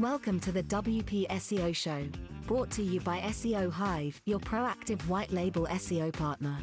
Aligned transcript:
Welcome 0.00 0.40
to 0.40 0.50
the 0.50 0.64
WP 0.64 1.28
SEO 1.28 1.72
Show, 1.72 2.08
brought 2.48 2.68
to 2.72 2.82
you 2.82 3.00
by 3.02 3.20
SEO 3.20 3.70
Hive, 3.70 4.20
your 4.26 4.40
proactive 4.40 5.00
white 5.06 5.30
label 5.30 5.68
SEO 5.70 6.12
partner. 6.12 6.58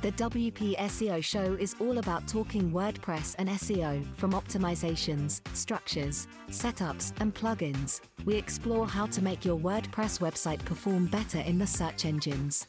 The 0.00 0.12
WP 0.12 0.74
SEO 0.78 1.22
Show 1.22 1.58
is 1.60 1.76
all 1.80 1.98
about 1.98 2.26
talking 2.26 2.70
WordPress 2.70 3.34
and 3.38 3.50
SEO, 3.50 4.02
from 4.14 4.32
optimizations, 4.32 5.42
structures, 5.54 6.28
setups, 6.48 7.12
and 7.20 7.34
plugins. 7.34 8.00
We 8.24 8.36
explore 8.36 8.86
how 8.86 9.04
to 9.04 9.22
make 9.22 9.44
your 9.44 9.58
WordPress 9.58 10.20
website 10.20 10.64
perform 10.64 11.08
better 11.08 11.40
in 11.40 11.58
the 11.58 11.66
search 11.66 12.06
engines. 12.06 12.66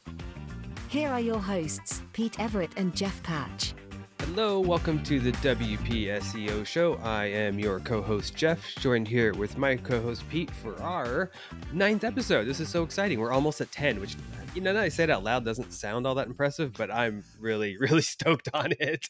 Here 0.89 1.09
are 1.09 1.21
your 1.21 1.39
hosts, 1.39 2.01
Pete 2.11 2.33
Everitt 2.33 2.71
and 2.75 2.93
Jeff 2.93 3.23
Patch. 3.23 3.73
Hello, 4.33 4.61
welcome 4.61 5.03
to 5.03 5.19
the 5.19 5.33
WP 5.33 6.05
SEO 6.05 6.65
show. 6.65 6.95
I 7.03 7.25
am 7.25 7.59
your 7.59 7.81
co 7.81 8.01
host 8.01 8.33
Jeff, 8.33 8.65
joined 8.75 9.05
here 9.05 9.33
with 9.33 9.57
my 9.57 9.75
co 9.75 10.01
host 10.01 10.23
Pete 10.29 10.49
for 10.49 10.81
our 10.81 11.31
ninth 11.73 12.05
episode. 12.05 12.45
This 12.45 12.61
is 12.61 12.69
so 12.69 12.81
exciting. 12.83 13.19
We're 13.19 13.33
almost 13.33 13.59
at 13.59 13.69
10, 13.73 13.99
which, 13.99 14.15
you 14.55 14.61
know, 14.61 14.71
now 14.71 14.79
I 14.79 14.87
say 14.87 15.03
it 15.03 15.09
out 15.09 15.25
loud 15.25 15.43
doesn't 15.43 15.73
sound 15.73 16.07
all 16.07 16.15
that 16.15 16.27
impressive, 16.27 16.71
but 16.71 16.89
I'm 16.89 17.25
really, 17.41 17.75
really 17.79 18.01
stoked 18.01 18.47
on 18.53 18.71
it. 18.79 19.09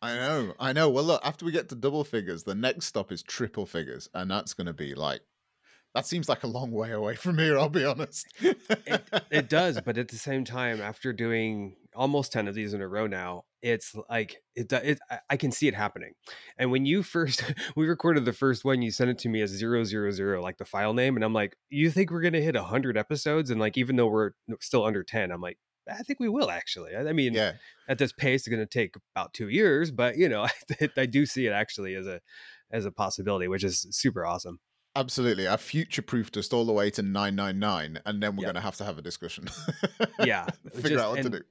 I 0.00 0.14
know, 0.14 0.54
I 0.58 0.72
know. 0.72 0.88
Well, 0.88 1.04
look, 1.04 1.20
after 1.22 1.44
we 1.44 1.52
get 1.52 1.68
to 1.68 1.74
double 1.74 2.02
figures, 2.02 2.44
the 2.44 2.54
next 2.54 2.86
stop 2.86 3.12
is 3.12 3.22
triple 3.22 3.66
figures, 3.66 4.08
and 4.14 4.30
that's 4.30 4.54
going 4.54 4.68
to 4.68 4.72
be 4.72 4.94
like 4.94 5.20
that 5.94 6.06
seems 6.06 6.30
like 6.30 6.44
a 6.44 6.46
long 6.46 6.70
way 6.70 6.92
away 6.92 7.14
from 7.14 7.36
here. 7.36 7.58
I'll 7.58 7.68
be 7.68 7.84
honest. 7.84 8.26
it, 8.40 9.02
it, 9.30 9.48
does, 9.50 9.80
but 9.84 9.98
at 9.98 10.08
the 10.08 10.16
same 10.16 10.44
time, 10.44 10.80
after 10.80 11.12
doing 11.12 11.76
almost 11.94 12.32
ten 12.32 12.48
of 12.48 12.54
these 12.54 12.72
in 12.72 12.80
a 12.80 12.88
row 12.88 13.06
now, 13.06 13.44
it's 13.62 13.94
like 14.08 14.42
it. 14.54 14.72
it 14.72 14.98
I 15.28 15.36
can 15.36 15.52
see 15.52 15.68
it 15.68 15.74
happening. 15.74 16.12
And 16.58 16.70
when 16.70 16.86
you 16.86 17.02
first 17.02 17.44
we 17.76 17.86
recorded 17.86 18.24
the 18.24 18.32
first 18.32 18.64
one, 18.64 18.82
you 18.82 18.90
sent 18.90 19.10
it 19.10 19.18
to 19.18 19.28
me 19.28 19.42
as 19.42 19.50
zero 19.50 19.84
zero 19.84 20.10
zero, 20.10 20.42
like 20.42 20.58
the 20.58 20.64
file 20.64 20.94
name, 20.94 21.16
and 21.16 21.24
I'm 21.24 21.34
like, 21.34 21.56
you 21.68 21.90
think 21.90 22.10
we're 22.10 22.22
gonna 22.22 22.40
hit 22.40 22.56
hundred 22.56 22.96
episodes? 22.96 23.50
And 23.50 23.60
like, 23.60 23.76
even 23.76 23.96
though 23.96 24.08
we're 24.08 24.32
still 24.60 24.84
under 24.84 25.02
ten, 25.02 25.30
I'm 25.30 25.40
like, 25.40 25.58
I 25.88 26.02
think 26.02 26.20
we 26.20 26.28
will 26.28 26.50
actually. 26.50 26.96
I 26.96 27.12
mean, 27.12 27.34
yeah. 27.34 27.52
at 27.88 27.98
this 27.98 28.12
pace, 28.12 28.42
it's 28.42 28.48
going 28.48 28.60
to 28.60 28.66
take 28.66 28.94
about 29.14 29.34
two 29.34 29.48
years, 29.48 29.90
but 29.90 30.16
you 30.16 30.28
know, 30.28 30.46
I, 30.80 30.88
I 30.96 31.06
do 31.06 31.26
see 31.26 31.46
it 31.46 31.52
actually 31.52 31.94
as 31.94 32.06
a 32.06 32.20
as 32.70 32.84
a 32.84 32.92
possibility, 32.92 33.48
which 33.48 33.64
is 33.64 33.86
super 33.90 34.24
awesome. 34.24 34.60
Absolutely. 35.00 35.48
I 35.48 35.56
future 35.56 36.02
proofed 36.02 36.36
us 36.36 36.52
all 36.52 36.66
the 36.66 36.74
way 36.74 36.90
to 36.90 37.02
999, 37.02 38.00
and 38.04 38.22
then 38.22 38.36
we're 38.36 38.42
yep. 38.42 38.48
going 38.48 38.54
to 38.56 38.60
have 38.60 38.76
to 38.76 38.84
have 38.84 38.98
a 38.98 39.02
discussion. 39.02 39.48
yeah. 40.20 40.44
Figure 40.74 40.90
just, 40.90 41.02
out 41.02 41.10
what 41.10 41.20
and, 41.20 41.32
to 41.32 41.38
do. 41.38 41.44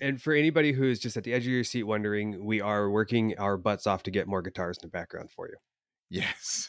And 0.00 0.22
for 0.22 0.32
anybody 0.32 0.72
who 0.72 0.84
is 0.84 0.98
just 0.98 1.18
at 1.18 1.24
the 1.24 1.34
edge 1.34 1.42
of 1.42 1.52
your 1.52 1.64
seat 1.64 1.82
wondering, 1.82 2.42
we 2.42 2.62
are 2.62 2.90
working 2.90 3.36
our 3.38 3.58
butts 3.58 3.86
off 3.86 4.04
to 4.04 4.10
get 4.10 4.26
more 4.26 4.40
guitars 4.40 4.78
in 4.82 4.88
the 4.88 4.90
background 4.90 5.30
for 5.30 5.48
you. 5.48 5.56
Yes. 6.08 6.68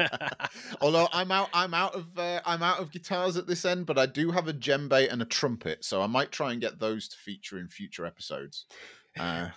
Although 0.80 1.08
I'm 1.12 1.30
out, 1.30 1.50
I'm 1.52 1.74
out 1.74 1.94
of, 1.94 2.18
uh, 2.18 2.40
I'm 2.46 2.62
out 2.62 2.78
of 2.78 2.90
guitars 2.90 3.36
at 3.36 3.46
this 3.46 3.66
end, 3.66 3.84
but 3.84 3.98
I 3.98 4.06
do 4.06 4.30
have 4.30 4.48
a 4.48 4.54
djembe 4.54 5.12
and 5.12 5.20
a 5.20 5.26
trumpet, 5.26 5.84
so 5.84 6.00
I 6.00 6.06
might 6.06 6.32
try 6.32 6.52
and 6.52 6.60
get 6.60 6.78
those 6.78 7.06
to 7.08 7.18
feature 7.18 7.58
in 7.58 7.68
future 7.68 8.06
episodes. 8.06 8.64
Uh, 9.18 9.48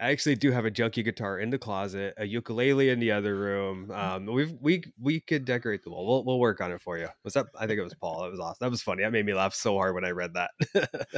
I 0.00 0.10
actually 0.10 0.36
do 0.36 0.50
have 0.50 0.64
a 0.64 0.70
junky 0.70 1.04
guitar 1.04 1.38
in 1.38 1.50
the 1.50 1.58
closet, 1.58 2.14
a 2.16 2.24
ukulele 2.24 2.90
in 2.90 2.98
the 2.98 3.12
other 3.12 3.36
room. 3.36 3.90
Um, 3.90 4.26
we 4.26 4.46
we 4.60 4.84
we 5.00 5.20
could 5.20 5.44
decorate 5.44 5.82
the 5.82 5.90
wall. 5.90 6.06
We'll 6.06 6.24
we'll 6.24 6.38
work 6.38 6.60
on 6.60 6.72
it 6.72 6.80
for 6.80 6.98
you. 6.98 7.08
Was 7.24 7.34
that? 7.34 7.46
I 7.58 7.66
think 7.66 7.78
it 7.78 7.82
was 7.82 7.94
Paul. 7.94 8.22
That 8.22 8.30
was 8.30 8.40
awesome. 8.40 8.58
That 8.60 8.70
was 8.70 8.82
funny. 8.82 9.02
That 9.02 9.12
made 9.12 9.26
me 9.26 9.34
laugh 9.34 9.54
so 9.54 9.76
hard 9.76 9.94
when 9.94 10.04
I 10.04 10.10
read 10.10 10.34
that. 10.34 10.50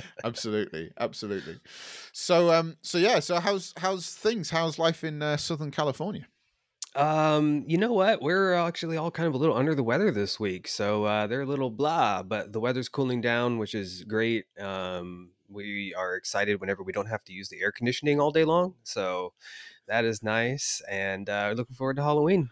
absolutely, 0.25 0.93
absolutely. 0.99 1.59
So 2.12 2.53
um, 2.53 2.77
so 2.83 2.99
yeah. 2.99 3.21
So 3.21 3.41
how's 3.41 3.75
how's 3.77 4.15
things? 4.15 4.50
How's 4.50 4.78
life 4.78 5.05
in 5.05 5.22
uh, 5.22 5.37
Southern 5.37 5.71
California? 5.71 6.27
Um, 6.95 7.65
you 7.69 7.78
know 7.78 7.93
what? 7.93 8.22
We're 8.22 8.55
actually 8.55 8.97
all 8.97 9.10
kind 9.10 9.28
of 9.28 9.34
a 9.34 9.39
little 9.39 9.56
under 9.56 9.75
the 9.75 9.84
weather 9.84 10.10
this 10.10 10.41
week, 10.41 10.66
so 10.66 11.05
uh, 11.05 11.27
they're 11.27 11.43
a 11.43 11.47
little 11.47 11.71
blah. 11.71 12.22
But 12.22 12.53
the 12.53 12.60
weather's 12.60 12.89
cooling 12.89 13.21
down, 13.21 13.59
which 13.59 13.75
is 13.75 14.05
great. 14.05 14.47
Um, 14.59 15.31
we 15.48 15.94
are 15.94 16.14
excited 16.16 16.60
whenever 16.60 16.82
we 16.82 16.92
don't 16.92 17.06
have 17.06 17.25
to 17.25 17.32
use 17.32 17.48
the 17.48 17.60
air 17.60 17.72
conditioning 17.72 18.20
all 18.20 18.31
day 18.31 18.44
long. 18.44 18.75
So 18.84 19.32
that 19.86 20.04
is 20.04 20.22
nice. 20.22 20.82
And 20.88 21.28
uh, 21.28 21.54
looking 21.56 21.76
forward 21.76 21.97
to 21.97 22.03
Halloween. 22.03 22.50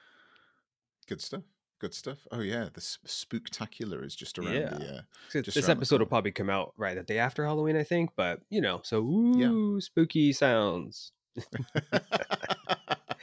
Good 1.06 1.20
stuff. 1.20 1.42
Good 1.78 1.92
stuff. 1.92 2.18
Oh 2.32 2.40
yeah, 2.40 2.68
the 2.72 2.80
spooktacular 2.80 4.04
is 4.04 4.16
just 4.16 4.38
around 4.38 4.54
yeah. 4.54 4.70
the. 4.70 4.96
Uh, 4.96 5.00
just 5.42 5.54
this 5.54 5.68
episode 5.68 6.00
will 6.00 6.06
probably 6.06 6.32
come 6.32 6.48
out 6.48 6.72
right 6.78 6.96
the 6.96 7.02
day 7.02 7.18
after 7.18 7.44
Halloween, 7.44 7.76
I 7.76 7.84
think. 7.84 8.10
But 8.16 8.40
you 8.48 8.62
know, 8.62 8.80
so 8.82 9.00
ooh, 9.00 9.76
yeah. 9.76 9.80
spooky 9.80 10.32
sounds. 10.32 11.12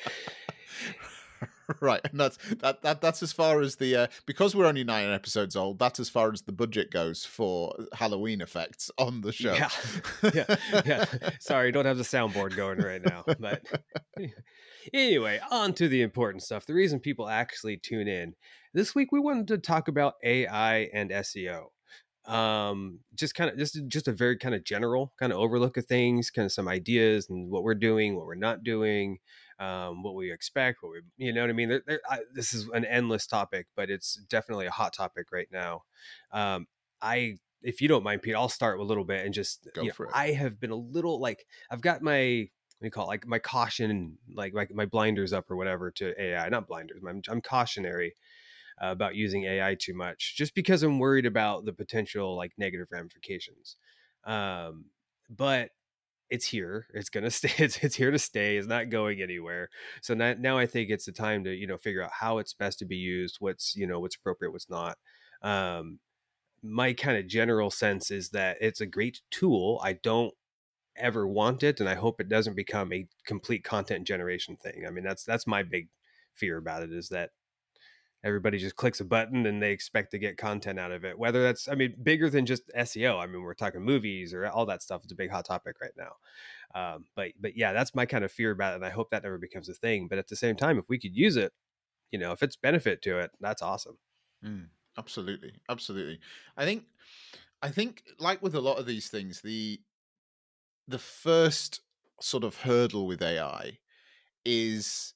right, 1.82 2.02
and 2.04 2.20
that's 2.20 2.38
that, 2.60 2.82
that 2.82 3.02
that's 3.02 3.24
as 3.24 3.32
far 3.32 3.62
as 3.62 3.76
the 3.76 3.96
uh, 3.96 4.08
because 4.26 4.56
we're 4.56 4.66
only 4.66 4.84
nine 4.84 5.10
episodes 5.10 5.56
old. 5.56 5.80
That's 5.80 6.00
as 6.00 6.10
far 6.10 6.32
as 6.32 6.42
the 6.42 6.52
budget 6.52 6.92
goes 6.92 7.26
for 7.26 7.74
Halloween 7.94 8.42
effects 8.42 8.92
on 8.98 9.22
the 9.22 9.32
show. 9.32 9.54
Yeah, 9.54 9.70
yeah, 10.34 10.56
yeah. 10.86 11.06
Sorry, 11.40 11.72
don't 11.72 11.86
have 11.86 11.98
the 11.98 12.04
soundboard 12.04 12.56
going 12.56 12.80
right 12.80 13.02
now. 13.04 13.24
But 13.40 13.66
anyway, 14.94 15.40
on 15.52 15.74
to 15.74 15.88
the 15.88 16.02
important 16.02 16.44
stuff. 16.44 16.66
The 16.66 16.74
reason 16.74 17.00
people 17.00 17.30
actually 17.30 17.78
tune 17.78 18.08
in 18.08 18.36
this 18.74 18.96
week, 18.96 19.12
we 19.12 19.20
wanted 19.20 19.48
to 19.50 19.58
talk 19.58 19.88
about 19.88 20.16
AI 20.24 20.90
and 20.94 21.12
SEO 21.12 21.68
um 22.26 23.00
just 23.16 23.36
kind 23.36 23.50
of 23.50 23.58
just 23.58 23.78
just 23.90 24.08
a 24.08 24.14
very 24.14 24.38
kind 24.38 24.56
of 24.56 24.64
general 24.64 25.12
kind 25.20 25.34
of 25.34 25.38
overlook 25.38 25.76
of 25.76 25.86
things 25.86 26.32
kind 26.32 26.46
of 26.46 26.54
some 26.54 26.70
ideas 26.70 27.30
and 27.30 27.52
what 27.52 27.64
we're 27.64 27.76
doing 27.76 28.16
what 28.16 28.26
we're 28.26 28.34
not 28.34 28.64
doing 28.64 29.18
um, 29.60 30.04
what 30.04 30.16
we 30.16 30.32
expect, 30.32 30.82
what 30.82 30.92
we, 30.92 31.26
you 31.26 31.34
know 31.34 31.42
what 31.42 31.50
I 31.50 31.54
mean? 31.54 31.70
There, 31.70 31.84
there, 31.86 32.00
I, 32.10 32.20
this 32.34 32.54
is 32.54 32.68
an 32.74 32.86
endless 32.86 33.28
topic, 33.28 33.68
but 33.76 33.90
it's 33.90 34.16
definitely 34.30 34.66
a 34.66 34.72
hot 34.72 34.94
topic 34.94 35.32
right 35.32 35.48
now. 35.52 35.84
Um, 36.32 36.68
I, 37.02 37.38
if 37.62 37.82
you 37.82 37.88
don't 37.88 38.04
mind, 38.04 38.22
Pete, 38.22 38.36
I'll 38.36 38.50
start 38.50 38.80
a 38.80 38.84
little 38.84 39.06
bit 39.06 39.26
and 39.26 39.34
just, 39.34 39.68
Go 39.74 39.84
you 39.84 39.94
know, 39.98 40.06
it. 40.06 40.12
I 40.14 40.32
have 40.32 40.60
been 40.60 40.72
a 40.72 40.76
little 40.76 41.20
like, 41.20 41.46
I've 41.70 41.82
got 41.82 42.02
my, 42.02 42.50
what 42.80 42.82
do 42.82 42.88
you 42.88 42.92
call 42.92 43.06
it? 43.06 43.10
Like 43.10 43.28
my 43.28 43.40
caution, 43.40 44.18
like 44.34 44.54
my, 44.54 44.68
my 44.74 44.86
blinders 44.86 45.34
up 45.34 45.50
or 45.50 45.56
whatever 45.56 45.92
to 45.92 46.22
AI, 46.22 46.50
not 46.50 46.68
blinders. 46.68 47.02
I'm, 47.08 47.22
I'm 47.30 47.42
cautionary 47.42 48.16
uh, 48.82 48.88
about 48.88 49.16
using 49.16 49.46
AI 49.46 49.76
too 49.76 49.94
much, 49.94 50.36
just 50.36 50.56
because 50.56 50.84
I'm 50.84 51.00
worried 51.00 51.26
about 51.26 51.66
the 51.66 51.74
potential 51.74 52.36
like 52.36 52.52
negative 52.58 52.88
ramifications. 52.92 53.78
Um, 54.26 54.86
but 55.30 55.70
it's 56.34 56.48
here. 56.48 56.88
It's 56.96 57.12
gonna 57.12 57.30
stay. 57.40 57.52
It's, 57.58 57.78
it's 57.84 57.96
here 57.96 58.10
to 58.10 58.18
stay. 58.18 58.58
It's 58.58 58.68
not 58.68 58.90
going 58.90 59.22
anywhere. 59.22 59.70
So 60.02 60.16
now, 60.16 60.34
now 60.38 60.58
I 60.58 60.66
think 60.66 60.90
it's 60.90 61.06
the 61.06 61.12
time 61.12 61.44
to 61.44 61.54
you 61.54 61.68
know 61.68 61.78
figure 61.78 62.02
out 62.02 62.12
how 62.12 62.40
it's 62.40 62.54
best 62.54 62.80
to 62.80 62.86
be 62.86 62.98
used. 62.98 63.38
What's 63.40 63.76
you 63.76 63.86
know 63.86 64.00
what's 64.00 64.16
appropriate, 64.16 64.52
what's 64.52 64.70
not. 64.70 64.98
Um, 65.44 66.00
my 66.64 66.94
kind 66.94 67.18
of 67.18 67.28
general 67.28 67.70
sense 67.70 68.10
is 68.10 68.30
that 68.30 68.58
it's 68.62 68.82
a 68.82 68.86
great 68.88 69.22
tool. 69.30 69.80
I 69.84 69.94
don't 69.94 70.34
ever 70.96 71.28
want 71.28 71.62
it, 71.62 71.80
and 71.80 71.88
I 71.88 71.96
hope 71.96 72.20
it 72.20 72.30
doesn't 72.30 72.56
become 72.56 72.92
a 72.92 73.08
complete 73.26 73.64
content 73.64 74.08
generation 74.08 74.58
thing. 74.58 74.86
I 74.88 74.90
mean, 74.90 75.04
that's 75.04 75.24
that's 75.24 75.46
my 75.46 75.62
big 75.62 75.88
fear 76.34 76.58
about 76.58 76.82
it 76.82 76.92
is 76.92 77.10
that 77.10 77.30
everybody 78.24 78.58
just 78.58 78.76
clicks 78.76 79.00
a 79.00 79.06
button 79.06 79.46
and 79.46 79.62
they 79.62 79.72
expect 79.72 80.12
to 80.12 80.18
get 80.18 80.38
content 80.38 80.80
out 80.80 80.92
of 80.92 81.04
it 81.04 81.18
whether 81.18 81.44
that's 81.44 81.68
i 81.68 81.76
mean 81.76 81.94
bigger 82.02 82.30
than 82.30 82.46
just 82.46 82.64
seo 82.78 83.20
i 83.22 83.26
mean 83.26 83.42
we're 83.42 83.54
talking 83.54 83.82
movies 83.82 84.34
or 84.34 84.48
all 84.48 84.66
that 84.66 84.82
stuff 84.82 85.02
it's 85.04 85.12
a 85.12 85.16
big 85.16 85.30
hot 85.30 85.46
topic 85.46 85.76
right 85.82 85.92
now. 85.98 86.14
Um, 86.76 87.06
but 87.16 87.32
but 87.40 87.56
yeah 87.56 87.74
that's 87.74 87.94
my 87.94 88.06
kind 88.06 88.24
of 88.24 88.32
fear 88.32 88.52
about 88.52 88.74
it 88.74 88.78
and 88.78 88.86
i 88.86 88.90
hope 88.90 89.12
that 89.12 89.24
never 89.24 89.38
becomes 89.38 89.70
a 89.70 89.74
thing 89.74 90.08
but 90.08 90.18
at 90.18 90.28
the 90.28 90.36
same 90.36 90.56
time 90.56 90.80
if 90.80 90.86
we 90.90 90.98
could 90.98 91.16
use 91.16 91.38
it 91.38 91.54
you 92.12 92.20
know 92.20 92.32
if 92.32 92.42
it's 92.42 92.56
benefit 92.56 93.02
to 93.04 93.20
it 93.20 93.32
that's 93.40 93.62
awesome. 93.62 93.98
Mm, 94.44 94.68
absolutely 94.98 95.54
absolutely. 95.70 96.20
I 96.58 96.66
think 96.66 96.86
i 97.62 97.70
think 97.70 98.04
like 98.20 98.42
with 98.42 98.56
a 98.56 98.62
lot 98.62 98.80
of 98.80 98.86
these 98.86 99.10
things 99.10 99.42
the 99.42 99.80
the 100.88 101.00
first 101.00 101.82
sort 102.20 102.44
of 102.44 102.58
hurdle 102.58 103.08
with 103.08 103.22
ai 103.22 103.78
is 104.46 105.13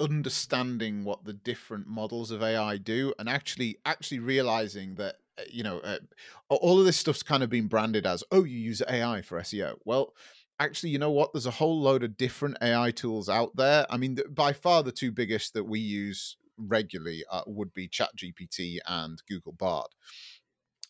understanding 0.00 1.04
what 1.04 1.24
the 1.24 1.32
different 1.32 1.86
models 1.86 2.30
of 2.30 2.42
AI 2.42 2.76
do 2.78 3.12
and 3.18 3.28
actually 3.28 3.78
actually 3.84 4.18
realizing 4.18 4.94
that 4.96 5.16
uh, 5.38 5.42
you 5.50 5.62
know 5.62 5.78
uh, 5.80 5.98
all 6.48 6.78
of 6.78 6.86
this 6.86 6.96
stuff's 6.96 7.22
kind 7.22 7.42
of 7.42 7.50
been 7.50 7.66
branded 7.68 8.06
as 8.06 8.24
oh 8.32 8.44
you 8.44 8.58
use 8.58 8.82
AI 8.88 9.22
for 9.22 9.38
SEO. 9.38 9.76
Well, 9.84 10.14
actually 10.58 10.90
you 10.90 10.98
know 10.98 11.10
what 11.10 11.32
there's 11.32 11.46
a 11.46 11.50
whole 11.52 11.80
load 11.80 12.02
of 12.02 12.16
different 12.16 12.56
AI 12.62 12.90
tools 12.90 13.28
out 13.28 13.54
there. 13.56 13.86
I 13.90 13.96
mean 13.96 14.18
by 14.30 14.52
far 14.52 14.82
the 14.82 14.92
two 14.92 15.12
biggest 15.12 15.54
that 15.54 15.64
we 15.64 15.80
use 15.80 16.36
regularly 16.56 17.24
uh, 17.30 17.42
would 17.46 17.72
be 17.72 17.88
ChatGPT 17.88 18.78
and 18.86 19.22
Google 19.28 19.52
Bard. 19.52 19.88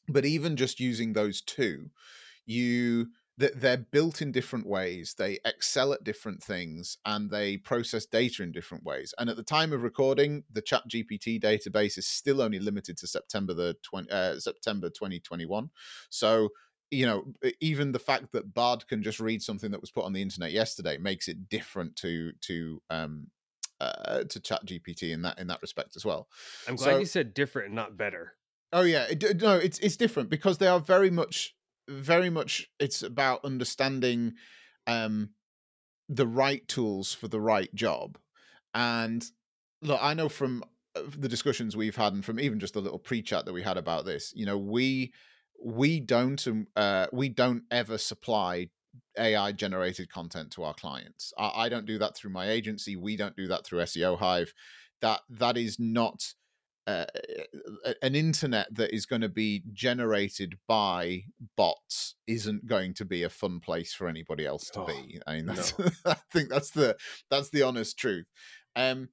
But 0.08 0.24
even 0.24 0.56
just 0.56 0.80
using 0.80 1.12
those 1.12 1.40
two, 1.40 1.90
you 2.46 3.08
they're 3.40 3.76
built 3.76 4.20
in 4.20 4.32
different 4.32 4.66
ways 4.66 5.14
they 5.18 5.38
excel 5.44 5.92
at 5.92 6.04
different 6.04 6.42
things 6.42 6.98
and 7.06 7.30
they 7.30 7.56
process 7.56 8.04
data 8.06 8.42
in 8.42 8.52
different 8.52 8.84
ways 8.84 9.14
and 9.18 9.30
at 9.30 9.36
the 9.36 9.42
time 9.42 9.72
of 9.72 9.82
recording 9.82 10.44
the 10.52 10.62
chat 10.62 10.82
gpt 10.88 11.40
database 11.40 11.96
is 11.96 12.06
still 12.06 12.42
only 12.42 12.58
limited 12.58 12.96
to 12.96 13.06
september 13.06 13.54
the 13.54 13.74
20, 13.82 14.10
uh, 14.10 14.38
september 14.38 14.88
2021 14.88 15.70
so 16.10 16.48
you 16.90 17.06
know 17.06 17.24
even 17.60 17.92
the 17.92 17.98
fact 17.98 18.32
that 18.32 18.52
bard 18.52 18.86
can 18.88 19.02
just 19.02 19.20
read 19.20 19.40
something 19.40 19.70
that 19.70 19.80
was 19.80 19.90
put 19.90 20.04
on 20.04 20.12
the 20.12 20.22
internet 20.22 20.52
yesterday 20.52 20.98
makes 20.98 21.28
it 21.28 21.48
different 21.48 21.94
to 21.96 22.32
to 22.40 22.82
um, 22.90 23.26
uh, 23.80 24.24
to 24.24 24.40
Chat 24.40 24.64
GPT 24.66 25.12
in 25.12 25.22
that 25.22 25.38
in 25.38 25.46
that 25.46 25.62
respect 25.62 25.96
as 25.96 26.04
well. 26.04 26.28
I'm 26.68 26.76
glad 26.76 26.92
So- 26.92 26.98
you 26.98 27.06
said 27.06 27.34
different, 27.34 27.72
not 27.72 27.96
better. 27.96 28.34
Oh 28.72 28.82
yeah, 28.82 29.06
it, 29.10 29.40
no, 29.40 29.56
it's 29.56 29.78
it's 29.80 29.96
different 29.96 30.28
because 30.30 30.58
they 30.58 30.68
are 30.68 30.78
very 30.78 31.10
much, 31.10 31.56
very 31.88 32.30
much. 32.30 32.68
It's 32.78 33.02
about 33.02 33.44
understanding 33.44 34.34
um, 34.86 35.30
the 36.08 36.26
right 36.26 36.66
tools 36.68 37.14
for 37.14 37.28
the 37.28 37.40
right 37.40 37.72
job. 37.74 38.18
And 38.74 39.24
look, 39.82 39.98
I 40.02 40.14
know 40.14 40.28
from 40.28 40.64
uh, 40.96 41.02
the 41.16 41.28
discussions 41.28 41.76
we've 41.76 41.96
had, 41.96 42.12
and 42.12 42.24
from 42.24 42.40
even 42.40 42.60
just 42.60 42.74
the 42.74 42.80
little 42.80 42.98
pre-chat 42.98 43.44
that 43.46 43.52
we 43.52 43.62
had 43.62 43.76
about 43.76 44.04
this, 44.04 44.32
you 44.34 44.46
know, 44.46 44.58
we 44.58 45.12
we 45.62 46.00
don't 46.00 46.44
um, 46.46 46.66
uh, 46.76 47.06
we 47.12 47.28
don't 47.28 47.62
ever 47.70 47.98
supply 47.98 48.68
AI 49.18 49.52
generated 49.52 50.10
content 50.10 50.50
to 50.52 50.64
our 50.64 50.74
clients. 50.74 51.32
I, 51.38 51.52
I 51.64 51.68
don't 51.68 51.86
do 51.86 51.98
that 51.98 52.16
through 52.16 52.30
my 52.30 52.48
agency. 52.48 52.96
We 52.96 53.16
don't 53.16 53.36
do 53.36 53.48
that 53.48 53.64
through 53.64 53.80
SEO 53.80 54.18
Hive. 54.18 54.52
That 55.00 55.20
that 55.30 55.56
is 55.56 55.78
not 55.78 56.34
uh, 56.86 57.04
an 58.02 58.14
internet 58.14 58.66
that 58.74 58.94
is 58.94 59.06
going 59.06 59.22
to 59.22 59.28
be 59.28 59.62
generated 59.72 60.58
by 60.66 61.22
bots 61.56 62.14
isn't 62.26 62.66
going 62.66 62.94
to 62.94 63.04
be 63.04 63.22
a 63.22 63.30
fun 63.30 63.60
place 63.60 63.92
for 63.92 64.08
anybody 64.08 64.46
else 64.46 64.70
to 64.70 64.80
Oh, 64.80 64.86
be. 64.86 65.20
I 65.26 65.36
mean, 65.36 65.46
that's, 65.46 65.74
I 66.06 66.16
think 66.32 66.48
that's 66.48 66.70
the 66.70 66.96
that's 67.30 67.50
the 67.50 67.62
honest 67.62 67.98
truth. 67.98 68.26
Um, 68.76 69.10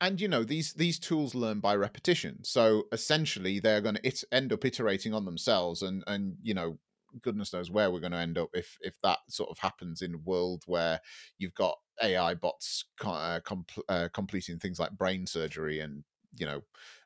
and 0.00 0.20
you 0.20 0.28
know 0.28 0.42
these 0.42 0.72
these 0.74 0.98
tools 0.98 1.34
learn 1.34 1.60
by 1.60 1.76
repetition, 1.76 2.42
so 2.42 2.84
essentially 2.92 3.60
they're 3.60 3.80
going 3.80 3.94
to 3.96 4.06
it, 4.06 4.24
end 4.32 4.52
up 4.52 4.64
iterating 4.64 5.14
on 5.14 5.24
themselves, 5.24 5.82
and 5.82 6.02
and 6.06 6.36
you 6.42 6.54
know 6.54 6.78
goodness 7.22 7.52
knows 7.52 7.70
where 7.70 7.90
we're 7.90 8.00
going 8.00 8.12
to 8.12 8.18
end 8.18 8.36
up 8.36 8.50
if 8.52 8.76
if 8.80 8.96
that 9.02 9.18
sort 9.28 9.50
of 9.50 9.58
happens 9.58 10.02
in 10.02 10.14
a 10.14 10.18
world 10.18 10.62
where 10.66 11.00
you've 11.38 11.54
got 11.54 11.76
AI 12.02 12.34
bots 12.34 12.84
uh, 13.04 13.40
uh, 13.88 14.08
completing 14.12 14.58
things 14.58 14.78
like 14.78 14.90
brain 14.90 15.26
surgery 15.26 15.80
and 15.80 16.04
you 16.38 16.46
know 16.46 16.62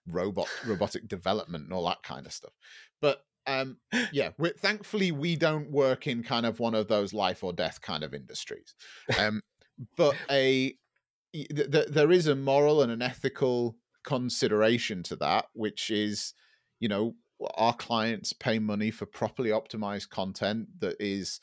robot 0.06 0.48
robotic 0.66 1.08
development 1.08 1.64
and 1.64 1.72
all 1.72 1.86
that 1.86 2.02
kind 2.02 2.26
of 2.26 2.32
stuff. 2.32 2.52
But 3.00 3.24
um 3.46 3.78
yeah 4.12 4.30
thankfully 4.58 5.12
we 5.12 5.36
don't 5.36 5.70
work 5.70 6.06
in 6.06 6.22
kind 6.22 6.46
of 6.46 6.60
one 6.60 6.74
of 6.74 6.88
those 6.88 7.14
life 7.14 7.42
or 7.42 7.52
death 7.52 7.80
kind 7.80 8.02
of 8.02 8.14
industries. 8.14 8.74
Um 9.18 9.42
but 9.96 10.14
a 10.30 10.74
th- 11.32 11.70
th- 11.70 11.88
there 11.88 12.12
is 12.12 12.26
a 12.26 12.36
moral 12.36 12.82
and 12.82 12.92
an 12.92 13.02
ethical 13.02 13.76
consideration 14.04 15.02
to 15.02 15.16
that 15.16 15.46
which 15.52 15.90
is 15.90 16.34
you 16.80 16.88
know 16.88 17.14
our 17.54 17.74
clients 17.74 18.32
pay 18.32 18.58
money 18.58 18.90
for 18.90 19.06
properly 19.06 19.50
optimized 19.50 20.10
content 20.10 20.68
that 20.80 20.96
is 21.00 21.40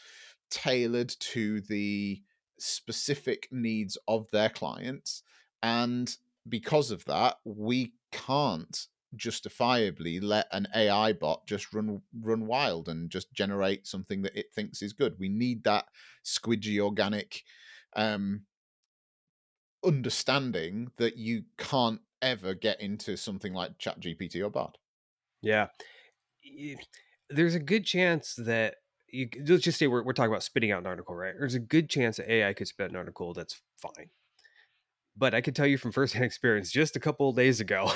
tailored 0.50 1.14
to 1.20 1.62
the 1.62 2.22
specific 2.60 3.48
needs 3.52 3.98
of 4.08 4.28
their 4.32 4.50
clients 4.50 5.24
and 5.62 6.18
because 6.50 6.92
of 6.92 7.04
that 7.06 7.38
we 7.46 7.94
can't 8.12 8.88
justifiably 9.16 10.20
let 10.20 10.48
an 10.52 10.68
AI 10.76 11.14
bot 11.14 11.46
just 11.48 11.74
run 11.74 12.02
run 12.22 12.46
wild 12.46 12.90
and 12.90 13.10
just 13.10 13.32
generate 13.34 13.88
something 13.88 14.22
that 14.22 14.38
it 14.38 14.48
thinks 14.54 14.82
is 14.82 14.94
good. 14.94 15.16
We 15.20 15.30
need 15.30 15.64
that 15.64 15.86
squidgy 16.26 16.80
organic 16.80 17.44
um 17.96 18.42
understanding 19.84 20.92
that 20.98 21.18
you 21.18 21.44
can't 21.58 22.02
ever 22.22 22.54
get 22.54 22.82
into 22.82 23.16
something 23.16 23.54
like 23.54 23.78
ChatGPT 23.78 24.44
or 24.44 24.50
Bard. 24.50 24.78
Yeah. 25.42 25.68
There's 27.30 27.56
a 27.56 27.60
good 27.60 27.86
chance 27.86 28.36
that 28.36 28.76
you 29.10 29.30
let's 29.48 29.64
just 29.64 29.80
say 29.80 29.88
we're, 29.88 30.04
we're 30.04 30.14
talking 30.14 30.32
about 30.32 30.44
spitting 30.44 30.72
out 30.72 30.82
an 30.82 30.88
article, 30.88 31.16
right? 31.16 31.34
There's 31.38 31.56
a 31.56 31.60
good 31.60 31.90
chance 31.90 32.18
that 32.18 32.32
AI 32.32 32.54
could 32.54 32.68
spit 32.68 32.86
out 32.86 32.90
an 32.92 32.98
article 32.98 33.34
that's 33.34 33.62
fine. 33.78 34.10
But 35.18 35.34
I 35.34 35.42
can 35.42 35.54
tell 35.54 35.68
you 35.68 35.78
from 35.78 35.92
firsthand 35.92 36.26
experience, 36.26 36.72
just 36.72 36.96
a 36.96 37.00
couple 37.00 37.32
days 37.34 37.60
ago, 37.60 37.92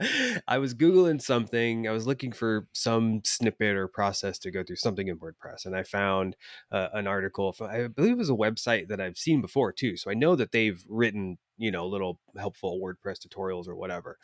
I 0.48 0.58
was 0.58 0.74
Googling 0.74 1.22
something. 1.22 1.86
I 1.86 1.92
was 1.92 2.06
looking 2.06 2.32
for 2.32 2.66
some 2.72 3.20
snippet 3.24 3.76
or 3.76 3.86
process 3.86 4.38
to 4.40 4.50
go 4.50 4.62
through 4.64 4.76
something 4.76 5.08
in 5.08 5.18
WordPress. 5.18 5.66
And 5.66 5.76
I 5.76 5.82
found 5.82 6.36
uh, 6.72 6.88
an 6.92 7.06
article, 7.06 7.52
from, 7.52 7.70
I 7.70 7.86
believe 7.88 8.12
it 8.12 8.18
was 8.18 8.30
a 8.30 8.34
website 8.34 8.88
that 8.88 9.00
I've 9.00 9.18
seen 9.18 9.40
before 9.40 9.72
too. 9.72 9.96
So 9.96 10.10
I 10.10 10.14
know 10.14 10.34
that 10.36 10.52
they've 10.52 10.82
written, 10.88 11.38
you 11.56 11.70
know, 11.70 11.86
little 11.86 12.18
helpful 12.36 12.80
WordPress 12.82 13.26
tutorials 13.26 13.68
or 13.68 13.76
whatever. 13.76 14.18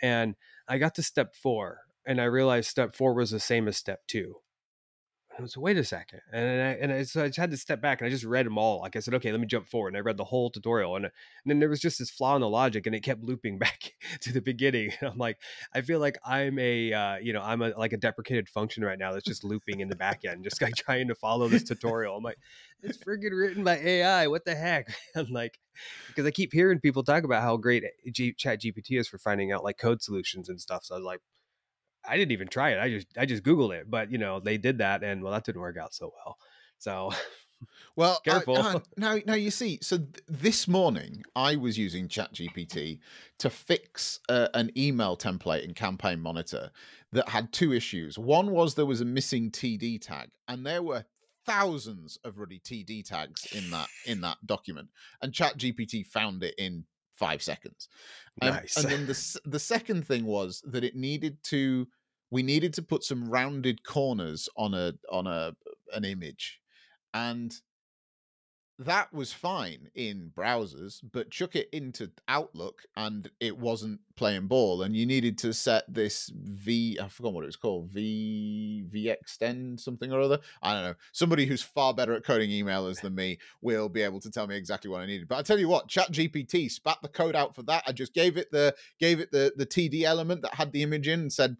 And 0.00 0.36
I 0.68 0.78
got 0.78 0.94
to 0.96 1.02
step 1.02 1.34
four 1.34 1.80
and 2.06 2.20
I 2.20 2.24
realized 2.24 2.70
step 2.70 2.94
four 2.94 3.14
was 3.14 3.30
the 3.30 3.40
same 3.40 3.68
as 3.68 3.76
step 3.76 4.00
two. 4.06 4.36
I 5.40 5.42
was 5.42 5.56
wait 5.56 5.78
a 5.78 5.84
second, 5.84 6.20
and 6.34 6.44
I, 6.44 6.70
and 6.82 6.92
I, 6.92 7.02
so 7.04 7.24
I 7.24 7.28
just 7.28 7.38
had 7.38 7.50
to 7.50 7.56
step 7.56 7.80
back 7.80 8.00
and 8.00 8.06
I 8.06 8.10
just 8.10 8.24
read 8.24 8.44
them 8.44 8.58
all. 8.58 8.80
Like 8.80 8.94
I 8.94 9.00
said, 9.00 9.14
okay, 9.14 9.32
let 9.32 9.40
me 9.40 9.46
jump 9.46 9.66
forward, 9.66 9.88
and 9.88 9.96
I 9.96 10.00
read 10.00 10.18
the 10.18 10.24
whole 10.24 10.50
tutorial, 10.50 10.96
and, 10.96 11.06
and 11.06 11.12
then 11.46 11.60
there 11.60 11.70
was 11.70 11.80
just 11.80 11.98
this 11.98 12.10
flaw 12.10 12.34
in 12.34 12.42
the 12.42 12.48
logic, 12.48 12.84
and 12.84 12.94
it 12.94 13.00
kept 13.00 13.22
looping 13.24 13.58
back 13.58 13.94
to 14.20 14.34
the 14.34 14.42
beginning. 14.42 14.92
And 15.00 15.10
I'm 15.10 15.16
like, 15.16 15.38
I 15.74 15.80
feel 15.80 15.98
like 15.98 16.18
I'm 16.26 16.58
a, 16.58 16.92
uh, 16.92 17.16
you 17.16 17.32
know, 17.32 17.40
I'm 17.40 17.62
a 17.62 17.70
like 17.70 17.94
a 17.94 17.96
deprecated 17.96 18.50
function 18.50 18.84
right 18.84 18.98
now 18.98 19.12
that's 19.12 19.24
just 19.24 19.42
looping 19.42 19.80
in 19.80 19.88
the 19.88 19.96
back 19.96 20.26
end, 20.26 20.44
just 20.44 20.60
like 20.60 20.74
trying 20.76 21.08
to 21.08 21.14
follow 21.14 21.48
this 21.48 21.64
tutorial. 21.64 22.18
I'm 22.18 22.22
like, 22.22 22.38
it's 22.82 22.98
friggin' 22.98 23.30
written 23.32 23.64
by 23.64 23.78
AI. 23.78 24.26
What 24.26 24.44
the 24.44 24.54
heck? 24.54 24.94
I'm 25.16 25.30
like, 25.30 25.58
because 26.08 26.26
I 26.26 26.32
keep 26.32 26.52
hearing 26.52 26.80
people 26.80 27.02
talk 27.02 27.24
about 27.24 27.42
how 27.42 27.56
great 27.56 27.84
G- 28.12 28.34
Chat 28.34 28.60
GPT 28.60 29.00
is 29.00 29.08
for 29.08 29.16
finding 29.16 29.52
out 29.52 29.64
like 29.64 29.78
code 29.78 30.02
solutions 30.02 30.50
and 30.50 30.60
stuff. 30.60 30.84
So 30.84 30.96
I 30.96 30.98
was 30.98 31.06
like, 31.06 31.20
I 32.08 32.16
didn't 32.16 32.32
even 32.32 32.48
try 32.48 32.70
it. 32.70 32.80
I 32.80 32.90
just 32.90 33.06
I 33.16 33.26
just 33.26 33.42
googled 33.42 33.74
it, 33.74 33.90
but 33.90 34.10
you 34.10 34.18
know 34.18 34.40
they 34.40 34.58
did 34.58 34.78
that, 34.78 35.02
and 35.02 35.22
well, 35.22 35.32
that 35.32 35.44
didn't 35.44 35.60
work 35.60 35.76
out 35.76 35.94
so 35.94 36.12
well. 36.24 36.36
So 36.78 37.10
Well, 37.96 38.20
Careful. 38.24 38.56
uh, 38.56 38.80
now, 38.96 39.18
now 39.26 39.34
you 39.34 39.50
see. 39.50 39.78
So 39.82 39.98
th- 39.98 40.10
this 40.28 40.68
morning, 40.68 41.22
I 41.36 41.56
was 41.56 41.78
using 41.78 42.08
ChatGPT 42.08 43.00
to 43.38 43.50
fix 43.50 44.20
uh, 44.28 44.48
an 44.54 44.70
email 44.76 45.16
template 45.16 45.64
in 45.64 45.74
Campaign 45.74 46.20
Monitor 46.20 46.70
that 47.12 47.28
had 47.28 47.52
two 47.52 47.72
issues. 47.72 48.18
One 48.18 48.50
was 48.50 48.74
there 48.74 48.86
was 48.86 49.00
a 49.00 49.06
missing 49.06 49.50
TD 49.50 50.00
tag, 50.00 50.30
and 50.48 50.64
there 50.64 50.82
were 50.82 51.04
thousands 51.46 52.18
of 52.24 52.38
really 52.38 52.60
TD 52.60 53.04
tags 53.04 53.46
in 53.52 53.70
that 53.70 53.88
in 54.06 54.20
that 54.22 54.38
document, 54.46 54.88
and 55.22 55.32
ChatGPT 55.32 56.06
found 56.06 56.42
it 56.42 56.54
in 56.58 56.84
five 57.20 57.42
seconds. 57.42 57.88
Um, 58.42 58.54
nice. 58.54 58.76
And 58.76 58.90
then 58.90 59.06
the 59.06 59.40
the 59.44 59.60
second 59.60 60.06
thing 60.06 60.24
was 60.24 60.62
that 60.66 60.82
it 60.82 60.96
needed 60.96 61.36
to 61.44 61.86
we 62.30 62.42
needed 62.42 62.72
to 62.74 62.82
put 62.82 63.04
some 63.04 63.28
rounded 63.28 63.84
corners 63.84 64.48
on 64.56 64.74
a 64.74 64.94
on 65.10 65.26
a 65.26 65.54
an 65.94 66.04
image, 66.04 66.58
and 67.14 67.54
that 68.80 69.12
was 69.12 69.30
fine 69.30 69.90
in 69.94 70.32
browsers, 70.34 71.00
but 71.12 71.30
chuck 71.30 71.54
it 71.54 71.68
into 71.70 72.10
Outlook 72.28 72.80
and 72.96 73.30
it 73.38 73.58
wasn't 73.58 74.00
playing 74.16 74.46
ball. 74.46 74.82
And 74.82 74.96
you 74.96 75.04
needed 75.04 75.36
to 75.38 75.52
set 75.52 75.84
this 75.86 76.32
V 76.34 76.98
I 77.00 77.08
forgot 77.08 77.34
what 77.34 77.44
it 77.44 77.48
was 77.48 77.56
called 77.56 77.90
V 77.90 78.84
V 78.88 79.10
extend 79.10 79.78
something 79.78 80.10
or 80.10 80.20
other. 80.20 80.38
I 80.62 80.72
don't 80.72 80.84
know. 80.84 80.94
Somebody 81.12 81.44
who's 81.44 81.62
far 81.62 81.92
better 81.92 82.14
at 82.14 82.24
coding 82.24 82.48
emailers 82.48 83.02
than 83.02 83.14
me 83.14 83.38
will 83.60 83.90
be 83.90 84.00
able 84.00 84.20
to 84.20 84.30
tell 84.30 84.46
me 84.46 84.56
exactly 84.56 84.90
what 84.90 85.02
I 85.02 85.06
needed. 85.06 85.28
But 85.28 85.38
I 85.38 85.42
tell 85.42 85.58
you 85.58 85.68
what, 85.68 85.88
Chat 85.88 86.10
GPT 86.10 86.70
spat 86.70 86.98
the 87.02 87.08
code 87.08 87.36
out 87.36 87.54
for 87.54 87.62
that. 87.64 87.84
I 87.86 87.92
just 87.92 88.14
gave 88.14 88.38
it 88.38 88.50
the 88.50 88.74
gave 88.98 89.20
it 89.20 89.30
the 89.30 89.52
the 89.56 89.66
TD 89.66 90.04
element 90.04 90.40
that 90.40 90.54
had 90.54 90.72
the 90.72 90.82
image 90.82 91.06
in 91.06 91.20
and 91.20 91.32
said 91.32 91.58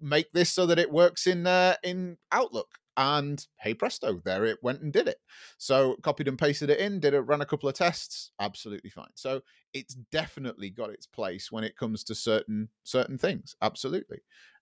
make 0.00 0.32
this 0.32 0.50
so 0.50 0.64
that 0.64 0.78
it 0.78 0.90
works 0.90 1.26
in 1.26 1.46
uh, 1.46 1.74
in 1.82 2.16
Outlook. 2.32 2.78
And 2.98 3.46
hey 3.60 3.74
presto, 3.74 4.20
there 4.24 4.44
it 4.44 4.58
went 4.60 4.82
and 4.82 4.92
did 4.92 5.06
it. 5.06 5.18
So 5.56 5.96
copied 6.02 6.26
and 6.26 6.36
pasted 6.36 6.68
it 6.68 6.80
in, 6.80 6.98
did 6.98 7.14
it, 7.14 7.20
ran 7.20 7.40
a 7.40 7.46
couple 7.46 7.68
of 7.68 7.76
tests, 7.76 8.32
absolutely 8.40 8.90
fine. 8.90 9.12
So 9.14 9.40
it's 9.72 9.94
definitely 9.94 10.70
got 10.70 10.90
its 10.90 11.06
place 11.06 11.52
when 11.52 11.62
it 11.62 11.76
comes 11.76 12.02
to 12.04 12.14
certain 12.16 12.68
certain 12.82 13.16
things, 13.16 13.54
absolutely. 13.62 14.18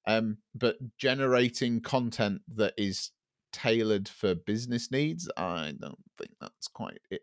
Um, 0.06 0.36
but 0.54 0.76
generating 0.98 1.80
content 1.80 2.42
that 2.56 2.74
is 2.76 3.10
tailored 3.54 4.06
for 4.06 4.34
business 4.34 4.90
needs, 4.90 5.30
I 5.38 5.72
don't 5.80 5.98
think 6.18 6.32
that's 6.38 6.68
quite 6.68 7.00
it. 7.10 7.22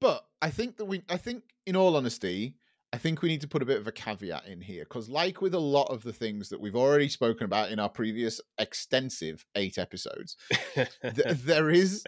But 0.00 0.24
I 0.40 0.48
think 0.48 0.78
that 0.78 0.86
we, 0.86 1.02
I 1.10 1.18
think, 1.18 1.42
in 1.66 1.76
all 1.76 1.94
honesty, 1.94 2.56
I 2.92 2.96
think 2.96 3.20
we 3.20 3.28
need 3.28 3.42
to 3.42 3.48
put 3.48 3.62
a 3.62 3.66
bit 3.66 3.78
of 3.78 3.86
a 3.86 3.92
caveat 3.92 4.46
in 4.46 4.62
here 4.62 4.84
because, 4.84 5.10
like 5.10 5.42
with 5.42 5.54
a 5.54 5.58
lot 5.58 5.90
of 5.90 6.02
the 6.02 6.12
things 6.12 6.48
that 6.48 6.60
we've 6.60 6.76
already 6.76 7.08
spoken 7.08 7.44
about 7.44 7.70
in 7.70 7.78
our 7.78 7.88
previous 7.88 8.40
extensive 8.58 9.44
eight 9.56 9.76
episodes, 9.76 10.36
th- 10.74 10.88
there 11.02 11.68
is 11.68 12.02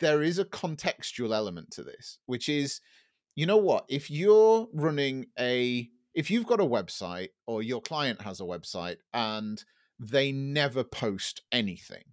there 0.00 0.22
is 0.22 0.38
a 0.38 0.44
contextual 0.44 1.34
element 1.34 1.70
to 1.72 1.82
this, 1.82 2.18
which 2.26 2.48
is, 2.48 2.80
you 3.34 3.46
know 3.46 3.56
what? 3.58 3.84
If 3.88 4.10
you're 4.10 4.68
running 4.72 5.26
a, 5.38 5.88
if 6.14 6.30
you've 6.30 6.46
got 6.46 6.60
a 6.60 6.64
website 6.64 7.28
or 7.46 7.62
your 7.62 7.80
client 7.80 8.22
has 8.22 8.40
a 8.40 8.44
website 8.44 8.96
and 9.12 9.62
they 10.00 10.32
never 10.32 10.82
post 10.82 11.42
anything, 11.52 12.04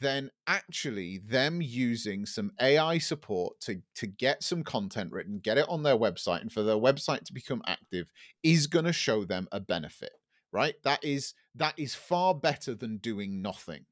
then 0.00 0.30
actually 0.46 1.18
them 1.18 1.60
using 1.62 2.26
some 2.26 2.52
AI 2.60 2.98
support 2.98 3.58
to 3.60 3.80
to 3.96 4.06
get 4.06 4.42
some 4.42 4.62
content 4.62 5.12
written, 5.12 5.38
get 5.38 5.58
it 5.58 5.68
on 5.68 5.82
their 5.82 5.96
website, 5.96 6.40
and 6.40 6.52
for 6.52 6.62
their 6.62 6.76
website 6.76 7.24
to 7.24 7.32
become 7.32 7.62
active 7.66 8.10
is 8.42 8.66
going 8.66 8.84
to 8.84 8.92
show 8.92 9.24
them 9.24 9.48
a 9.52 9.60
benefit, 9.60 10.12
right? 10.52 10.74
That 10.84 11.04
is 11.04 11.34
that 11.54 11.78
is 11.78 11.94
far 11.94 12.34
better 12.34 12.74
than 12.74 12.98
doing 12.98 13.42
nothing. 13.42 13.86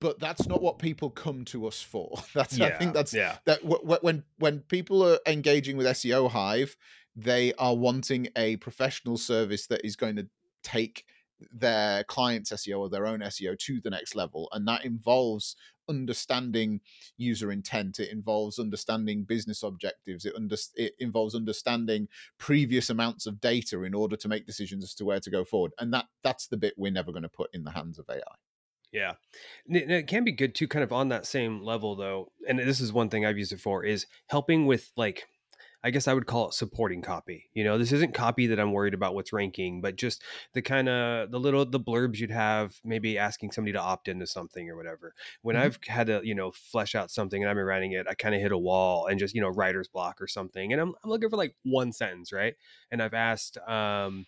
but 0.00 0.18
that's 0.18 0.48
not 0.48 0.62
what 0.62 0.78
people 0.78 1.10
come 1.10 1.44
to 1.46 1.66
us 1.66 1.82
for. 1.82 2.18
That's 2.34 2.58
I 2.60 2.70
think 2.70 2.94
that's 2.94 3.12
yeah. 3.12 3.36
that 3.44 3.60
w- 3.62 3.82
w- 3.82 3.98
when 4.00 4.24
when 4.38 4.60
people 4.60 5.06
are 5.06 5.18
engaging 5.26 5.76
with 5.76 5.86
SEO 5.86 6.30
Hive, 6.30 6.76
they 7.14 7.52
are 7.54 7.76
wanting 7.76 8.28
a 8.36 8.56
professional 8.56 9.16
service 9.18 9.66
that 9.66 9.84
is 9.84 9.96
going 9.96 10.16
to 10.16 10.26
take 10.62 11.04
their 11.52 12.04
clients 12.04 12.52
SEO 12.52 12.80
or 12.80 12.88
their 12.88 13.06
own 13.06 13.20
SEO 13.20 13.58
to 13.58 13.80
the 13.80 13.90
next 13.90 14.14
level, 14.14 14.48
and 14.52 14.66
that 14.68 14.84
involves 14.84 15.56
understanding 15.88 16.80
user 17.16 17.52
intent. 17.52 17.98
It 17.98 18.10
involves 18.10 18.58
understanding 18.58 19.24
business 19.24 19.62
objectives. 19.62 20.24
It 20.24 20.34
under, 20.36 20.56
it 20.74 20.94
involves 20.98 21.34
understanding 21.34 22.08
previous 22.38 22.90
amounts 22.90 23.26
of 23.26 23.40
data 23.40 23.82
in 23.82 23.94
order 23.94 24.16
to 24.16 24.28
make 24.28 24.46
decisions 24.46 24.84
as 24.84 24.94
to 24.94 25.04
where 25.04 25.20
to 25.20 25.30
go 25.30 25.44
forward. 25.44 25.72
And 25.78 25.92
that 25.92 26.06
that's 26.22 26.46
the 26.46 26.56
bit 26.56 26.74
we're 26.76 26.92
never 26.92 27.12
going 27.12 27.22
to 27.22 27.28
put 27.28 27.50
in 27.52 27.64
the 27.64 27.72
hands 27.72 27.98
of 27.98 28.06
AI. 28.08 28.20
Yeah. 28.92 29.14
And 29.66 29.76
it, 29.76 30.06
can 30.06 30.22
be 30.24 30.30
good 30.30 30.54
too, 30.54 30.68
kind 30.68 30.84
of 30.84 30.92
on 30.92 31.08
that 31.08 31.26
same 31.26 31.62
level 31.62 31.96
though. 31.96 32.30
And 32.48 32.58
this 32.60 32.80
is 32.80 32.92
one 32.92 33.08
thing 33.08 33.26
I've 33.26 33.38
used 33.38 33.52
it 33.52 33.60
for 33.60 33.84
is 33.84 34.06
helping 34.28 34.66
with 34.66 34.92
like, 34.96 35.26
I 35.84 35.90
guess 35.90 36.08
I 36.08 36.14
would 36.14 36.26
call 36.26 36.48
it 36.48 36.54
supporting 36.54 37.02
copy. 37.02 37.50
You 37.52 37.62
know, 37.62 37.76
this 37.78 37.92
isn't 37.92 38.14
copy 38.14 38.46
that 38.46 38.58
I'm 38.58 38.72
worried 38.72 38.94
about 38.94 39.14
what's 39.14 39.34
ranking, 39.34 39.82
but 39.82 39.96
just 39.96 40.22
the 40.54 40.62
kind 40.62 40.88
of 40.88 41.30
the 41.30 41.38
little 41.38 41.66
the 41.66 41.78
blurbs 41.78 42.18
you'd 42.18 42.30
have, 42.30 42.80
maybe 42.84 43.18
asking 43.18 43.52
somebody 43.52 43.74
to 43.74 43.80
opt 43.80 44.08
into 44.08 44.26
something 44.26 44.70
or 44.70 44.76
whatever. 44.76 45.14
When 45.42 45.56
Mhm. 45.56 45.60
I've 45.60 45.78
had 45.86 46.06
to, 46.06 46.22
you 46.24 46.34
know, 46.34 46.50
flesh 46.52 46.94
out 46.94 47.10
something 47.10 47.42
and 47.42 47.50
I've 47.50 47.56
been 47.56 47.66
writing 47.66 47.92
it, 47.92 48.06
I 48.08 48.14
kind 48.14 48.34
of 48.34 48.40
hit 48.40 48.50
a 48.50 48.58
wall 48.58 49.06
and 49.06 49.18
just, 49.20 49.34
you 49.34 49.42
know, 49.42 49.50
writer's 49.50 49.88
block 49.88 50.22
or 50.22 50.26
something. 50.26 50.72
And 50.72 50.80
I'm, 50.80 50.94
I'm 51.04 51.10
looking 51.10 51.28
for 51.30 51.36
like 51.36 51.54
one 51.64 51.92
sentence, 51.92 52.32
right? 52.32 52.54
And 52.90 53.02
I've 53.02 53.14
asked 53.14 53.58
um 53.68 54.26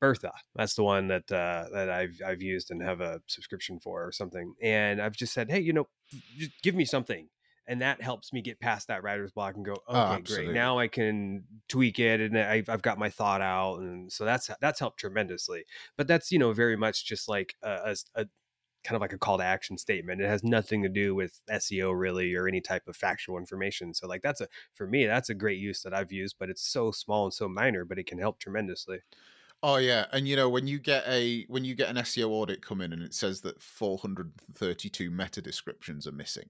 Bertha. 0.00 0.32
That's 0.54 0.74
the 0.74 0.84
one 0.84 1.08
that 1.08 1.30
uh, 1.32 1.66
that 1.72 1.90
I've 1.90 2.20
I've 2.24 2.42
used 2.42 2.70
and 2.70 2.80
have 2.82 3.00
a 3.00 3.20
subscription 3.26 3.80
for 3.80 4.06
or 4.06 4.12
something. 4.12 4.54
And 4.62 5.02
I've 5.02 5.16
just 5.16 5.32
said, 5.32 5.50
hey, 5.50 5.58
you 5.60 5.72
know, 5.72 5.88
just 6.36 6.52
give 6.62 6.74
me 6.76 6.84
something, 6.84 7.28
and 7.68 7.82
that 7.82 8.00
helps 8.00 8.32
me 8.32 8.40
get 8.40 8.58
past 8.58 8.88
that 8.88 9.02
writer's 9.02 9.30
block 9.30 9.54
and 9.54 9.64
go, 9.64 9.76
oh, 9.86 10.14
okay, 10.14 10.22
great. 10.22 10.50
Now 10.50 10.78
I 10.78 10.88
can 10.88 11.44
tweak 11.68 11.98
it, 11.98 12.20
and 12.20 12.36
I've 12.36 12.68
I've 12.68 12.82
got 12.82 12.98
my 12.98 13.10
thought 13.10 13.42
out, 13.42 13.80
and 13.80 14.10
so 14.10 14.24
that's 14.24 14.50
that's 14.60 14.80
helped 14.80 14.98
tremendously. 14.98 15.64
But 15.96 16.08
that's 16.08 16.32
you 16.32 16.38
know 16.38 16.52
very 16.52 16.76
much 16.76 17.04
just 17.04 17.28
like 17.28 17.54
a, 17.62 17.94
a, 18.16 18.22
a 18.22 18.26
kind 18.84 18.96
of 18.96 19.02
like 19.02 19.12
a 19.12 19.18
call 19.18 19.36
to 19.36 19.44
action 19.44 19.76
statement. 19.76 20.22
It 20.22 20.28
has 20.28 20.42
nothing 20.42 20.82
to 20.82 20.88
do 20.88 21.14
with 21.14 21.40
SEO 21.50 21.92
really 21.98 22.34
or 22.34 22.48
any 22.48 22.62
type 22.62 22.88
of 22.88 22.96
factual 22.96 23.36
information. 23.36 23.92
So 23.92 24.08
like 24.08 24.22
that's 24.22 24.40
a 24.40 24.48
for 24.72 24.86
me 24.86 25.06
that's 25.06 25.28
a 25.28 25.34
great 25.34 25.58
use 25.58 25.82
that 25.82 25.92
I've 25.92 26.10
used, 26.10 26.36
but 26.38 26.48
it's 26.48 26.62
so 26.62 26.90
small 26.90 27.24
and 27.24 27.34
so 27.34 27.48
minor, 27.48 27.84
but 27.84 27.98
it 27.98 28.06
can 28.06 28.18
help 28.18 28.38
tremendously. 28.40 29.00
Oh 29.62 29.76
yeah, 29.76 30.06
and 30.12 30.26
you 30.26 30.36
know 30.36 30.48
when 30.48 30.66
you 30.66 30.78
get 30.78 31.04
a 31.06 31.44
when 31.48 31.64
you 31.64 31.74
get 31.74 31.90
an 31.90 31.96
SEO 31.96 32.30
audit 32.30 32.62
come 32.62 32.80
in 32.80 32.94
and 32.94 33.02
it 33.02 33.12
says 33.12 33.42
that 33.42 33.60
432 33.60 35.10
meta 35.10 35.42
descriptions 35.42 36.06
are 36.06 36.12
missing. 36.12 36.48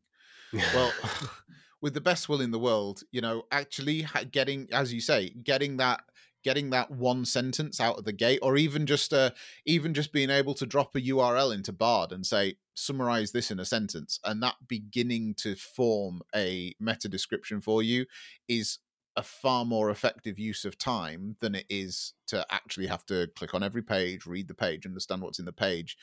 Well, 0.52 0.92
with 1.80 1.94
the 1.94 2.00
best 2.00 2.28
will 2.28 2.40
in 2.40 2.50
the 2.50 2.58
world, 2.58 3.02
you 3.10 3.20
know, 3.20 3.44
actually 3.50 4.06
getting, 4.30 4.68
as 4.72 4.92
you 4.92 5.00
say, 5.00 5.30
getting 5.30 5.76
that 5.78 6.00
getting 6.44 6.70
that 6.70 6.90
one 6.90 7.24
sentence 7.24 7.80
out 7.80 7.98
of 7.98 8.04
the 8.04 8.12
gate, 8.12 8.38
or 8.42 8.56
even 8.56 8.86
just 8.86 9.12
uh, 9.12 9.30
even 9.66 9.94
just 9.94 10.12
being 10.12 10.30
able 10.30 10.54
to 10.54 10.66
drop 10.66 10.94
a 10.94 11.00
URL 11.00 11.54
into 11.54 11.72
Bard 11.72 12.12
and 12.12 12.24
say 12.24 12.56
summarize 12.74 13.32
this 13.32 13.50
in 13.50 13.58
a 13.58 13.64
sentence, 13.64 14.20
and 14.24 14.42
that 14.42 14.54
beginning 14.66 15.34
to 15.34 15.54
form 15.56 16.22
a 16.34 16.74
meta 16.80 17.08
description 17.08 17.60
for 17.60 17.82
you 17.82 18.06
is 18.48 18.78
a 19.16 19.22
far 19.22 19.64
more 19.64 19.90
effective 19.90 20.38
use 20.38 20.64
of 20.64 20.78
time 20.78 21.34
than 21.40 21.56
it 21.56 21.66
is 21.68 22.12
to 22.28 22.46
actually 22.50 22.86
have 22.86 23.04
to 23.04 23.28
click 23.34 23.52
on 23.52 23.64
every 23.64 23.82
page, 23.82 24.26
read 24.26 24.46
the 24.46 24.54
page, 24.54 24.86
understand 24.86 25.20
what's 25.20 25.40
in 25.40 25.44
the 25.44 25.52
page, 25.52 25.96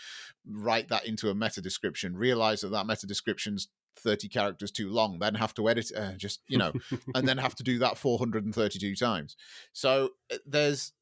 write 0.46 0.90
that 0.90 1.06
into 1.06 1.30
a 1.30 1.36
meta 1.36 1.62
description, 1.62 2.18
realize 2.18 2.60
that 2.60 2.72
that 2.72 2.86
meta 2.86 3.08
description's 3.08 3.70
30 3.98 4.30
characters 4.30 4.72
too 4.72 4.90
long, 4.90 5.20
then 5.20 5.36
have 5.36 5.54
to 5.56 5.70
edit, 5.70 5.92
uh, 5.96 6.14
just, 6.14 6.42
you 6.48 6.58
know, 6.58 6.74
and 7.16 7.28
then 7.28 7.38
have 7.38 7.56
to 7.56 7.64
do 7.64 7.80
that 7.80 7.98
432 7.98 8.96
times. 8.96 9.36
So 9.74 10.12
uh, 10.32 10.38
there's, 10.46 10.94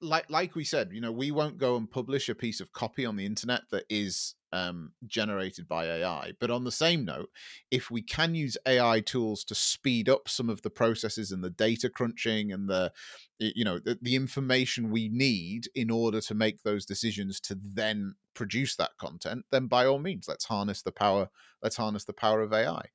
like 0.00 0.28
like 0.30 0.54
we 0.54 0.64
said, 0.64 0.90
you 0.92 1.00
know, 1.00 1.12
we 1.12 1.30
won't 1.30 1.58
go 1.58 1.76
and 1.76 1.90
publish 1.90 2.28
a 2.28 2.34
piece 2.34 2.60
of 2.60 2.72
copy 2.72 3.04
on 3.06 3.16
the 3.16 3.26
internet 3.26 3.62
that 3.70 3.84
is 3.88 4.34
um, 4.52 4.92
generated 5.06 5.66
by 5.66 5.86
AI. 5.86 6.32
But 6.38 6.50
on 6.50 6.64
the 6.64 6.72
same 6.72 7.04
note, 7.04 7.30
if 7.70 7.90
we 7.90 8.02
can 8.02 8.34
use 8.34 8.56
AI 8.66 9.00
tools 9.00 9.44
to 9.44 9.54
speed 9.54 10.08
up 10.08 10.28
some 10.28 10.48
of 10.48 10.62
the 10.62 10.70
processes 10.70 11.32
and 11.32 11.42
the 11.42 11.50
data 11.50 11.88
crunching 11.88 12.52
and 12.52 12.68
the 12.68 12.92
you 13.38 13.64
know 13.64 13.78
the, 13.78 13.98
the 14.00 14.14
information 14.16 14.90
we 14.90 15.08
need 15.08 15.68
in 15.74 15.90
order 15.90 16.20
to 16.20 16.34
make 16.34 16.62
those 16.62 16.86
decisions 16.86 17.40
to 17.40 17.58
then 17.62 18.14
produce 18.34 18.76
that 18.76 18.96
content, 18.98 19.44
then 19.50 19.66
by 19.66 19.86
all 19.86 19.98
means, 19.98 20.28
let's 20.28 20.44
harness 20.44 20.82
the 20.82 20.92
power. 20.92 21.28
Let's 21.62 21.76
harness 21.76 22.04
the 22.04 22.12
power 22.12 22.40
of 22.42 22.52
AI. 22.52 22.86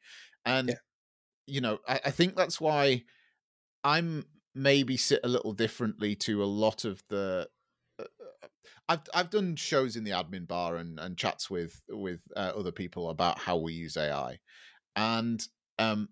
And 0.45 0.69
Yeah. 0.69 0.75
you 1.47 1.61
know, 1.61 1.79
I, 1.87 1.99
I 2.05 2.11
think 2.11 2.35
that's 2.35 2.61
why 2.61 3.03
I'm 3.83 4.25
maybe 4.55 4.97
sit 4.97 5.21
a 5.23 5.29
little 5.29 5.53
differently 5.53 6.15
to 6.15 6.43
a 6.43 6.45
lot 6.45 6.85
of 6.85 7.03
the. 7.09 7.47
uh, 7.99 8.03
I've 8.87 9.01
I've 9.13 9.29
done 9.29 9.55
shows 9.55 9.95
in 9.95 10.03
the 10.03 10.11
admin 10.11 10.47
bar 10.47 10.77
and, 10.77 10.99
and 10.99 11.17
chats 11.17 11.49
with 11.49 11.81
with 11.89 12.21
uh, 12.35 12.51
other 12.55 12.71
people 12.71 13.09
about 13.09 13.39
how 13.39 13.57
we 13.57 13.73
use 13.73 13.97
AI, 13.97 14.39
and 14.95 15.45
um, 15.77 16.09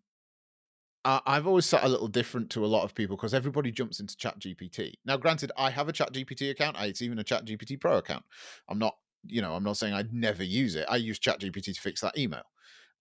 I, 1.05 1.21
I've 1.25 1.47
always 1.47 1.65
sat 1.65 1.83
a 1.83 1.87
little 1.87 2.07
different 2.09 2.49
to 2.51 2.65
a 2.65 2.67
lot 2.67 2.83
of 2.83 2.93
people 2.93 3.15
because 3.15 3.33
everybody 3.33 3.71
jumps 3.71 3.99
into 3.99 4.17
Chat 4.17 4.39
GPT. 4.39 4.93
Now, 5.05 5.17
granted, 5.17 5.51
I 5.57 5.69
have 5.69 5.87
a 5.89 5.93
Chat 5.93 6.13
GPT 6.13 6.51
account. 6.51 6.77
I, 6.77 6.85
it's 6.87 7.01
even 7.01 7.19
a 7.19 7.23
Chat 7.23 7.45
GPT 7.45 7.79
Pro 7.79 7.97
account. 7.97 8.25
I'm 8.69 8.77
not, 8.77 8.95
you 9.25 9.41
know, 9.41 9.53
I'm 9.53 9.63
not 9.63 9.77
saying 9.77 9.93
I'd 9.93 10.13
never 10.13 10.43
use 10.43 10.75
it. 10.75 10.85
I 10.89 10.97
use 10.97 11.17
Chat 11.17 11.39
GPT 11.39 11.73
to 11.73 11.81
fix 11.81 12.01
that 12.01 12.17
email. 12.17 12.43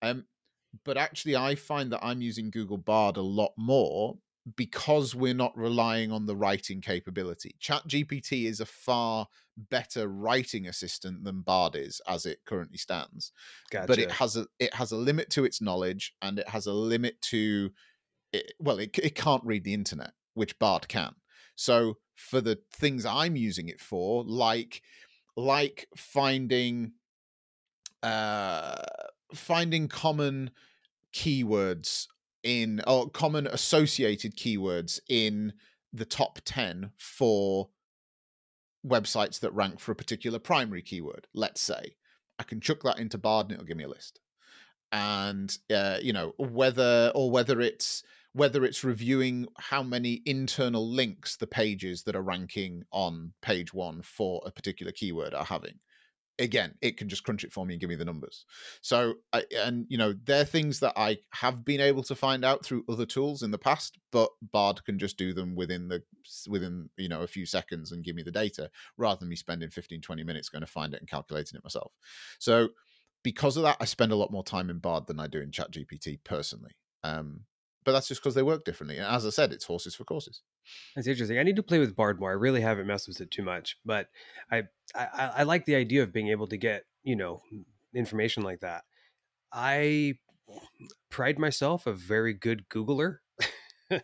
Um, 0.03 0.25
but 0.85 0.97
actually, 0.97 1.37
I 1.37 1.55
find 1.55 1.91
that 1.93 2.05
I'm 2.05 2.21
using 2.21 2.51
Google 2.51 2.79
Bard 2.79 3.17
a 3.17 3.23
lot 3.23 3.53
more 3.57 4.17
because 4.55 5.15
we're 5.15 5.35
not 5.35 5.57
relying 5.57 6.13
on 6.13 6.27
the 6.27 6.37
writing 6.37 6.81
capability. 6.81 7.57
Chat 7.59 7.83
GPT 7.89 8.47
is 8.47 8.61
a 8.61 8.67
far 8.67 9.27
better 9.57 10.09
writing 10.09 10.67
assistant 10.69 11.25
than 11.25 11.41
Bard 11.41 11.77
is 11.77 12.01
as 12.07 12.27
it 12.27 12.41
currently 12.45 12.77
stands 12.77 13.33
Gotcha. 13.71 13.87
but 13.87 13.99
it 13.99 14.11
has 14.11 14.37
a 14.37 14.47
it 14.59 14.75
has 14.75 14.93
a 14.93 14.97
limit 14.97 15.31
to 15.31 15.45
its 15.45 15.63
knowledge 15.63 16.15
and 16.21 16.39
it 16.39 16.49
has 16.49 16.67
a 16.67 16.73
limit 16.73 17.21
to 17.23 17.71
it, 18.33 18.53
well 18.59 18.79
it, 18.79 18.97
it 18.99 19.15
can't 19.15 19.45
read 19.45 19.65
the 19.65 19.75
internet 19.75 20.13
which 20.35 20.59
bard 20.59 20.89
can 20.89 21.15
so 21.55 21.97
for 22.15 22.43
the 22.43 22.59
things 22.75 23.07
i'm 23.07 23.35
using 23.35 23.69
it 23.69 23.81
for 23.81 24.23
like 24.25 24.83
like 25.37 25.89
finding 25.97 26.93
uh 28.03 28.77
finding 29.35 29.89
common 29.89 30.51
keywords 31.15 32.09
in 32.47 32.81
or 32.87 33.11
common 33.11 33.47
associated 33.47 34.37
keywords 34.37 35.01
in 35.09 35.53
the 35.93 36.05
top 36.05 36.39
10 36.45 36.93
for 36.97 37.69
websites 38.87 39.41
that 39.41 39.53
rank 39.53 39.81
for 39.81 39.93
a 39.93 39.97
particular 39.97 40.39
primary 40.39 40.83
keyword 40.83 41.27
let's 41.35 41.61
say. 41.61 41.97
I 42.39 42.45
can 42.45 42.61
chuck 42.61 42.83
that 42.85 42.99
into 42.99 43.19
bard 43.19 43.47
and 43.47 43.53
it'll 43.55 43.67
give 43.67 43.77
me 43.77 43.85
a 43.85 43.89
list. 43.89 44.21
And 44.93 45.57
uh, 45.75 45.99
you 46.01 46.13
know 46.13 46.35
whether 46.39 47.11
or 47.15 47.31
whether 47.31 47.61
it's 47.61 48.03
whether 48.33 48.65
it's 48.65 48.85
reviewing 48.85 49.49
how 49.59 49.83
many 49.83 50.21
internal 50.27 50.87
links 50.87 51.37
the 51.37 51.47
pages 51.47 52.03
that 52.03 52.15
are 52.15 52.23
ranking 52.23 52.85
on 52.93 53.33
page 53.41 53.73
one 53.73 54.03
for 54.03 54.43
a 54.45 54.53
particular 54.53 54.93
keyword 54.93 55.33
are 55.33 55.45
having 55.45 55.79
again 56.39 56.75
it 56.83 56.97
can 56.97 57.09
just 57.09 57.25
crunch 57.25 57.45
it 57.45 57.53
for 57.53 57.65
me 57.65 57.75
and 57.75 57.81
give 57.81 57.89
me 57.89 57.97
the 57.97 58.05
numbers. 58.05 58.45
So 58.83 59.15
I, 59.33 59.45
and 59.57 59.87
you 59.89 59.99
know 59.99 60.15
they're 60.25 60.45
things 60.45 60.81
that 60.81 60.93
i 60.97 61.19
have 61.33 61.65
been 61.65 61.81
able 61.81 62.03
to 62.05 62.15
find 62.15 62.45
out 62.45 62.65
through 62.65 62.85
other 62.89 63.07
tools 63.07 63.43
in 63.43 63.51
the 63.51 63.59
past 63.59 63.99
but 64.13 64.31
bard 64.53 64.85
can 64.85 64.99
just 64.99 65.17
do 65.17 65.33
them 65.33 65.55
within 65.55 65.89
the 65.89 66.03
within 66.49 66.91
you 66.97 67.09
know 67.09 67.23
a 67.23 67.27
few 67.27 67.47
seconds 67.47 67.93
and 67.93 68.05
give 68.05 68.17
me 68.17 68.23
the 68.23 68.31
data 68.31 68.71
rather 68.97 69.21
than 69.21 69.29
me 69.29 69.37
spending 69.37 69.71
15 69.71 70.01
20 70.01 70.25
minutes 70.25 70.49
going 70.49 70.61
to 70.61 70.67
find 70.67 70.95
it 70.95 71.01
and 71.01 71.09
calculating 71.09 71.57
it 71.57 71.65
myself. 71.65 71.93
So 72.39 72.69
because 73.23 73.57
of 73.57 73.63
that 73.63 73.77
i 73.81 73.85
spend 73.85 74.13
a 74.13 74.17
lot 74.17 74.31
more 74.31 74.45
time 74.45 74.71
in 74.71 74.79
bard 74.79 75.07
than 75.07 75.19
i 75.19 75.27
do 75.27 75.41
in 75.41 75.51
chat 75.51 75.71
gpt 75.71 76.19
personally. 76.25 76.73
Um 77.03 77.41
but 77.87 77.93
that's 77.93 78.09
just 78.09 78.21
because 78.21 78.35
they 78.35 78.43
work 78.43 78.65
differently 78.67 78.99
and 78.99 79.07
as 79.07 79.25
i 79.25 79.31
said 79.31 79.53
it's 79.53 79.65
horses 79.65 79.95
for 79.95 80.05
courses 80.05 80.43
That's 80.95 81.07
interesting. 81.07 81.39
I 81.39 81.45
need 81.45 81.57
to 81.57 81.63
play 81.63 81.79
with 81.79 81.97
Bard 81.97 82.21
more. 82.21 82.31
I 82.31 82.35
really 82.35 82.61
haven't 82.61 82.87
messed 82.87 83.09
with 83.09 83.21
it 83.21 83.31
too 83.31 83.43
much, 83.43 83.79
but 83.85 84.09
I, 84.51 84.65
I 84.95 85.33
I 85.39 85.43
like 85.45 85.65
the 85.65 85.77
idea 85.77 86.03
of 86.03 86.13
being 86.13 86.29
able 86.29 86.49
to 86.49 86.57
get 86.57 86.85
you 87.05 87.17
know 87.17 87.41
information 87.95 88.43
like 88.43 88.61
that. 88.61 88.85
I 89.53 90.15
pride 91.11 91.39
myself 91.39 91.87
a 91.87 91.93
very 91.93 92.35
good 92.35 92.69
Googler. 92.69 93.19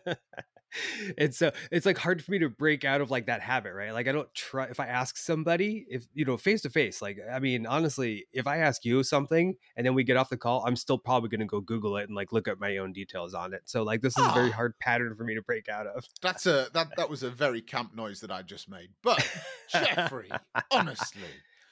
and 1.17 1.33
so 1.33 1.51
it's 1.71 1.85
like 1.85 1.97
hard 1.97 2.23
for 2.23 2.31
me 2.31 2.39
to 2.39 2.49
break 2.49 2.83
out 2.85 3.01
of 3.01 3.11
like 3.11 3.25
that 3.27 3.41
habit, 3.41 3.73
right? 3.73 3.93
Like 3.93 4.07
I 4.07 4.11
don't 4.11 4.33
try 4.33 4.65
if 4.65 4.79
I 4.79 4.87
ask 4.87 5.17
somebody, 5.17 5.85
if 5.89 6.05
you 6.13 6.25
know, 6.25 6.37
face 6.37 6.61
to 6.63 6.69
face, 6.69 7.01
like 7.01 7.19
I 7.31 7.39
mean, 7.39 7.65
honestly, 7.65 8.25
if 8.33 8.47
I 8.47 8.57
ask 8.57 8.83
you 8.85 9.03
something 9.03 9.55
and 9.75 9.85
then 9.85 9.93
we 9.93 10.03
get 10.03 10.17
off 10.17 10.29
the 10.29 10.37
call, 10.37 10.63
I'm 10.65 10.75
still 10.75 10.97
probably 10.97 11.29
gonna 11.29 11.45
go 11.45 11.61
Google 11.61 11.97
it 11.97 12.03
and 12.07 12.15
like 12.15 12.31
look 12.31 12.47
at 12.47 12.59
my 12.59 12.77
own 12.77 12.93
details 12.93 13.33
on 13.33 13.53
it. 13.53 13.61
So 13.65 13.83
like 13.83 14.01
this 14.01 14.17
is 14.17 14.25
a 14.25 14.31
very 14.33 14.49
Ah. 14.49 14.53
hard 14.55 14.79
pattern 14.79 15.15
for 15.15 15.23
me 15.23 15.35
to 15.35 15.41
break 15.41 15.69
out 15.69 15.87
of. 15.87 16.05
that's 16.21 16.45
a 16.45 16.67
that 16.73 16.87
that 16.97 17.09
was 17.09 17.23
a 17.23 17.29
very 17.29 17.61
camp 17.61 17.95
noise 17.95 18.19
that 18.21 18.31
i 18.31 18.41
just 18.41 18.69
made 18.69 18.89
but 19.01 19.25
jeffrey 19.69 20.29
honestly 20.71 21.21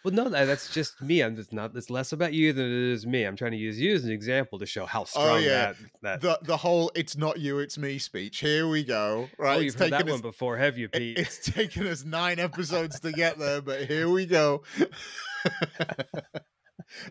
Well, 0.04 0.14
no, 0.14 0.30
that's 0.30 0.74
just 0.74 1.00
me. 1.02 1.22
I'm 1.22 1.36
just 1.36 1.54
not. 1.54 1.76
It's 1.76 1.92
less 1.92 2.12
about 2.12 2.34
you 2.34 2.54
than 2.54 2.66
it 2.66 2.92
is 2.94 3.06
me. 3.06 3.24
I'm 3.24 3.36
trying 3.36 3.52
to 3.52 3.58
use 3.58 3.80
you 3.80 3.94
as 3.94 4.04
an 4.04 4.12
example 4.12 4.58
to 4.60 4.66
show 4.66 4.86
how 4.88 5.02
oh, 5.02 5.06
strong 5.06 5.30
Oh, 5.30 5.38
yeah. 5.38 5.74
that 6.02 6.02
that. 6.02 6.22
The 6.22 6.40
the 6.42 6.58
whole 6.58 6.92
"it's 6.96 7.16
not 7.16 7.40
you, 7.40 7.60
it's 7.60 7.78
me" 7.78 8.00
speech. 8.00 8.40
Here 8.40 8.68
we 8.68 8.84
go. 8.84 9.30
Oh, 9.32 9.44
right, 9.44 9.58
oh, 9.58 9.60
you've 9.60 9.76
heard 9.76 9.92
that 9.92 10.00
taken 10.00 10.14
one 10.14 10.22
before, 10.22 10.58
have 10.58 10.76
you, 10.78 10.86
it- 10.86 10.94
Pete? 10.94 11.18
It's 11.20 11.38
taken 11.52 11.86
us 11.86 12.04
nine 12.04 12.40
episodes 12.40 13.00
to 13.02 13.12
get 13.12 13.38
there, 13.38 13.62
but 13.62 13.86
here 13.86 14.10
we 14.10 14.26
go. 14.26 14.64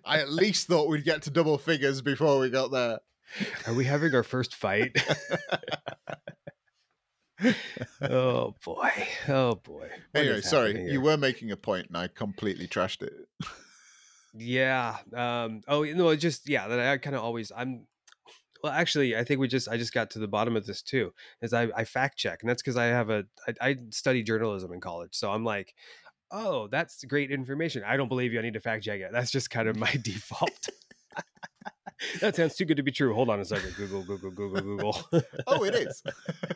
I 0.04 0.18
at 0.18 0.30
least 0.30 0.66
thought 0.66 0.88
we'd 0.88 1.04
get 1.04 1.22
to 1.22 1.30
double 1.30 1.58
figures 1.58 2.02
before 2.02 2.40
we 2.40 2.50
got 2.50 2.72
there. 2.72 2.98
Are 3.66 3.74
we 3.74 3.84
having 3.84 4.14
our 4.14 4.24
first 4.24 4.54
fight? 4.54 4.96
oh 8.02 8.54
boy! 8.64 8.90
Oh 9.28 9.54
boy! 9.56 9.88
What 10.12 10.20
Anyway, 10.20 10.40
sorry, 10.40 10.90
you 10.90 11.00
were 11.00 11.16
making 11.16 11.50
a 11.50 11.56
point, 11.56 11.88
and 11.88 11.96
I 11.96 12.08
completely 12.08 12.66
trashed 12.66 13.02
it. 13.02 13.12
Yeah. 14.34 14.96
Um. 15.14 15.62
Oh, 15.66 15.82
you 15.82 15.94
know, 15.94 16.14
just 16.16 16.48
yeah. 16.48 16.68
That 16.68 16.80
I 16.80 16.98
kind 16.98 17.16
of 17.16 17.22
always. 17.22 17.50
I'm. 17.56 17.86
Well, 18.62 18.72
actually, 18.72 19.16
I 19.16 19.24
think 19.24 19.40
we 19.40 19.48
just. 19.48 19.68
I 19.68 19.76
just 19.76 19.94
got 19.94 20.10
to 20.10 20.18
the 20.18 20.28
bottom 20.28 20.56
of 20.56 20.66
this 20.66 20.82
too. 20.82 21.12
Is 21.42 21.52
I, 21.52 21.68
I 21.74 21.84
fact 21.84 22.18
check, 22.18 22.42
and 22.42 22.50
that's 22.50 22.62
because 22.62 22.76
I 22.76 22.86
have 22.86 23.10
a. 23.10 23.24
I, 23.48 23.70
I 23.70 23.76
study 23.90 24.22
journalism 24.22 24.72
in 24.72 24.80
college, 24.80 25.14
so 25.14 25.30
I'm 25.32 25.44
like, 25.44 25.74
oh, 26.30 26.68
that's 26.68 27.04
great 27.04 27.30
information. 27.30 27.82
I 27.86 27.96
don't 27.96 28.08
believe 28.08 28.32
you. 28.32 28.38
I 28.38 28.42
need 28.42 28.54
to 28.54 28.60
fact 28.60 28.84
check 28.84 29.00
it. 29.00 29.10
That's 29.12 29.30
just 29.30 29.50
kind 29.50 29.68
of 29.68 29.76
my 29.76 29.92
default. 30.02 30.68
That 32.20 32.36
sounds 32.36 32.54
too 32.54 32.64
good 32.64 32.76
to 32.76 32.82
be 32.82 32.92
true. 32.92 33.14
Hold 33.14 33.30
on 33.30 33.40
a 33.40 33.44
second. 33.44 33.74
Google, 33.76 34.02
Google, 34.02 34.30
Google, 34.30 34.60
Google. 34.60 35.02
Oh, 35.46 35.64
it 35.64 35.74
is. 35.74 36.02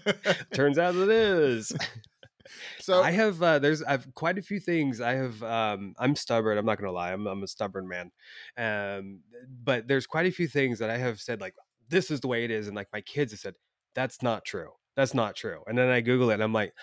Turns 0.54 0.78
out 0.78 0.94
it 0.94 1.08
is. 1.08 1.72
so 2.80 3.02
I 3.02 3.10
have 3.10 3.42
uh, 3.42 3.58
there's 3.58 3.82
I've 3.82 4.12
quite 4.14 4.38
a 4.38 4.42
few 4.42 4.60
things 4.60 5.00
I 5.00 5.14
have 5.14 5.42
um 5.42 5.94
I'm 5.98 6.14
stubborn 6.14 6.58
I'm 6.58 6.66
not 6.66 6.78
gonna 6.78 6.92
lie 6.92 7.12
I'm 7.12 7.26
I'm 7.26 7.42
a 7.42 7.48
stubborn 7.48 7.88
man 7.88 8.10
um 8.56 9.20
but 9.62 9.88
there's 9.88 10.06
quite 10.06 10.26
a 10.26 10.30
few 10.30 10.46
things 10.46 10.78
that 10.78 10.90
I 10.90 10.98
have 10.98 11.20
said 11.20 11.40
like 11.40 11.54
this 11.88 12.10
is 12.10 12.20
the 12.20 12.28
way 12.28 12.44
it 12.44 12.50
is 12.50 12.66
and 12.66 12.76
like 12.76 12.88
my 12.92 13.00
kids 13.00 13.32
have 13.32 13.40
said 13.40 13.54
that's 13.94 14.22
not 14.22 14.44
true 14.44 14.70
that's 14.94 15.14
not 15.14 15.36
true 15.36 15.62
and 15.66 15.76
then 15.76 15.88
I 15.88 16.00
Google 16.00 16.30
it 16.30 16.34
and 16.34 16.42
I'm 16.42 16.52
like 16.52 16.74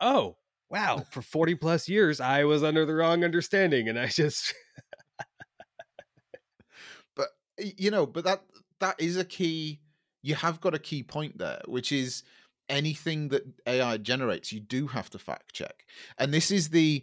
oh 0.00 0.36
wow 0.70 1.04
for 1.10 1.22
40 1.22 1.54
plus 1.54 1.88
years 1.88 2.20
I 2.20 2.44
was 2.44 2.62
under 2.64 2.84
the 2.84 2.94
wrong 2.94 3.24
understanding 3.24 3.88
and 3.88 3.98
I 3.98 4.08
just 4.08 4.54
you 7.58 7.90
know 7.90 8.06
but 8.06 8.24
that 8.24 8.42
that 8.80 9.00
is 9.00 9.16
a 9.16 9.24
key 9.24 9.80
you 10.22 10.34
have 10.34 10.60
got 10.60 10.74
a 10.74 10.78
key 10.78 11.02
point 11.02 11.38
there 11.38 11.60
which 11.66 11.92
is 11.92 12.22
anything 12.68 13.28
that 13.28 13.44
ai 13.66 13.96
generates 13.96 14.52
you 14.52 14.60
do 14.60 14.86
have 14.86 15.08
to 15.10 15.18
fact 15.18 15.52
check. 15.54 15.86
And 16.18 16.32
this 16.32 16.50
is 16.50 16.68
the 16.68 17.02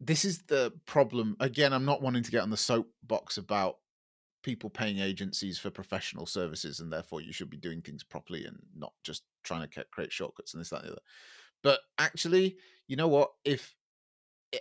this 0.00 0.24
is 0.24 0.42
the 0.42 0.72
problem 0.86 1.36
again 1.40 1.72
i'm 1.72 1.84
not 1.84 2.02
wanting 2.02 2.22
to 2.22 2.30
get 2.30 2.42
on 2.42 2.50
the 2.50 2.56
soapbox 2.56 3.36
about 3.36 3.76
people 4.42 4.70
paying 4.70 4.98
agencies 4.98 5.58
for 5.58 5.68
professional 5.68 6.24
services 6.24 6.80
and 6.80 6.90
therefore 6.90 7.20
you 7.20 7.32
should 7.32 7.50
be 7.50 7.58
doing 7.58 7.82
things 7.82 8.02
properly 8.02 8.46
and 8.46 8.58
not 8.74 8.92
just 9.04 9.24
trying 9.44 9.68
to 9.68 9.84
create 9.90 10.10
shortcuts 10.10 10.54
and 10.54 10.60
this 10.60 10.70
that 10.70 10.76
and 10.80 10.88
the 10.88 10.92
other. 10.92 11.02
But 11.62 11.80
actually 11.98 12.56
you 12.90 12.96
know 12.96 13.08
what? 13.08 13.30
If 13.44 13.76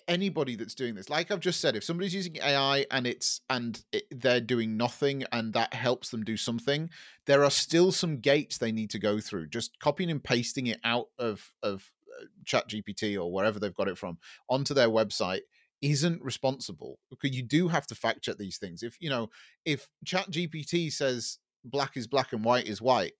anybody 0.07 0.55
that's 0.55 0.75
doing 0.75 0.93
this 0.93 1.09
like 1.09 1.31
i've 1.31 1.39
just 1.39 1.59
said 1.59 1.75
if 1.75 1.83
somebody's 1.83 2.13
using 2.13 2.37
ai 2.43 2.85
and 2.91 3.07
it's 3.07 3.41
and 3.49 3.83
it, 3.91 4.03
they're 4.11 4.39
doing 4.39 4.77
nothing 4.77 5.23
and 5.31 5.53
that 5.53 5.73
helps 5.73 6.09
them 6.09 6.23
do 6.23 6.37
something 6.37 6.89
there 7.29 7.43
are 7.43 7.51
still 7.51 7.91
some 7.91 8.17
gates 8.17 8.57
they 8.57 8.71
need 8.71 8.89
to 8.89 8.97
go 8.97 9.19
through. 9.19 9.45
Just 9.49 9.79
copying 9.79 10.09
and 10.09 10.23
pasting 10.23 10.65
it 10.65 10.79
out 10.83 11.09
of 11.19 11.53
of 11.61 11.91
uh, 12.19 12.25
chat 12.43 12.67
gpt 12.67 13.21
or 13.21 13.31
wherever 13.31 13.59
they've 13.59 13.75
got 13.75 13.87
it 13.87 13.99
from 13.99 14.17
onto 14.49 14.73
their 14.73 14.89
website 14.89 15.41
isn't 15.79 16.23
responsible 16.23 16.97
because 17.11 17.37
you 17.37 17.43
do 17.43 17.67
have 17.67 17.85
to 17.85 17.93
fact 17.93 18.23
check 18.23 18.37
these 18.37 18.57
things. 18.57 18.81
If 18.81 18.97
you 18.99 19.11
know 19.11 19.29
if 19.63 19.87
chat 20.03 20.31
gpt 20.31 20.91
says 20.91 21.37
black 21.63 21.95
is 21.95 22.07
black 22.07 22.33
and 22.33 22.43
white 22.43 22.67
is 22.67 22.81
white 22.81 23.13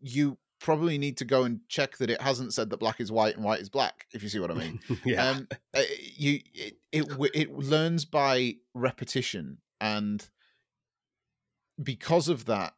you 0.00 0.38
probably 0.58 0.98
need 0.98 1.16
to 1.18 1.24
go 1.24 1.44
and 1.44 1.60
check 1.68 1.96
that 1.98 2.10
it 2.10 2.20
hasn't 2.20 2.52
said 2.54 2.70
that 2.70 2.78
black 2.78 3.00
is 3.00 3.12
white 3.12 3.34
and 3.36 3.44
white 3.44 3.60
is 3.60 3.68
black 3.68 4.06
if 4.12 4.22
you 4.22 4.28
see 4.28 4.38
what 4.38 4.50
i 4.50 4.54
mean. 4.54 4.80
Yeah. 5.04 5.28
Um 5.28 5.48
uh, 5.74 5.82
you 6.16 6.40
it, 6.54 6.76
it 6.92 7.06
it 7.34 7.52
learns 7.52 8.04
by 8.04 8.56
repetition 8.74 9.58
and 9.80 10.26
because 11.82 12.28
of 12.28 12.46
that 12.46 12.74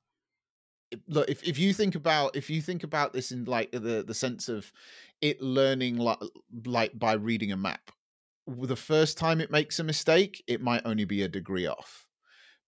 look 1.07 1.29
if, 1.29 1.47
if 1.47 1.59
you 1.59 1.73
think 1.73 1.95
about 1.95 2.35
if 2.35 2.51
you 2.51 2.61
think 2.61 2.83
about 2.83 3.13
this 3.13 3.31
in 3.31 3.45
like 3.45 3.71
the 3.71 4.03
the 4.07 4.15
sense 4.15 4.49
of 4.49 4.73
it 5.21 5.41
learning 5.41 5.97
like, 5.97 6.19
like 6.65 6.99
by 6.99 7.13
reading 7.13 7.53
a 7.53 7.57
map 7.57 7.93
the 8.49 8.77
first 8.77 9.19
time 9.19 9.41
it 9.41 9.51
makes 9.51 9.79
a 9.79 9.85
mistake 9.85 10.43
it 10.47 10.63
might 10.63 10.83
only 10.85 11.05
be 11.05 11.23
a 11.23 11.29
degree 11.29 11.67
off. 11.67 12.07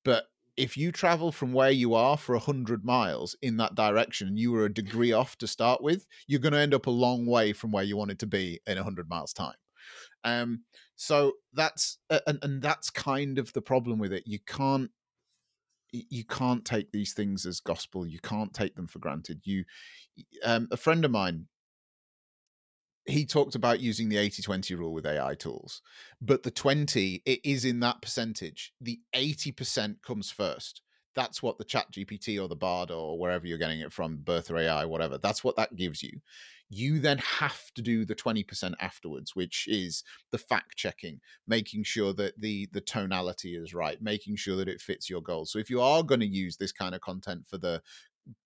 But 0.05 0.27
if 0.61 0.77
you 0.77 0.93
travel 0.93 1.33
from 1.33 1.53
where 1.55 1.71
you 1.71 1.95
are 1.95 2.19
for 2.19 2.35
100 2.35 2.85
miles 2.85 3.35
in 3.41 3.57
that 3.57 3.75
direction 3.75 4.29
and 4.29 4.39
you 4.39 4.53
were 4.53 4.67
a 4.67 4.73
degree 4.73 5.13
off 5.13 5.39
to 5.39 5.47
start 5.47 5.83
with 5.83 6.07
you're 6.27 6.41
going 6.41 6.53
to 6.53 6.59
end 6.59 6.75
up 6.75 6.87
a 6.87 6.91
long 6.91 7.25
way 7.25 7.53
from 7.53 7.73
where 7.73 7.83
you 7.83 7.97
wanted 7.97 8.19
to 8.19 8.27
be 8.27 8.61
in 8.67 8.77
100 8.77 9.09
miles 9.09 9.33
time. 9.33 9.55
Um 10.25 10.65
so 10.97 11.33
that's 11.55 11.99
and, 12.11 12.39
and 12.43 12.61
that's 12.61 12.91
kind 12.91 13.39
of 13.39 13.51
the 13.55 13.63
problem 13.63 13.99
with 13.99 14.13
it. 14.13 14.25
You 14.27 14.39
can't 14.47 14.91
you 15.93 16.25
can't 16.25 16.65
take 16.65 16.93
these 16.93 17.15
things 17.15 17.47
as 17.47 17.59
gospel. 17.61 18.07
You 18.07 18.21
can't 18.21 18.53
take 18.53 18.77
them 18.77 18.87
for 18.87 18.99
granted. 18.99 19.41
You 19.45 19.65
um 20.45 20.69
a 20.71 20.77
friend 20.77 21.05
of 21.07 21.11
mine 21.11 21.47
he 23.11 23.27
talked 23.27 23.55
about 23.55 23.81
using 23.81 24.09
the 24.09 24.17
80-20 24.17 24.79
rule 24.79 24.93
with 24.93 25.07
ai 25.07 25.35
tools 25.35 25.83
but 26.21 26.43
the 26.43 26.51
20 26.51 27.23
it 27.25 27.41
is 27.45 27.65
in 27.65 27.81
that 27.81 28.03
percentage. 28.03 28.73
The 28.81 29.01
80% 29.15 30.03
comes 30.03 30.31
first. 30.31 30.83
That's 31.15 31.43
what 31.43 31.59
the 31.59 31.65
chat 31.65 31.87
gpt 31.93 32.41
or 32.43 32.49
the 32.49 32.57
bard 32.57 32.91
or 32.91 33.19
wherever 33.19 33.47
you're 33.47 33.59
getting 33.59 33.81
it 33.81 33.93
from 33.93 34.19
bertha 34.23 34.57
ai 34.57 34.85
whatever 34.85 35.19
that's 35.19 35.43
what 35.43 35.57
that 35.57 35.77
gives 35.77 36.03
you. 36.03 36.21
You 36.73 37.01
then 37.01 37.19
have 37.19 37.73
to 37.75 37.83
do 37.83 38.05
the 38.05 38.15
20% 38.15 38.75
afterwards 38.81 39.35
which 39.35 39.67
is 39.67 40.05
the 40.31 40.39
fact 40.39 40.77
checking 40.77 41.21
making 41.49 41.83
sure 41.83 42.13
that 42.13 42.41
the 42.41 42.69
the 42.73 42.81
tonality 42.81 43.57
is 43.57 43.75
right 43.75 44.01
making 44.01 44.37
sure 44.37 44.57
that 44.57 44.69
it 44.69 44.81
fits 44.81 45.11
your 45.11 45.21
goals. 45.21 45.51
So 45.51 45.59
if 45.59 45.69
you 45.69 45.81
are 45.81 46.05
going 46.05 46.21
to 46.21 46.27
use 46.27 46.57
this 46.57 46.73
kind 46.73 46.95
of 46.95 47.01
content 47.01 47.45
for 47.49 47.59
the 47.59 47.83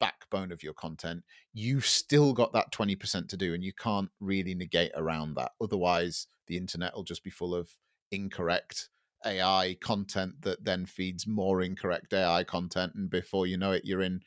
backbone 0.00 0.52
of 0.52 0.62
your 0.62 0.72
content 0.74 1.22
you've 1.52 1.86
still 1.86 2.32
got 2.32 2.52
that 2.52 2.72
20% 2.72 3.28
to 3.28 3.36
do 3.36 3.54
and 3.54 3.62
you 3.62 3.72
can't 3.72 4.10
really 4.20 4.54
negate 4.54 4.92
around 4.96 5.34
that. 5.34 5.52
Otherwise 5.60 6.26
the 6.46 6.56
internet 6.56 6.94
will 6.94 7.04
just 7.04 7.24
be 7.24 7.30
full 7.30 7.54
of 7.54 7.70
incorrect 8.10 8.90
ai 9.24 9.74
content 9.80 10.34
that 10.42 10.62
then 10.62 10.84
feeds 10.84 11.26
more 11.26 11.62
incorrect 11.62 12.12
ai 12.12 12.44
content 12.44 12.92
and 12.94 13.08
before 13.08 13.46
you 13.46 13.56
know 13.56 13.72
it 13.72 13.82
you're 13.84 14.02
in 14.02 14.20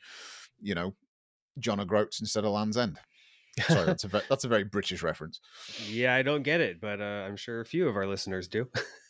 you 0.60 0.74
know 0.74 0.92
john 1.60 1.78
o'groats 1.78 2.20
instead 2.20 2.44
of 2.44 2.50
land's 2.50 2.76
end. 2.76 2.98
Sorry 3.60 3.86
that's 3.86 4.04
a 4.04 4.08
ve- 4.08 4.20
that's 4.28 4.44
a 4.44 4.48
very 4.48 4.64
british 4.64 5.02
reference. 5.02 5.40
Yeah 5.86 6.14
I 6.14 6.22
don't 6.22 6.42
get 6.42 6.60
it 6.60 6.80
but 6.80 7.00
uh, 7.00 7.26
I'm 7.26 7.36
sure 7.36 7.60
a 7.60 7.64
few 7.66 7.88
of 7.88 7.96
our 7.96 8.06
listeners 8.06 8.48
do 8.48 8.68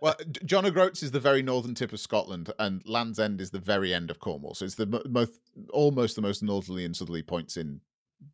well, 0.00 0.14
John 0.44 0.66
O'Groats 0.66 1.02
is 1.02 1.10
the 1.10 1.20
very 1.20 1.42
northern 1.42 1.74
tip 1.74 1.92
of 1.92 2.00
Scotland, 2.00 2.52
and 2.58 2.82
Land's 2.86 3.18
End 3.18 3.40
is 3.40 3.50
the 3.50 3.58
very 3.58 3.94
end 3.94 4.10
of 4.10 4.18
Cornwall. 4.18 4.54
So 4.54 4.64
it's 4.64 4.74
the 4.74 5.02
most, 5.08 5.32
almost 5.70 6.16
the 6.16 6.22
most 6.22 6.42
northerly 6.42 6.84
and 6.84 6.96
southerly 6.96 7.22
points 7.22 7.56
in 7.56 7.80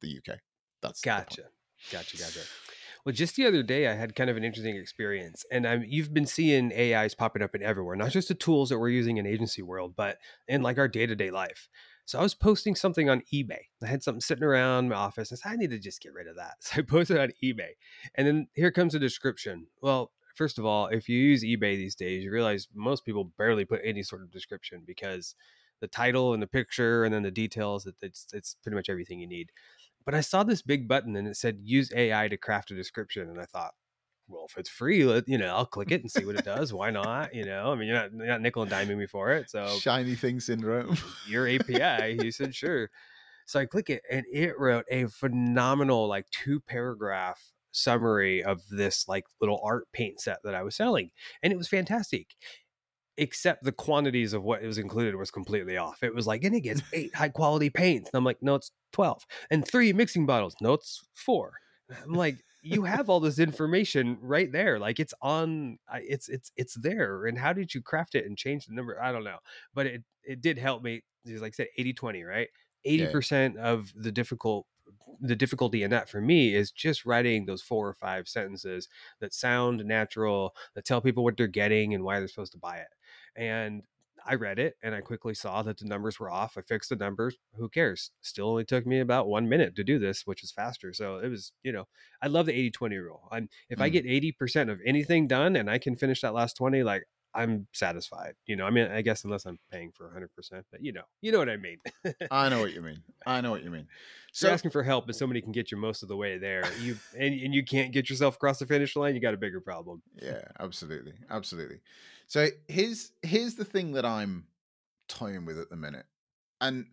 the 0.00 0.18
UK. 0.18 0.38
That's. 0.82 1.00
Gotcha. 1.00 1.42
Gotcha. 1.90 2.16
Gotcha. 2.16 2.40
Well, 3.04 3.14
just 3.14 3.36
the 3.36 3.44
other 3.44 3.62
day, 3.62 3.86
I 3.86 3.94
had 3.94 4.16
kind 4.16 4.30
of 4.30 4.38
an 4.38 4.44
interesting 4.44 4.76
experience, 4.76 5.44
and 5.52 5.66
I'm, 5.66 5.84
you've 5.86 6.14
been 6.14 6.24
seeing 6.24 6.72
AIs 6.72 7.14
popping 7.14 7.42
up 7.42 7.54
in 7.54 7.62
everywhere, 7.62 7.96
not 7.96 8.10
just 8.10 8.28
the 8.28 8.34
tools 8.34 8.70
that 8.70 8.78
we're 8.78 8.88
using 8.88 9.18
in 9.18 9.26
agency 9.26 9.60
world, 9.60 9.94
but 9.94 10.16
in 10.48 10.62
like 10.62 10.78
our 10.78 10.88
day 10.88 11.06
to 11.06 11.14
day 11.14 11.30
life. 11.30 11.68
So 12.06 12.18
I 12.18 12.22
was 12.22 12.34
posting 12.34 12.74
something 12.74 13.10
on 13.10 13.22
eBay. 13.32 13.60
I 13.82 13.86
had 13.86 14.02
something 14.02 14.20
sitting 14.20 14.44
around 14.44 14.88
my 14.88 14.96
office, 14.96 15.32
I 15.32 15.36
said, 15.36 15.52
I 15.52 15.56
need 15.56 15.70
to 15.70 15.78
just 15.78 16.02
get 16.02 16.14
rid 16.14 16.26
of 16.26 16.36
that. 16.36 16.54
So 16.60 16.78
I 16.78 16.82
posted 16.82 17.18
on 17.18 17.32
eBay, 17.42 17.72
and 18.14 18.26
then 18.26 18.48
here 18.54 18.70
comes 18.70 18.94
a 18.94 18.98
description. 18.98 19.66
Well, 19.82 20.12
first 20.34 20.58
of 20.58 20.64
all, 20.66 20.86
if 20.88 21.08
you 21.08 21.18
use 21.18 21.42
eBay 21.44 21.76
these 21.76 21.94
days, 21.94 22.24
you 22.24 22.30
realize 22.32 22.68
most 22.74 23.04
people 23.04 23.24
barely 23.38 23.64
put 23.64 23.80
any 23.84 24.02
sort 24.02 24.22
of 24.22 24.30
description 24.30 24.82
because 24.86 25.34
the 25.80 25.88
title 25.88 26.34
and 26.34 26.42
the 26.42 26.46
picture 26.46 27.04
and 27.04 27.12
then 27.14 27.22
the 27.22 27.30
details, 27.30 27.86
it- 27.86 27.96
it's 28.02 28.26
it's 28.32 28.54
pretty 28.62 28.76
much 28.76 28.88
everything 28.88 29.20
you 29.20 29.26
need 29.26 29.50
but 30.04 30.14
I 30.14 30.20
saw 30.20 30.42
this 30.42 30.62
big 30.62 30.86
button 30.86 31.16
and 31.16 31.26
it 31.26 31.36
said 31.36 31.60
use 31.62 31.90
AI 31.94 32.28
to 32.28 32.36
craft 32.36 32.70
a 32.70 32.74
description. 32.74 33.28
And 33.30 33.40
I 33.40 33.46
thought, 33.46 33.72
well, 34.28 34.46
if 34.50 34.56
it's 34.58 34.68
free, 34.68 35.04
let, 35.04 35.28
you 35.28 35.38
know, 35.38 35.54
I'll 35.54 35.66
click 35.66 35.90
it 35.92 36.02
and 36.02 36.10
see 36.10 36.24
what 36.26 36.36
it 36.36 36.44
does. 36.44 36.72
Why 36.72 36.90
not? 36.90 37.34
You 37.34 37.44
know, 37.44 37.72
I 37.72 37.74
mean, 37.74 37.88
you're 37.88 37.96
not, 37.96 38.12
you're 38.12 38.26
not 38.26 38.42
nickel 38.42 38.62
and 38.62 38.70
diming 38.70 38.98
me 38.98 39.06
for 39.06 39.32
it. 39.32 39.48
So 39.50 39.66
Shiny 39.78 40.14
thing 40.14 40.40
syndrome. 40.40 40.96
your 41.28 41.48
API, 41.48 42.16
he 42.16 42.30
said, 42.30 42.54
sure. 42.54 42.90
So 43.46 43.60
I 43.60 43.66
click 43.66 43.90
it 43.90 44.02
and 44.10 44.26
it 44.32 44.58
wrote 44.58 44.86
a 44.90 45.06
phenomenal, 45.06 46.06
like 46.08 46.28
two 46.30 46.60
paragraph 46.60 47.53
summary 47.74 48.42
of 48.42 48.62
this 48.70 49.06
like 49.08 49.24
little 49.40 49.60
art 49.64 49.86
paint 49.92 50.20
set 50.20 50.38
that 50.44 50.54
I 50.54 50.62
was 50.62 50.76
selling. 50.76 51.10
And 51.42 51.52
it 51.52 51.56
was 51.56 51.68
fantastic. 51.68 52.28
Except 53.16 53.62
the 53.62 53.72
quantities 53.72 54.32
of 54.32 54.42
what 54.42 54.62
it 54.62 54.66
was 54.66 54.78
included 54.78 55.14
was 55.14 55.30
completely 55.30 55.76
off. 55.76 56.02
It 56.02 56.14
was 56.14 56.26
like, 56.26 56.42
and 56.44 56.54
it 56.54 56.62
gets 56.62 56.82
eight 56.92 57.14
high 57.14 57.28
quality 57.28 57.70
paints. 57.70 58.10
And 58.12 58.18
I'm 58.18 58.24
like, 58.24 58.38
no, 58.42 58.56
it's 58.56 58.72
12. 58.92 59.24
And 59.50 59.66
three 59.66 59.92
mixing 59.92 60.26
bottles. 60.26 60.54
No, 60.60 60.72
it's 60.72 61.06
four. 61.14 61.52
I'm 62.02 62.14
like, 62.14 62.38
you 62.62 62.84
have 62.84 63.10
all 63.10 63.20
this 63.20 63.38
information 63.38 64.16
right 64.22 64.50
there. 64.50 64.78
Like 64.78 64.98
it's 64.98 65.12
on, 65.20 65.78
it's 65.92 66.30
it's 66.30 66.50
it's 66.56 66.74
there. 66.74 67.26
And 67.26 67.38
how 67.38 67.52
did 67.52 67.74
you 67.74 67.82
craft 67.82 68.14
it 68.14 68.24
and 68.24 68.38
change 68.38 68.66
the 68.66 68.74
number? 68.74 69.00
I 69.00 69.12
don't 69.12 69.22
know, 69.22 69.36
but 69.74 69.86
it 69.86 70.02
it 70.22 70.40
did 70.40 70.58
help 70.58 70.82
me. 70.82 71.02
Like 71.26 71.54
I 71.54 71.64
said, 71.64 71.66
80-20, 71.78 72.26
right? 72.26 72.48
80% 72.86 73.54
yeah. 73.54 73.62
of 73.62 73.92
the 73.94 74.12
difficult 74.12 74.66
the 75.20 75.36
difficulty 75.36 75.82
in 75.82 75.90
that 75.90 76.08
for 76.08 76.20
me 76.20 76.54
is 76.54 76.70
just 76.70 77.06
writing 77.06 77.46
those 77.46 77.62
four 77.62 77.88
or 77.88 77.94
five 77.94 78.28
sentences 78.28 78.88
that 79.20 79.34
sound 79.34 79.84
natural, 79.84 80.54
that 80.74 80.84
tell 80.84 81.00
people 81.00 81.24
what 81.24 81.36
they're 81.36 81.46
getting 81.46 81.94
and 81.94 82.04
why 82.04 82.18
they're 82.18 82.28
supposed 82.28 82.52
to 82.52 82.58
buy 82.58 82.76
it. 82.76 82.88
And 83.36 83.82
I 84.26 84.34
read 84.34 84.58
it 84.58 84.76
and 84.82 84.94
I 84.94 85.00
quickly 85.00 85.34
saw 85.34 85.62
that 85.62 85.78
the 85.78 85.84
numbers 85.84 86.18
were 86.18 86.30
off. 86.30 86.56
I 86.56 86.62
fixed 86.62 86.88
the 86.88 86.96
numbers. 86.96 87.36
Who 87.56 87.68
cares? 87.68 88.10
Still 88.22 88.48
only 88.48 88.64
took 88.64 88.86
me 88.86 89.00
about 89.00 89.28
one 89.28 89.48
minute 89.48 89.76
to 89.76 89.84
do 89.84 89.98
this, 89.98 90.26
which 90.26 90.42
is 90.42 90.50
faster. 90.50 90.92
So 90.94 91.18
it 91.18 91.28
was, 91.28 91.52
you 91.62 91.72
know, 91.72 91.86
I 92.22 92.28
love 92.28 92.46
the 92.46 92.54
80 92.54 92.70
20 92.70 92.96
rule. 92.96 93.28
I'm, 93.30 93.48
if 93.68 93.78
mm. 93.78 93.82
I 93.82 93.88
get 93.90 94.06
80% 94.06 94.70
of 94.70 94.80
anything 94.86 95.26
done 95.26 95.56
and 95.56 95.68
I 95.70 95.78
can 95.78 95.96
finish 95.96 96.22
that 96.22 96.34
last 96.34 96.56
20, 96.56 96.82
like 96.82 97.06
I'm 97.34 97.66
satisfied. 97.72 98.34
You 98.46 98.56
know, 98.56 98.64
I 98.64 98.70
mean, 98.70 98.90
I 98.90 99.02
guess 99.02 99.24
unless 99.24 99.44
I'm 99.44 99.58
paying 99.72 99.92
for 99.92 100.08
100%, 100.08 100.62
but 100.70 100.82
you 100.82 100.92
know, 100.92 101.02
you 101.20 101.32
know 101.32 101.38
what 101.38 101.48
I 101.48 101.56
mean. 101.56 101.78
I 102.30 102.48
know 102.48 102.60
what 102.60 102.72
you 102.72 102.80
mean. 102.80 103.02
I 103.26 103.40
know 103.40 103.50
what 103.50 103.64
you 103.64 103.70
mean. 103.70 103.86
So 104.32 104.46
You're 104.46 104.54
asking 104.54 104.70
for 104.70 104.82
help, 104.82 105.06
but 105.06 105.14
oh. 105.14 105.18
somebody 105.18 105.40
can 105.40 105.52
get 105.52 105.70
you 105.70 105.76
most 105.76 106.02
of 106.02 106.08
the 106.08 106.16
way 106.16 106.38
there. 106.38 106.64
You 106.80 106.96
and, 107.18 107.34
and 107.40 107.54
you 107.54 107.64
can't 107.64 107.92
get 107.92 108.08
yourself 108.08 108.36
across 108.36 108.58
the 108.58 108.66
finish 108.66 108.94
line. 108.96 109.14
You 109.14 109.20
got 109.20 109.34
a 109.34 109.38
bigger 109.38 109.60
problem. 109.60 110.02
Yeah, 110.20 110.42
absolutely, 110.60 111.14
absolutely. 111.30 111.80
So 112.26 112.48
here's 112.68 113.12
here's 113.22 113.54
the 113.54 113.64
thing 113.64 113.92
that 113.92 114.04
I'm 114.04 114.44
toying 115.08 115.44
with 115.44 115.58
at 115.58 115.70
the 115.70 115.76
minute, 115.76 116.06
and 116.60 116.86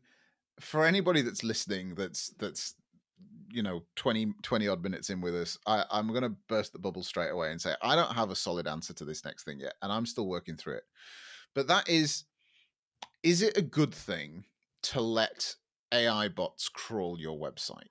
for 0.60 0.86
anybody 0.86 1.21
that's 1.21 1.43
listening, 1.43 1.95
that's 1.95 2.30
that's 2.39 2.75
you 3.54 3.64
know 3.64 3.84
20 3.96 4.34
20 4.44 4.68
odd 4.68 4.84
minutes 4.84 5.10
in 5.10 5.22
with 5.22 5.36
us 5.36 5.58
I, 5.66 5.86
i'm 5.92 6.08
going 6.08 6.24
to 6.24 6.36
burst 6.48 6.74
the 6.74 6.80
bubble 6.80 7.04
straight 7.04 7.30
away 7.30 7.52
and 7.52 7.62
say 7.62 7.74
i 7.82 7.96
don't 7.96 8.14
have 8.14 8.30
a 8.30 8.36
solid 8.36 8.68
answer 8.68 8.94
to 8.94 9.06
this 9.06 9.26
next 9.26 9.44
thing 9.44 9.60
yet 9.60 9.74
and 9.82 9.92
i'm 9.92 10.06
still 10.06 10.28
working 10.28 10.56
through 10.56 10.76
it. 10.76 10.84
But 11.54 11.68
that 11.68 11.90
is 11.90 12.26
is 13.24 13.42
it 13.42 13.58
a 13.58 13.62
good 13.62 13.94
thing 13.94 14.46
to 14.84 15.02
let 15.02 15.56
ai 15.92 16.30
bots 16.30 16.70
crawl 16.70 17.20
your 17.20 17.38
website? 17.38 17.90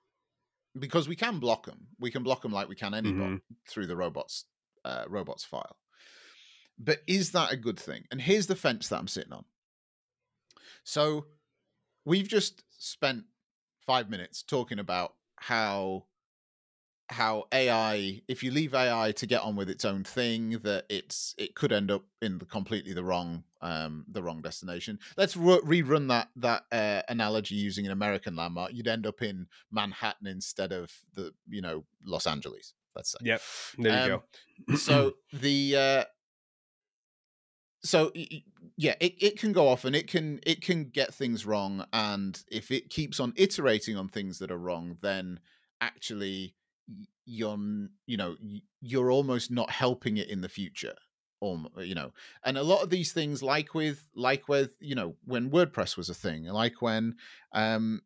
Because 0.77 1.07
we 1.07 1.15
can 1.15 1.39
block 1.39 1.65
them 1.65 1.87
we 1.99 2.11
can 2.11 2.23
block 2.23 2.41
them 2.41 2.51
like 2.51 2.69
we 2.69 2.75
can 2.75 2.93
any 2.93 3.11
mm-hmm. 3.11 3.35
bot 3.35 3.41
through 3.69 3.87
the 3.87 3.95
robots 3.95 4.45
uh, 4.83 5.05
robots 5.07 5.43
file. 5.43 5.77
But 6.79 7.01
is 7.05 7.31
that 7.33 7.51
a 7.51 7.57
good 7.57 7.79
thing? 7.79 8.05
And 8.09 8.19
here's 8.19 8.47
the 8.47 8.55
fence 8.55 8.87
that 8.87 8.97
i'm 8.97 9.07
sitting 9.07 9.33
on. 9.33 9.45
So 10.83 11.27
we've 12.05 12.27
just 12.27 12.63
spent 12.71 13.25
five 13.85 14.09
minutes 14.09 14.41
talking 14.41 14.79
about 14.79 15.13
how 15.41 16.05
how 17.09 17.43
AI, 17.51 18.21
if 18.29 18.41
you 18.41 18.51
leave 18.51 18.73
AI 18.73 19.11
to 19.11 19.25
get 19.25 19.41
on 19.41 19.55
with 19.57 19.69
its 19.69 19.83
own 19.83 20.03
thing, 20.03 20.51
that 20.63 20.85
it's 20.87 21.35
it 21.37 21.55
could 21.55 21.73
end 21.73 21.91
up 21.91 22.03
in 22.21 22.37
the 22.37 22.45
completely 22.45 22.93
the 22.93 23.03
wrong 23.03 23.43
um 23.61 24.05
the 24.07 24.21
wrong 24.21 24.41
destination. 24.41 24.99
Let's 25.17 25.35
re- 25.35 25.59
rerun 25.65 26.07
that 26.09 26.29
that 26.37 26.63
uh, 26.71 27.01
analogy 27.09 27.55
using 27.55 27.85
an 27.85 27.91
American 27.91 28.35
landmark. 28.35 28.71
You'd 28.73 28.87
end 28.87 29.07
up 29.07 29.21
in 29.21 29.47
Manhattan 29.71 30.27
instead 30.27 30.71
of 30.71 30.91
the 31.15 31.33
you 31.49 31.61
know 31.61 31.83
Los 32.05 32.27
Angeles. 32.27 32.73
Let's 32.95 33.11
say. 33.11 33.17
Yep. 33.21 33.41
There 33.79 34.07
you 34.07 34.13
um, 34.13 34.21
go. 34.69 34.75
so 34.75 35.13
the 35.33 35.75
uh, 35.75 36.03
so 37.83 38.11
yeah 38.77 38.93
it, 38.99 39.13
it 39.19 39.39
can 39.39 39.51
go 39.51 39.67
off 39.67 39.85
and 39.85 39.95
it 39.95 40.07
can 40.07 40.39
it 40.45 40.61
can 40.61 40.85
get 40.85 41.13
things 41.13 41.45
wrong 41.45 41.85
and 41.93 42.43
if 42.51 42.71
it 42.71 42.89
keeps 42.89 43.19
on 43.19 43.33
iterating 43.35 43.97
on 43.97 44.07
things 44.07 44.39
that 44.39 44.51
are 44.51 44.57
wrong 44.57 44.97
then 45.01 45.39
actually 45.79 46.53
you're 47.25 47.57
you 48.05 48.17
know 48.17 48.35
you're 48.81 49.11
almost 49.11 49.51
not 49.51 49.69
helping 49.69 50.17
it 50.17 50.29
in 50.29 50.41
the 50.41 50.49
future 50.49 50.95
or 51.41 51.59
you 51.77 51.95
know. 51.95 52.11
And 52.45 52.57
a 52.57 52.63
lot 52.63 52.83
of 52.83 52.89
these 52.89 53.11
things 53.11 53.43
like 53.43 53.73
with 53.73 54.07
like 54.15 54.47
with 54.47 54.71
you 54.79 54.95
know 54.95 55.15
when 55.25 55.49
wordpress 55.49 55.97
was 55.97 56.09
a 56.09 56.13
thing 56.13 56.45
like 56.45 56.81
when 56.81 57.15
um 57.51 58.01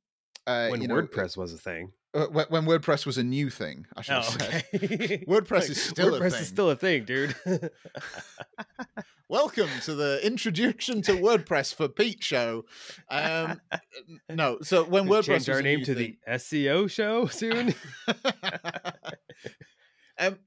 uh, 0.48 0.70
when 0.70 0.82
you 0.82 0.88
know, 0.88 0.96
wordpress 0.96 1.38
was 1.38 1.54
a 1.54 1.58
thing 1.58 1.92
uh, 2.16 2.28
when, 2.28 2.66
WordPress 2.66 3.06
was 3.06 3.18
a 3.18 3.24
new 3.24 3.50
thing, 3.50 3.86
I 3.96 4.02
should 4.02 4.16
oh, 4.16 4.22
say. 4.22 4.64
Okay. 4.74 5.18
WordPress 5.28 5.52
like, 5.52 5.70
is 5.70 5.84
still 5.84 6.12
WordPress 6.12 6.28
a 6.28 6.30
thing. 6.30 6.32
WordPress 6.32 6.42
is 6.42 6.48
still 6.48 6.70
a 6.70 6.76
thing, 6.76 7.04
dude. 7.04 7.36
Welcome 9.30 9.70
to 9.84 9.96
the 9.96 10.26
introduction 10.26 11.02
to 11.04 11.14
WordPress 11.14 11.76
for 11.76 11.90
Pete 11.90 12.24
show. 12.24 12.64
Um, 13.10 13.60
no, 14.30 14.60
so 14.62 14.84
when 14.84 15.08
WordPress 15.08 15.26
change 15.26 15.50
our 15.50 15.62
name 15.62 15.84
to 15.84 15.96
thing, 15.96 16.18
the 16.26 16.34
SEO 16.34 16.90
show 16.90 17.26
soon. 17.26 17.74
um, 20.20 20.38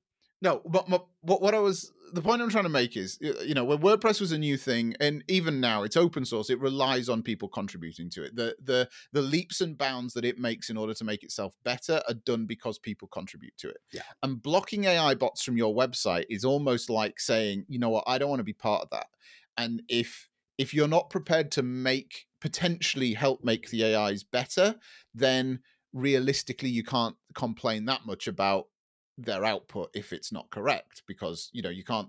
no, 0.41 0.63
but 0.65 0.89
what 0.89 1.43
what 1.43 1.55
I 1.55 1.59
was 1.59 1.93
the 2.19 2.25
point 2.25 2.43
I'm 2.43 2.51
trying 2.51 2.65
to 2.65 2.71
make 2.71 2.97
is, 2.97 3.17
you 3.21 3.55
know, 3.55 3.65
when 3.65 3.79
WordPress 3.79 4.21
was 4.21 4.33
a 4.33 4.39
new 4.39 4.57
thing, 4.57 4.97
and 4.99 5.23
even 5.29 5.61
now 5.61 5.85
it's 5.85 5.97
open 5.97 6.25
source, 6.25 6.51
it 6.51 6.59
relies 6.59 7.09
on 7.09 7.23
people 7.23 7.49
contributing 7.49 8.11
to 8.11 8.25
it. 8.25 8.35
The 8.35 8.57
the 8.63 8.89
the 9.13 9.23
leaps 9.23 9.61
and 9.61 9.79
bounds 9.79 10.15
that 10.15 10.25
it 10.25 10.37
makes 10.37 10.69
in 10.69 10.77
order 10.77 10.95
to 10.95 11.05
make 11.05 11.23
itself 11.23 11.55
better 11.65 12.03
are 12.09 12.15
done 12.15 12.47
because 12.47 12.79
people 12.79 13.07
contribute 13.09 13.57
to 13.59 13.69
it. 13.69 13.79
Yeah. 13.93 14.03
And 14.25 14.43
blocking 14.43 14.85
AI 14.85 15.15
bots 15.15 15.45
from 15.45 15.57
your 15.57 15.73
website 15.73 16.25
is 16.29 16.45
almost 16.45 16.91
like 16.91 17.21
saying, 17.21 17.67
you 17.69 17.79
know 17.79 17.91
what, 17.91 18.05
I 18.09 18.19
don't 18.19 18.31
want 18.31 18.41
to 18.41 18.45
be 18.45 18.53
part 18.53 18.83
of 18.83 18.91
that. 18.91 19.07
And 19.57 19.83
if 19.89 20.29
if 20.59 20.75
you're 20.75 20.89
not 20.89 21.11
prepared 21.11 21.53
to 21.53 21.63
make 21.63 22.27
potentially 22.41 23.15
help 23.15 23.45
make 23.45 23.71
the 23.71 23.95
AIs 23.95 24.25
better, 24.25 24.75
then 25.15 25.61
realistically 25.93 26.69
you 26.69 26.83
can't 26.83 27.15
complain 27.35 27.85
that 27.85 28.07
much 28.07 28.27
about 28.27 28.67
their 29.19 29.45
output 29.45 29.91
if 29.95 30.13
it's 30.13 30.33
not 30.33 30.49
correct 30.51 31.03
because 31.07 31.51
you 31.53 31.61
know 31.61 31.69
you 31.69 31.85
can't 31.85 32.09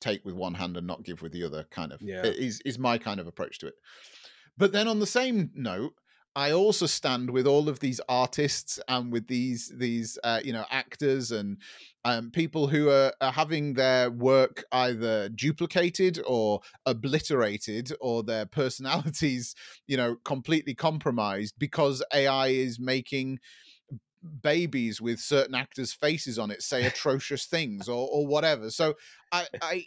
take 0.00 0.24
with 0.24 0.34
one 0.34 0.54
hand 0.54 0.76
and 0.76 0.86
not 0.86 1.04
give 1.04 1.22
with 1.22 1.32
the 1.32 1.44
other 1.44 1.64
kind 1.70 1.92
of 1.92 2.00
yeah. 2.02 2.22
is 2.24 2.60
is 2.64 2.78
my 2.78 2.98
kind 2.98 3.20
of 3.20 3.26
approach 3.26 3.58
to 3.58 3.66
it. 3.66 3.74
But 4.56 4.72
then 4.72 4.88
on 4.88 5.00
the 5.00 5.06
same 5.06 5.50
note 5.54 5.94
i 6.36 6.50
also 6.50 6.86
stand 6.86 7.30
with 7.30 7.46
all 7.46 7.68
of 7.68 7.80
these 7.80 8.00
artists 8.08 8.80
and 8.88 9.12
with 9.12 9.26
these 9.28 9.72
these 9.76 10.18
uh, 10.24 10.40
you 10.44 10.52
know 10.52 10.64
actors 10.70 11.30
and 11.30 11.58
um, 12.06 12.30
people 12.30 12.66
who 12.66 12.90
are, 12.90 13.12
are 13.20 13.32
having 13.32 13.72
their 13.72 14.10
work 14.10 14.64
either 14.72 15.28
duplicated 15.30 16.20
or 16.26 16.60
obliterated 16.86 17.92
or 18.00 18.22
their 18.22 18.46
personalities 18.46 19.54
you 19.86 19.96
know 19.96 20.16
completely 20.24 20.74
compromised 20.74 21.54
because 21.58 22.02
ai 22.12 22.48
is 22.48 22.78
making 22.80 23.38
babies 24.42 25.00
with 25.00 25.20
certain 25.20 25.54
actors' 25.54 25.92
faces 25.92 26.38
on 26.38 26.50
it 26.50 26.62
say 26.62 26.84
atrocious 26.86 27.46
things 27.46 27.88
or 27.88 28.08
or 28.10 28.26
whatever. 28.26 28.70
So 28.70 28.94
I 29.32 29.46
I 29.60 29.86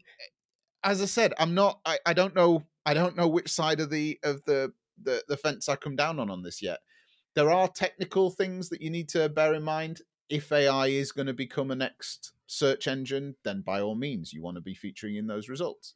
as 0.84 1.02
I 1.02 1.06
said, 1.06 1.34
I'm 1.38 1.54
not 1.54 1.80
I, 1.86 2.00
I 2.06 2.13
don't 2.13 2.36
know 2.36 2.63
I 2.86 2.93
don't 2.93 3.17
know 3.17 3.28
which 3.28 3.50
side 3.52 3.80
of 3.80 3.89
the 3.89 4.19
of 4.23 4.43
the, 4.45 4.73
the 5.02 5.23
the 5.28 5.38
fence 5.38 5.67
I 5.69 5.76
come 5.76 5.95
down 5.95 6.19
on 6.19 6.30
on 6.30 6.43
this 6.43 6.62
yet. 6.62 6.80
There 7.36 7.52
are 7.52 7.67
technical 7.67 8.32
things 8.32 8.69
that 8.69 8.82
you 8.82 8.89
need 8.89 9.10
to 9.10 9.30
bear 9.30 9.54
in 9.54 9.63
mind. 9.63 10.02
If 10.30 10.52
AI 10.52 10.88
is 10.88 11.12
going 11.12 11.28
to 11.28 11.34
become 11.34 11.71
a 11.71 11.76
next 11.76 12.34
search 12.47 12.88
engine, 12.88 13.36
then 13.43 13.62
by 13.62 13.80
all 13.80 13.95
means 13.95 14.34
you 14.34 14.41
want 14.41 14.56
to 14.56 14.62
be 14.62 14.73
featuring 14.73 15.15
in 15.15 15.28
those 15.28 15.47
results. 15.47 15.93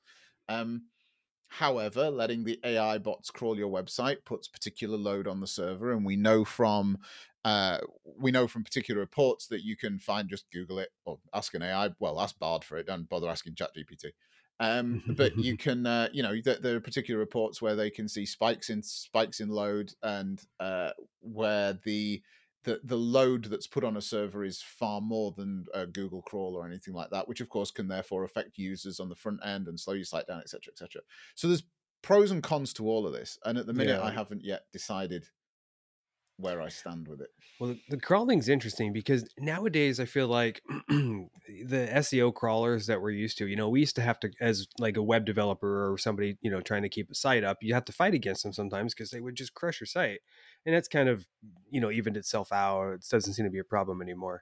Um, 0.47 0.83
However, 1.51 2.09
letting 2.09 2.45
the 2.45 2.61
AI 2.63 2.97
bots 2.97 3.29
crawl 3.29 3.57
your 3.57 3.69
website 3.69 4.23
puts 4.23 4.47
particular 4.47 4.97
load 4.97 5.27
on 5.27 5.41
the 5.41 5.47
server, 5.47 5.91
and 5.91 6.05
we 6.05 6.15
know 6.15 6.45
from 6.45 6.97
uh, 7.43 7.79
we 8.19 8.31
know 8.31 8.47
from 8.47 8.63
particular 8.63 8.99
reports 8.99 9.47
that 9.47 9.63
you 9.63 9.75
can 9.75 9.99
find 9.99 10.29
just 10.29 10.51
Google 10.51 10.79
it 10.79 10.89
or 11.05 11.19
ask 11.33 11.53
an 11.53 11.63
AI. 11.63 11.89
Well, 11.99 12.19
ask 12.19 12.37
Bard 12.37 12.63
for 12.63 12.77
it. 12.77 12.87
Don't 12.87 13.09
bother 13.09 13.29
asking 13.29 13.55
ChatGPT. 13.55 14.11
Um, 14.59 15.01
but 15.17 15.35
you 15.37 15.57
can, 15.57 15.85
uh, 15.87 16.09
you 16.13 16.21
know, 16.21 16.35
there, 16.43 16.57
there, 16.59 16.75
are 16.75 16.81
particular 16.81 17.19
reports 17.19 17.61
where 17.61 17.75
they 17.75 17.89
can 17.89 18.07
see 18.07 18.25
spikes 18.25 18.69
in 18.69 18.83
spikes 18.83 19.39
in 19.39 19.49
load, 19.49 19.91
and 20.03 20.41
uh, 20.59 20.91
where 21.21 21.79
the 21.83 22.21
the 22.63 22.79
the 22.83 22.97
load 22.97 23.45
that's 23.45 23.65
put 23.65 23.83
on 23.83 23.97
a 23.97 24.01
server 24.01 24.43
is 24.43 24.61
far 24.61 25.01
more 25.01 25.33
than 25.35 25.65
a 25.73 25.87
Google 25.87 26.21
crawl 26.21 26.55
or 26.55 26.67
anything 26.67 26.93
like 26.93 27.09
that, 27.09 27.27
which 27.27 27.41
of 27.41 27.49
course 27.49 27.71
can 27.71 27.87
therefore 27.87 28.23
affect 28.23 28.59
users 28.59 28.99
on 28.99 29.09
the 29.09 29.15
front 29.15 29.39
end 29.43 29.67
and 29.67 29.79
slow 29.79 29.95
your 29.95 30.05
site 30.05 30.27
down, 30.27 30.41
etc., 30.41 30.71
etc. 30.71 31.01
So 31.33 31.47
there's 31.47 31.63
pros 32.03 32.29
and 32.29 32.43
cons 32.43 32.71
to 32.73 32.87
all 32.87 33.07
of 33.07 33.13
this, 33.13 33.39
and 33.43 33.57
at 33.57 33.65
the 33.65 33.73
minute 33.73 33.99
yeah. 33.99 34.05
I 34.05 34.11
haven't 34.11 34.43
yet 34.43 34.65
decided 34.71 35.25
where 36.41 36.61
I 36.61 36.69
stand 36.69 37.07
with 37.07 37.21
it. 37.21 37.29
Well, 37.59 37.75
the, 37.89 37.97
crawling's 37.97 38.49
interesting 38.49 38.91
because 38.91 39.27
nowadays 39.37 39.99
I 39.99 40.05
feel 40.05 40.27
like 40.27 40.63
the 40.87 41.27
SEO 41.47 42.33
crawlers 42.33 42.87
that 42.87 43.01
we're 43.01 43.11
used 43.11 43.37
to, 43.37 43.47
you 43.47 43.55
know, 43.55 43.69
we 43.69 43.81
used 43.81 43.95
to 43.97 44.01
have 44.01 44.19
to, 44.21 44.31
as 44.41 44.67
like 44.79 44.97
a 44.97 45.03
web 45.03 45.25
developer 45.25 45.91
or 45.91 45.97
somebody, 45.97 46.37
you 46.41 46.49
know, 46.49 46.61
trying 46.61 46.81
to 46.81 46.89
keep 46.89 47.11
a 47.11 47.15
site 47.15 47.43
up, 47.43 47.57
you 47.61 47.73
have 47.73 47.85
to 47.85 47.93
fight 47.93 48.15
against 48.15 48.43
them 48.43 48.53
sometimes 48.53 48.93
because 48.93 49.11
they 49.11 49.21
would 49.21 49.35
just 49.35 49.53
crush 49.53 49.79
your 49.79 49.87
site. 49.87 50.21
And 50.65 50.75
that's 50.75 50.87
kind 50.87 51.07
of, 51.07 51.27
you 51.69 51.79
know, 51.79 51.91
evened 51.91 52.17
itself 52.17 52.51
out. 52.51 52.93
It 52.93 53.05
doesn't 53.09 53.33
seem 53.33 53.45
to 53.45 53.51
be 53.51 53.59
a 53.59 53.63
problem 53.63 54.01
anymore. 54.01 54.41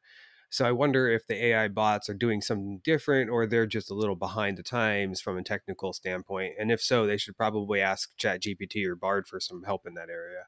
So 0.52 0.66
I 0.66 0.72
wonder 0.72 1.08
if 1.08 1.28
the 1.28 1.46
AI 1.46 1.68
bots 1.68 2.10
are 2.10 2.16
doing 2.16 2.42
something 2.42 2.82
different 2.84 3.30
or 3.30 3.46
they're 3.46 3.68
just 3.68 3.92
a 3.92 3.96
little 3.96 4.16
behind 4.16 4.58
the 4.58 4.64
times 4.64 5.22
from 5.22 5.38
a 5.38 5.44
technical 5.44 5.94
standpoint. 5.94 6.54
And 6.58 6.72
if 6.72 6.82
so, 6.82 7.06
they 7.06 7.18
should 7.18 7.38
probably 7.38 7.82
ask 7.82 8.18
ChatGPT 8.18 8.86
or 8.88 8.96
Bard 8.96 9.28
for 9.28 9.40
some 9.40 9.64
help 9.64 9.86
in 9.86 9.94
that 9.94 10.10
area 10.10 10.46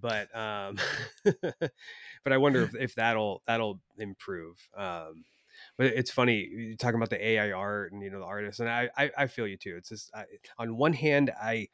but 0.00 0.34
um, 0.36 0.76
but 1.24 2.32
I 2.32 2.36
wonder 2.36 2.62
if, 2.62 2.74
if 2.74 2.94
that'll 2.94 3.42
that'll 3.46 3.80
improve. 3.98 4.56
Um, 4.76 5.24
but 5.78 5.86
it's 5.86 6.10
funny 6.10 6.76
talking 6.78 6.96
about 6.96 7.10
the 7.10 7.24
AI 7.24 7.52
art 7.52 7.92
and 7.92 8.02
you 8.02 8.10
know 8.10 8.20
the 8.20 8.26
artists, 8.26 8.60
and 8.60 8.68
I 8.68 8.90
I, 8.96 9.10
I 9.16 9.26
feel 9.26 9.46
you 9.46 9.56
too. 9.56 9.76
It's 9.76 9.88
just 9.88 10.10
I, 10.14 10.24
on 10.58 10.76
one 10.76 10.92
hand 10.92 11.30
I 11.40 11.68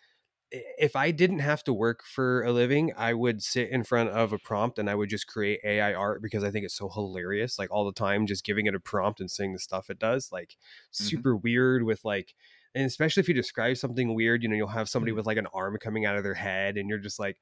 if 0.52 0.96
I 0.96 1.10
didn't 1.10 1.38
have 1.40 1.62
to 1.64 1.72
work 1.72 2.02
for 2.04 2.42
a 2.42 2.52
living, 2.52 2.92
I 2.96 3.14
would 3.14 3.42
sit 3.42 3.70
in 3.70 3.84
front 3.84 4.10
of 4.10 4.32
a 4.32 4.38
prompt 4.38 4.78
and 4.78 4.90
I 4.90 4.94
would 4.94 5.08
just 5.08 5.26
create 5.26 5.60
AI 5.64 5.94
art 5.94 6.22
because 6.22 6.42
I 6.42 6.50
think 6.50 6.64
it's 6.64 6.76
so 6.76 6.88
hilarious. 6.88 7.58
Like 7.58 7.70
all 7.70 7.84
the 7.84 7.92
time, 7.92 8.26
just 8.26 8.44
giving 8.44 8.66
it 8.66 8.74
a 8.74 8.80
prompt 8.80 9.20
and 9.20 9.30
seeing 9.30 9.52
the 9.52 9.58
stuff 9.58 9.90
it 9.90 9.98
does. 9.98 10.30
Like 10.32 10.50
mm-hmm. 10.50 11.04
super 11.04 11.36
weird 11.36 11.84
with 11.84 12.04
like, 12.04 12.34
and 12.74 12.84
especially 12.84 13.20
if 13.20 13.28
you 13.28 13.34
describe 13.34 13.76
something 13.76 14.14
weird, 14.14 14.42
you 14.42 14.48
know, 14.48 14.56
you'll 14.56 14.68
have 14.68 14.88
somebody 14.88 15.12
mm-hmm. 15.12 15.18
with 15.18 15.26
like 15.26 15.38
an 15.38 15.48
arm 15.54 15.76
coming 15.80 16.04
out 16.04 16.16
of 16.16 16.24
their 16.24 16.34
head 16.34 16.76
and 16.76 16.88
you're 16.88 16.98
just 16.98 17.20
like, 17.20 17.36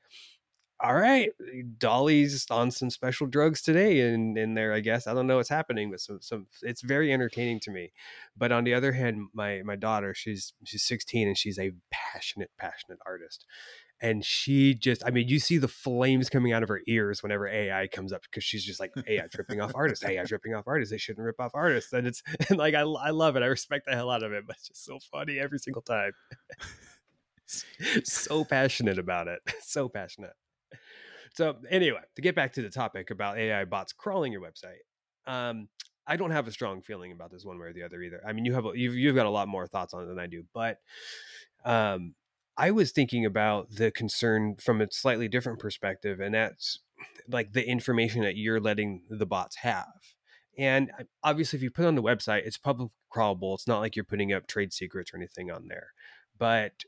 all 0.80 0.94
right, 0.94 1.30
DALL-E's 1.78 2.46
on 2.50 2.70
some 2.70 2.90
special 2.90 3.26
drugs 3.26 3.62
today 3.62 4.00
in 4.00 4.36
in 4.36 4.54
there. 4.54 4.72
I 4.72 4.78
guess 4.80 5.08
I 5.08 5.14
don't 5.14 5.26
know 5.26 5.36
what's 5.36 5.48
happening, 5.48 5.90
but 5.90 6.00
some 6.00 6.20
some 6.20 6.46
it's 6.62 6.82
very 6.82 7.12
entertaining 7.12 7.58
to 7.60 7.72
me. 7.72 7.92
But 8.36 8.52
on 8.52 8.62
the 8.62 8.74
other 8.74 8.92
hand, 8.92 9.28
my 9.32 9.62
my 9.64 9.74
daughter, 9.74 10.14
she's 10.14 10.52
she's 10.64 10.84
16 10.84 11.26
and 11.26 11.36
she's 11.36 11.58
a 11.58 11.72
passionate 11.90 12.50
passionate 12.58 13.00
artist, 13.04 13.44
and 14.00 14.24
she 14.24 14.72
just 14.72 15.04
I 15.04 15.10
mean 15.10 15.26
you 15.26 15.40
see 15.40 15.58
the 15.58 15.66
flames 15.66 16.30
coming 16.30 16.52
out 16.52 16.62
of 16.62 16.68
her 16.68 16.82
ears 16.86 17.24
whenever 17.24 17.48
AI 17.48 17.88
comes 17.88 18.12
up 18.12 18.22
because 18.22 18.44
she's 18.44 18.64
just 18.64 18.78
like 18.78 18.92
AI 19.08 19.26
tripping 19.26 19.60
off 19.60 19.72
artists, 19.74 20.04
AI 20.04 20.22
tripping 20.22 20.54
off 20.54 20.68
artists. 20.68 20.92
They 20.92 20.98
shouldn't 20.98 21.26
rip 21.26 21.40
off 21.40 21.52
artists, 21.54 21.92
and 21.92 22.06
it's 22.06 22.22
and 22.50 22.58
like 22.58 22.74
I 22.74 22.82
I 22.82 23.10
love 23.10 23.34
it. 23.34 23.42
I 23.42 23.46
respect 23.46 23.86
the 23.86 23.96
hell 23.96 24.10
out 24.10 24.22
of 24.22 24.32
it, 24.32 24.46
but 24.46 24.54
it's 24.56 24.68
just 24.68 24.84
so 24.84 25.00
funny 25.10 25.40
every 25.40 25.58
single 25.58 25.82
time. 25.82 26.12
so 28.04 28.44
passionate 28.44 28.98
about 28.98 29.26
it, 29.26 29.40
so 29.62 29.88
passionate. 29.88 30.34
So 31.38 31.54
anyway, 31.70 32.00
to 32.16 32.20
get 32.20 32.34
back 32.34 32.54
to 32.54 32.62
the 32.62 32.68
topic 32.68 33.12
about 33.12 33.38
AI 33.38 33.64
bots 33.64 33.92
crawling 33.92 34.32
your 34.32 34.40
website, 34.40 34.82
um, 35.24 35.68
I 36.04 36.16
don't 36.16 36.32
have 36.32 36.48
a 36.48 36.50
strong 36.50 36.82
feeling 36.82 37.12
about 37.12 37.30
this 37.30 37.44
one 37.44 37.60
way 37.60 37.68
or 37.68 37.72
the 37.72 37.84
other 37.84 38.02
either. 38.02 38.20
I 38.26 38.32
mean, 38.32 38.44
you 38.44 38.54
have 38.54 38.66
you've 38.74 38.96
you've 38.96 39.14
got 39.14 39.24
a 39.24 39.30
lot 39.30 39.46
more 39.46 39.68
thoughts 39.68 39.94
on 39.94 40.02
it 40.02 40.06
than 40.06 40.18
I 40.18 40.26
do, 40.26 40.42
but 40.52 40.78
um, 41.64 42.16
I 42.56 42.72
was 42.72 42.90
thinking 42.90 43.24
about 43.24 43.70
the 43.70 43.92
concern 43.92 44.56
from 44.56 44.80
a 44.80 44.90
slightly 44.90 45.28
different 45.28 45.60
perspective, 45.60 46.18
and 46.18 46.34
that's 46.34 46.80
like 47.28 47.52
the 47.52 47.64
information 47.64 48.22
that 48.22 48.36
you're 48.36 48.58
letting 48.58 49.02
the 49.08 49.24
bots 49.24 49.58
have. 49.58 49.86
And 50.58 50.90
uh, 50.98 51.04
obviously, 51.22 51.58
if 51.58 51.62
you 51.62 51.70
put 51.70 51.84
on 51.84 51.94
the 51.94 52.02
website, 52.02 52.48
it's 52.48 52.58
public 52.58 52.90
crawlable. 53.14 53.54
It's 53.54 53.68
not 53.68 53.78
like 53.78 53.94
you're 53.94 54.04
putting 54.04 54.32
up 54.32 54.48
trade 54.48 54.72
secrets 54.72 55.14
or 55.14 55.18
anything 55.18 55.52
on 55.52 55.68
there. 55.68 55.90
But 56.36 56.82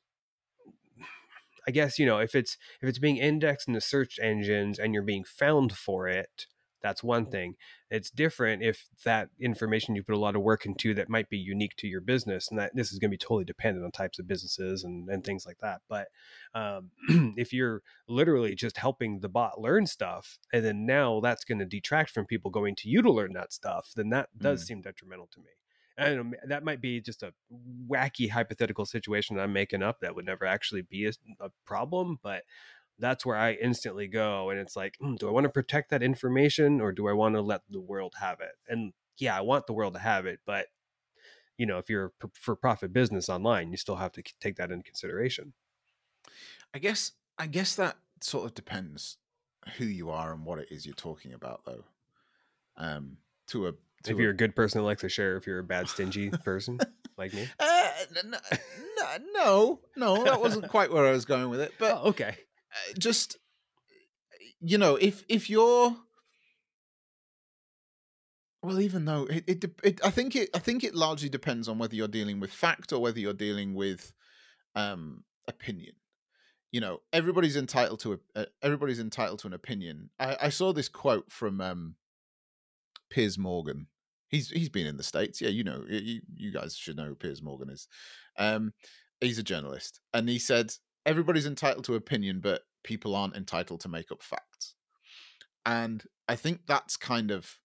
I 1.66 1.70
guess 1.70 1.98
you 1.98 2.06
know 2.06 2.18
if 2.18 2.34
it's 2.34 2.56
if 2.80 2.88
it's 2.88 2.98
being 2.98 3.16
indexed 3.16 3.68
in 3.68 3.74
the 3.74 3.80
search 3.80 4.18
engines 4.20 4.78
and 4.78 4.94
you're 4.94 5.02
being 5.02 5.24
found 5.24 5.72
for 5.76 6.08
it, 6.08 6.46
that's 6.82 7.02
one 7.02 7.26
thing. 7.26 7.54
It's 7.90 8.10
different 8.10 8.62
if 8.62 8.86
that 9.04 9.28
information 9.40 9.94
you 9.94 10.02
put 10.02 10.14
a 10.14 10.18
lot 10.18 10.36
of 10.36 10.42
work 10.42 10.64
into 10.64 10.94
that 10.94 11.08
might 11.08 11.28
be 11.28 11.36
unique 11.36 11.76
to 11.78 11.86
your 11.86 12.00
business, 12.00 12.48
and 12.48 12.58
that 12.58 12.72
this 12.74 12.92
is 12.92 12.98
going 12.98 13.10
to 13.10 13.14
be 13.14 13.18
totally 13.18 13.44
dependent 13.44 13.84
on 13.84 13.90
types 13.90 14.18
of 14.18 14.26
businesses 14.26 14.84
and 14.84 15.08
and 15.08 15.24
things 15.24 15.44
like 15.46 15.58
that. 15.60 15.80
But 15.88 16.08
um, 16.54 16.90
if 17.36 17.52
you're 17.52 17.82
literally 18.08 18.54
just 18.54 18.78
helping 18.78 19.20
the 19.20 19.28
bot 19.28 19.60
learn 19.60 19.86
stuff, 19.86 20.38
and 20.52 20.64
then 20.64 20.86
now 20.86 21.20
that's 21.20 21.44
going 21.44 21.58
to 21.58 21.66
detract 21.66 22.10
from 22.10 22.26
people 22.26 22.50
going 22.50 22.76
to 22.76 22.88
you 22.88 23.02
to 23.02 23.10
learn 23.10 23.32
that 23.34 23.52
stuff, 23.52 23.90
then 23.94 24.10
that 24.10 24.28
does 24.38 24.64
mm. 24.64 24.66
seem 24.66 24.80
detrimental 24.82 25.28
to 25.32 25.40
me. 25.40 25.50
I 26.00 26.08
don't 26.08 26.30
know, 26.30 26.36
that 26.46 26.64
might 26.64 26.80
be 26.80 27.00
just 27.00 27.22
a 27.22 27.34
wacky 27.88 28.30
hypothetical 28.30 28.86
situation 28.86 29.38
I'm 29.38 29.52
making 29.52 29.82
up 29.82 30.00
that 30.00 30.14
would 30.14 30.26
never 30.26 30.46
actually 30.46 30.82
be 30.82 31.06
a, 31.06 31.12
a 31.40 31.50
problem, 31.66 32.18
but 32.22 32.44
that's 32.98 33.26
where 33.26 33.36
I 33.36 33.52
instantly 33.52 34.08
go. 34.08 34.50
And 34.50 34.58
it's 34.58 34.76
like, 34.76 34.96
mm, 35.02 35.18
do 35.18 35.28
I 35.28 35.32
want 35.32 35.44
to 35.44 35.50
protect 35.50 35.90
that 35.90 36.02
information 36.02 36.80
or 36.80 36.92
do 36.92 37.08
I 37.08 37.12
want 37.12 37.34
to 37.34 37.40
let 37.40 37.62
the 37.68 37.80
world 37.80 38.14
have 38.20 38.40
it? 38.40 38.52
And 38.68 38.92
yeah, 39.18 39.36
I 39.36 39.42
want 39.42 39.66
the 39.66 39.72
world 39.72 39.94
to 39.94 40.00
have 40.00 40.26
it, 40.26 40.40
but 40.46 40.66
you 41.58 41.66
know, 41.66 41.76
if 41.76 41.90
you're 41.90 42.12
a 42.22 42.28
for 42.32 42.56
profit 42.56 42.90
business 42.90 43.28
online, 43.28 43.70
you 43.70 43.76
still 43.76 43.96
have 43.96 44.12
to 44.12 44.22
take 44.40 44.56
that 44.56 44.70
into 44.70 44.82
consideration. 44.82 45.52
I 46.72 46.78
guess, 46.78 47.12
I 47.38 47.48
guess 47.48 47.74
that 47.74 47.98
sort 48.22 48.46
of 48.46 48.54
depends 48.54 49.18
who 49.76 49.84
you 49.84 50.08
are 50.08 50.32
and 50.32 50.46
what 50.46 50.58
it 50.58 50.68
is 50.70 50.86
you're 50.86 50.94
talking 50.94 51.34
about, 51.34 51.60
though. 51.66 51.84
Um, 52.78 53.18
to 53.48 53.68
a 53.68 53.72
if 54.06 54.16
you're 54.16 54.30
a 54.30 54.36
good 54.36 54.56
person 54.56 54.80
that 54.80 54.84
likes 54.84 55.02
to 55.02 55.08
share, 55.08 55.36
if 55.36 55.46
you're 55.46 55.58
a 55.58 55.64
bad 55.64 55.88
stingy 55.88 56.30
person 56.30 56.78
like 57.18 57.32
me. 57.34 57.46
Uh, 57.58 57.88
no, 58.24 58.38
no, 59.34 59.80
no, 59.96 60.24
that 60.24 60.40
wasn't 60.40 60.68
quite 60.68 60.92
where 60.92 61.06
I 61.06 61.12
was 61.12 61.24
going 61.24 61.50
with 61.50 61.60
it. 61.60 61.72
But 61.78 61.98
oh, 62.02 62.08
okay, 62.08 62.28
uh, 62.72 62.92
just 62.98 63.36
you 64.60 64.78
know, 64.78 64.96
if 64.96 65.24
if 65.28 65.50
you're 65.50 65.96
well, 68.62 68.80
even 68.80 69.06
though 69.06 69.24
it, 69.24 69.44
it, 69.46 69.64
it, 69.82 70.00
I 70.04 70.10
think 70.10 70.36
it, 70.36 70.50
I 70.54 70.58
think 70.58 70.84
it 70.84 70.94
largely 70.94 71.28
depends 71.28 71.68
on 71.68 71.78
whether 71.78 71.94
you're 71.94 72.08
dealing 72.08 72.40
with 72.40 72.52
fact 72.52 72.92
or 72.92 73.00
whether 73.00 73.18
you're 73.18 73.32
dealing 73.32 73.74
with 73.74 74.12
um, 74.74 75.24
opinion. 75.48 75.94
You 76.70 76.80
know, 76.80 77.00
everybody's 77.12 77.56
entitled 77.56 78.00
to 78.00 78.12
a, 78.12 78.40
uh, 78.40 78.44
everybody's 78.62 79.00
entitled 79.00 79.40
to 79.40 79.48
an 79.48 79.54
opinion. 79.54 80.10
I, 80.20 80.36
I 80.42 80.48
saw 80.50 80.72
this 80.72 80.88
quote 80.88 81.32
from 81.32 81.60
um, 81.60 81.96
Piers 83.10 83.38
Morgan. 83.38 83.86
He's 84.28 84.50
he's 84.50 84.68
been 84.68 84.86
in 84.86 84.96
the 84.96 85.02
states. 85.02 85.40
Yeah, 85.40 85.48
you 85.48 85.64
know, 85.64 85.84
you, 85.88 86.20
you 86.34 86.52
guys 86.52 86.76
should 86.76 86.96
know 86.96 87.06
who 87.06 87.14
Piers 87.14 87.42
Morgan 87.42 87.70
is. 87.70 87.88
Um, 88.38 88.72
he's 89.20 89.38
a 89.38 89.42
journalist, 89.42 90.00
and 90.14 90.28
he 90.28 90.38
said 90.38 90.72
everybody's 91.04 91.46
entitled 91.46 91.84
to 91.86 91.94
opinion, 91.96 92.40
but 92.40 92.62
people 92.84 93.14
aren't 93.14 93.36
entitled 93.36 93.80
to 93.80 93.88
make 93.88 94.12
up 94.12 94.22
facts. 94.22 94.74
And 95.66 96.04
I 96.28 96.36
think 96.36 96.60
that's 96.66 96.96
kind 96.96 97.30
of 97.30 97.58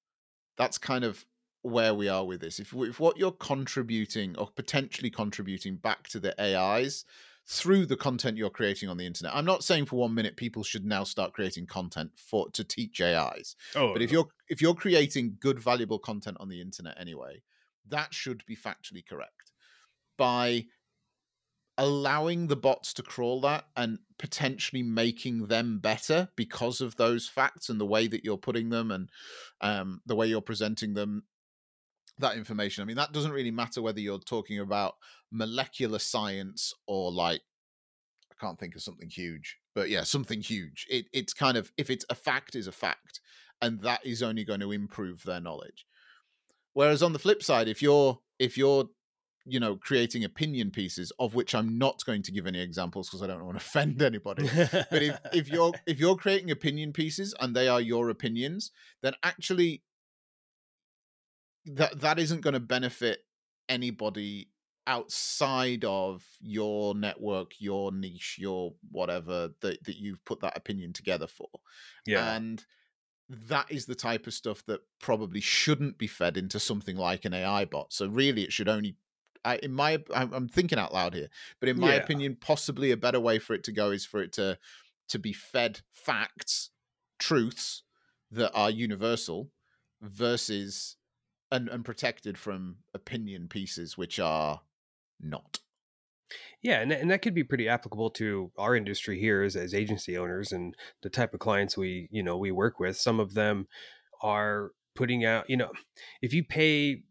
that's 0.57 0.77
kind 0.77 1.03
of 1.03 1.25
where 1.61 1.93
we 1.93 2.09
are 2.09 2.25
with 2.25 2.41
this. 2.41 2.59
If 2.59 2.73
if 2.73 2.99
what 2.99 3.17
you're 3.17 3.31
contributing 3.31 4.35
or 4.37 4.49
potentially 4.55 5.09
contributing 5.09 5.77
back 5.77 6.07
to 6.09 6.19
the 6.19 6.39
AIs 6.41 7.05
through 7.47 7.85
the 7.85 7.95
content 7.95 8.37
you're 8.37 8.49
creating 8.49 8.89
on 8.89 8.97
the 8.97 9.05
internet. 9.05 9.35
I'm 9.35 9.45
not 9.45 9.63
saying 9.63 9.85
for 9.85 9.97
one 9.97 10.13
minute 10.13 10.35
people 10.35 10.63
should 10.63 10.85
now 10.85 11.03
start 11.03 11.33
creating 11.33 11.67
content 11.67 12.11
for 12.15 12.49
to 12.51 12.63
teach 12.63 13.01
AIs. 13.01 13.55
Oh, 13.75 13.93
but 13.93 14.01
if 14.01 14.11
you're 14.11 14.27
if 14.49 14.61
you're 14.61 14.73
creating 14.73 15.37
good 15.39 15.59
valuable 15.59 15.99
content 15.99 16.37
on 16.39 16.49
the 16.49 16.61
internet 16.61 16.99
anyway, 16.99 17.41
that 17.89 18.13
should 18.13 18.43
be 18.45 18.55
factually 18.55 19.05
correct. 19.05 19.51
By 20.17 20.65
allowing 21.77 22.47
the 22.47 22.55
bots 22.55 22.93
to 22.93 23.03
crawl 23.03 23.41
that 23.41 23.65
and 23.75 23.99
potentially 24.17 24.81
making 24.81 25.47
them 25.47 25.79
better 25.79 26.29
because 26.35 26.79
of 26.79 26.95
those 26.95 27.27
facts 27.27 27.67
and 27.67 27.81
the 27.81 27.85
way 27.85 28.07
that 28.07 28.23
you're 28.23 28.37
putting 28.37 28.69
them 28.69 28.91
and 28.91 29.09
um, 29.61 30.01
the 30.05 30.15
way 30.15 30.25
you're 30.25 30.41
presenting 30.41 30.93
them 30.93 31.23
that 32.19 32.37
information. 32.37 32.81
I 32.81 32.85
mean, 32.85 32.95
that 32.97 33.11
doesn't 33.11 33.31
really 33.31 33.51
matter 33.51 33.81
whether 33.81 33.99
you're 33.99 34.19
talking 34.19 34.59
about 34.59 34.95
molecular 35.31 35.99
science 35.99 36.73
or 36.87 37.11
like 37.11 37.41
I 38.31 38.35
can't 38.39 38.59
think 38.59 38.75
of 38.75 38.81
something 38.81 39.09
huge, 39.09 39.57
but 39.73 39.89
yeah, 39.89 40.03
something 40.03 40.41
huge. 40.41 40.85
It, 40.89 41.05
it's 41.13 41.33
kind 41.33 41.57
of 41.57 41.71
if 41.77 41.89
it's 41.89 42.05
a 42.09 42.15
fact 42.15 42.55
is 42.55 42.67
a 42.67 42.71
fact, 42.71 43.21
and 43.61 43.81
that 43.81 44.05
is 44.05 44.21
only 44.23 44.43
going 44.43 44.59
to 44.59 44.71
improve 44.71 45.23
their 45.23 45.41
knowledge. 45.41 45.85
Whereas 46.73 47.01
on 47.01 47.13
the 47.13 47.19
flip 47.19 47.41
side, 47.41 47.67
if 47.67 47.81
you're 47.81 48.19
if 48.39 48.57
you're 48.57 48.85
you 49.45 49.59
know 49.59 49.75
creating 49.75 50.23
opinion 50.23 50.71
pieces 50.71 51.11
of 51.19 51.35
which 51.35 51.53
i'm 51.53 51.77
not 51.77 52.03
going 52.05 52.23
to 52.23 52.31
give 52.31 52.47
any 52.47 52.59
examples 52.59 53.07
because 53.07 53.21
i 53.21 53.27
don't 53.27 53.45
want 53.45 53.57
to 53.57 53.63
offend 53.63 54.01
anybody 54.01 54.49
but 54.89 55.03
if, 55.03 55.19
if 55.33 55.49
you're 55.49 55.71
if 55.85 55.99
you're 55.99 56.15
creating 56.15 56.49
opinion 56.51 56.91
pieces 56.91 57.33
and 57.39 57.55
they 57.55 57.67
are 57.67 57.79
your 57.79 58.09
opinions 58.09 58.71
then 59.03 59.13
actually 59.23 59.83
that 61.65 61.99
that 62.01 62.19
isn't 62.19 62.41
going 62.41 62.53
to 62.53 62.59
benefit 62.59 63.19
anybody 63.67 64.49
outside 64.87 65.83
of 65.83 66.23
your 66.39 66.93
network, 66.93 67.53
your 67.59 67.91
niche, 67.91 68.37
your 68.39 68.73
whatever 68.91 69.49
that 69.61 69.83
that 69.83 69.97
you've 69.97 70.23
put 70.25 70.41
that 70.41 70.57
opinion 70.57 70.93
together 70.93 71.27
for. 71.27 71.49
Yeah. 72.05 72.35
And 72.35 72.63
that 73.27 73.71
is 73.71 73.85
the 73.85 73.95
type 73.95 74.27
of 74.27 74.33
stuff 74.33 74.63
that 74.67 74.81
probably 74.99 75.41
shouldn't 75.41 75.97
be 75.97 76.07
fed 76.07 76.37
into 76.37 76.59
something 76.59 76.95
like 76.95 77.25
an 77.25 77.33
AI 77.33 77.65
bot. 77.65 77.91
So 77.91 78.07
really 78.07 78.43
it 78.43 78.53
should 78.53 78.69
only 78.69 78.95
I, 79.43 79.57
in 79.57 79.73
my 79.73 80.03
I'm 80.13 80.47
thinking 80.47 80.79
out 80.79 80.93
loud 80.93 81.13
here, 81.13 81.29
but 81.59 81.69
in 81.69 81.79
my 81.79 81.95
yeah. 81.95 82.01
opinion 82.01 82.37
possibly 82.39 82.91
a 82.91 82.97
better 82.97 83.19
way 83.19 83.39
for 83.39 83.53
it 83.53 83.63
to 83.65 83.71
go 83.71 83.91
is 83.91 84.05
for 84.05 84.21
it 84.21 84.33
to 84.33 84.57
to 85.09 85.19
be 85.19 85.33
fed 85.33 85.81
facts, 85.91 86.71
truths 87.19 87.83
that 88.31 88.51
are 88.53 88.69
universal 88.71 89.51
versus 90.01 90.97
and, 91.55 91.69
and 91.69 91.85
protected 91.85 92.37
from 92.37 92.77
opinion 92.93 93.47
pieces 93.47 93.97
which 93.97 94.19
are 94.19 94.61
not. 95.19 95.59
Yeah, 96.61 96.81
and, 96.81 96.91
and 96.91 97.11
that 97.11 97.21
could 97.21 97.35
be 97.35 97.43
pretty 97.43 97.69
applicable 97.69 98.09
to 98.11 98.51
our 98.57 98.75
industry 98.75 99.19
here 99.19 99.43
as, 99.43 99.55
as 99.55 99.73
agency 99.73 100.17
owners 100.17 100.51
and 100.51 100.75
the 101.03 101.09
type 101.09 101.33
of 101.33 101.39
clients 101.39 101.77
we 101.77 102.07
you 102.11 102.23
know 102.23 102.37
we 102.37 102.51
work 102.51 102.79
with. 102.79 102.97
Some 102.97 103.19
of 103.19 103.33
them 103.33 103.67
are 104.21 104.71
putting 104.95 105.25
out 105.25 105.49
you 105.49 105.57
know 105.57 105.71
if 106.21 106.33
you 106.33 106.43
pay 106.43 107.03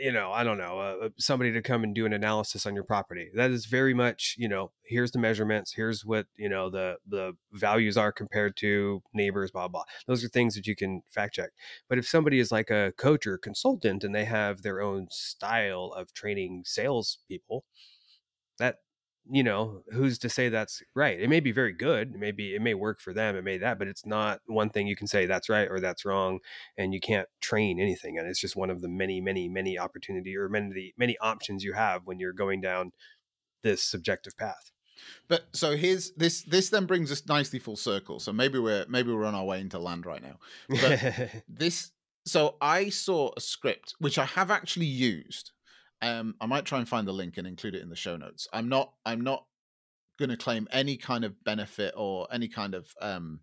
you 0.00 0.12
know, 0.12 0.32
I 0.32 0.44
don't 0.44 0.58
know, 0.58 0.78
uh, 0.78 1.08
somebody 1.18 1.52
to 1.52 1.62
come 1.62 1.84
and 1.84 1.94
do 1.94 2.06
an 2.06 2.12
analysis 2.12 2.66
on 2.66 2.74
your 2.74 2.84
property. 2.84 3.30
That 3.34 3.50
is 3.50 3.66
very 3.66 3.94
much, 3.94 4.34
you 4.38 4.48
know, 4.48 4.70
here's 4.84 5.10
the 5.10 5.18
measurements, 5.18 5.72
here's 5.72 6.04
what 6.04 6.26
you 6.36 6.48
know 6.48 6.70
the 6.70 6.96
the 7.08 7.32
values 7.52 7.96
are 7.96 8.12
compared 8.12 8.56
to 8.58 9.02
neighbors, 9.12 9.50
blah 9.50 9.68
blah. 9.68 9.84
Those 10.06 10.24
are 10.24 10.28
things 10.28 10.54
that 10.54 10.66
you 10.66 10.76
can 10.76 11.02
fact 11.10 11.34
check. 11.34 11.50
But 11.88 11.98
if 11.98 12.06
somebody 12.08 12.38
is 12.38 12.52
like 12.52 12.70
a 12.70 12.92
coach 12.96 13.26
or 13.26 13.38
consultant 13.38 14.04
and 14.04 14.14
they 14.14 14.24
have 14.24 14.62
their 14.62 14.80
own 14.80 15.08
style 15.10 15.92
of 15.96 16.12
training 16.12 16.62
sales 16.64 17.18
people, 17.28 17.64
that 17.76 17.93
you 19.30 19.42
know 19.42 19.82
who's 19.92 20.18
to 20.18 20.28
say 20.28 20.48
that's 20.48 20.82
right? 20.94 21.20
It 21.20 21.28
may 21.28 21.40
be 21.40 21.52
very 21.52 21.72
good 21.72 22.14
it 22.14 22.18
may 22.18 22.32
be 22.32 22.54
it 22.54 22.62
may 22.62 22.74
work 22.74 23.00
for 23.00 23.12
them 23.12 23.36
it 23.36 23.44
may 23.44 23.58
that 23.58 23.78
but 23.78 23.88
it's 23.88 24.04
not 24.04 24.40
one 24.46 24.70
thing 24.70 24.86
you 24.86 24.96
can 24.96 25.06
say 25.06 25.26
that's 25.26 25.48
right 25.48 25.68
or 25.70 25.80
that's 25.80 26.04
wrong 26.04 26.40
and 26.76 26.92
you 26.92 27.00
can't 27.00 27.28
train 27.40 27.80
anything 27.80 28.18
and 28.18 28.28
it's 28.28 28.40
just 28.40 28.56
one 28.56 28.70
of 28.70 28.82
the 28.82 28.88
many 28.88 29.20
many 29.20 29.48
many 29.48 29.78
opportunity 29.78 30.36
or 30.36 30.48
many 30.48 30.94
many 30.98 31.16
options 31.18 31.64
you 31.64 31.72
have 31.72 32.02
when 32.04 32.18
you're 32.18 32.32
going 32.32 32.60
down 32.60 32.92
this 33.62 33.82
subjective 33.82 34.36
path. 34.36 34.70
But 35.28 35.46
so 35.52 35.76
here's 35.76 36.12
this 36.12 36.42
this 36.42 36.70
then 36.70 36.86
brings 36.86 37.10
us 37.10 37.26
nicely 37.26 37.58
full 37.58 37.76
circle 37.76 38.20
so 38.20 38.32
maybe 38.32 38.58
we're 38.58 38.86
maybe 38.88 39.12
we're 39.12 39.24
on 39.24 39.34
our 39.34 39.44
way 39.44 39.60
into 39.60 39.78
land 39.78 40.06
right 40.06 40.22
now. 40.22 40.38
But 40.68 41.30
this 41.48 41.92
so 42.26 42.56
i 42.60 42.88
saw 42.88 43.30
a 43.36 43.40
script 43.40 43.94
which 43.98 44.18
i 44.18 44.24
have 44.24 44.50
actually 44.50 44.86
used 44.86 45.52
um, 46.04 46.34
I 46.38 46.46
might 46.46 46.66
try 46.66 46.78
and 46.78 46.88
find 46.88 47.08
the 47.08 47.12
link 47.12 47.38
and 47.38 47.46
include 47.46 47.74
it 47.74 47.82
in 47.82 47.88
the 47.88 47.96
show 47.96 48.16
notes. 48.16 48.46
I'm 48.52 48.68
not. 48.68 48.92
I'm 49.06 49.22
not 49.22 49.46
going 50.18 50.28
to 50.28 50.36
claim 50.36 50.68
any 50.70 50.96
kind 50.96 51.24
of 51.24 51.42
benefit 51.42 51.94
or 51.96 52.28
any 52.30 52.46
kind 52.46 52.74
of 52.74 52.86
um, 53.00 53.40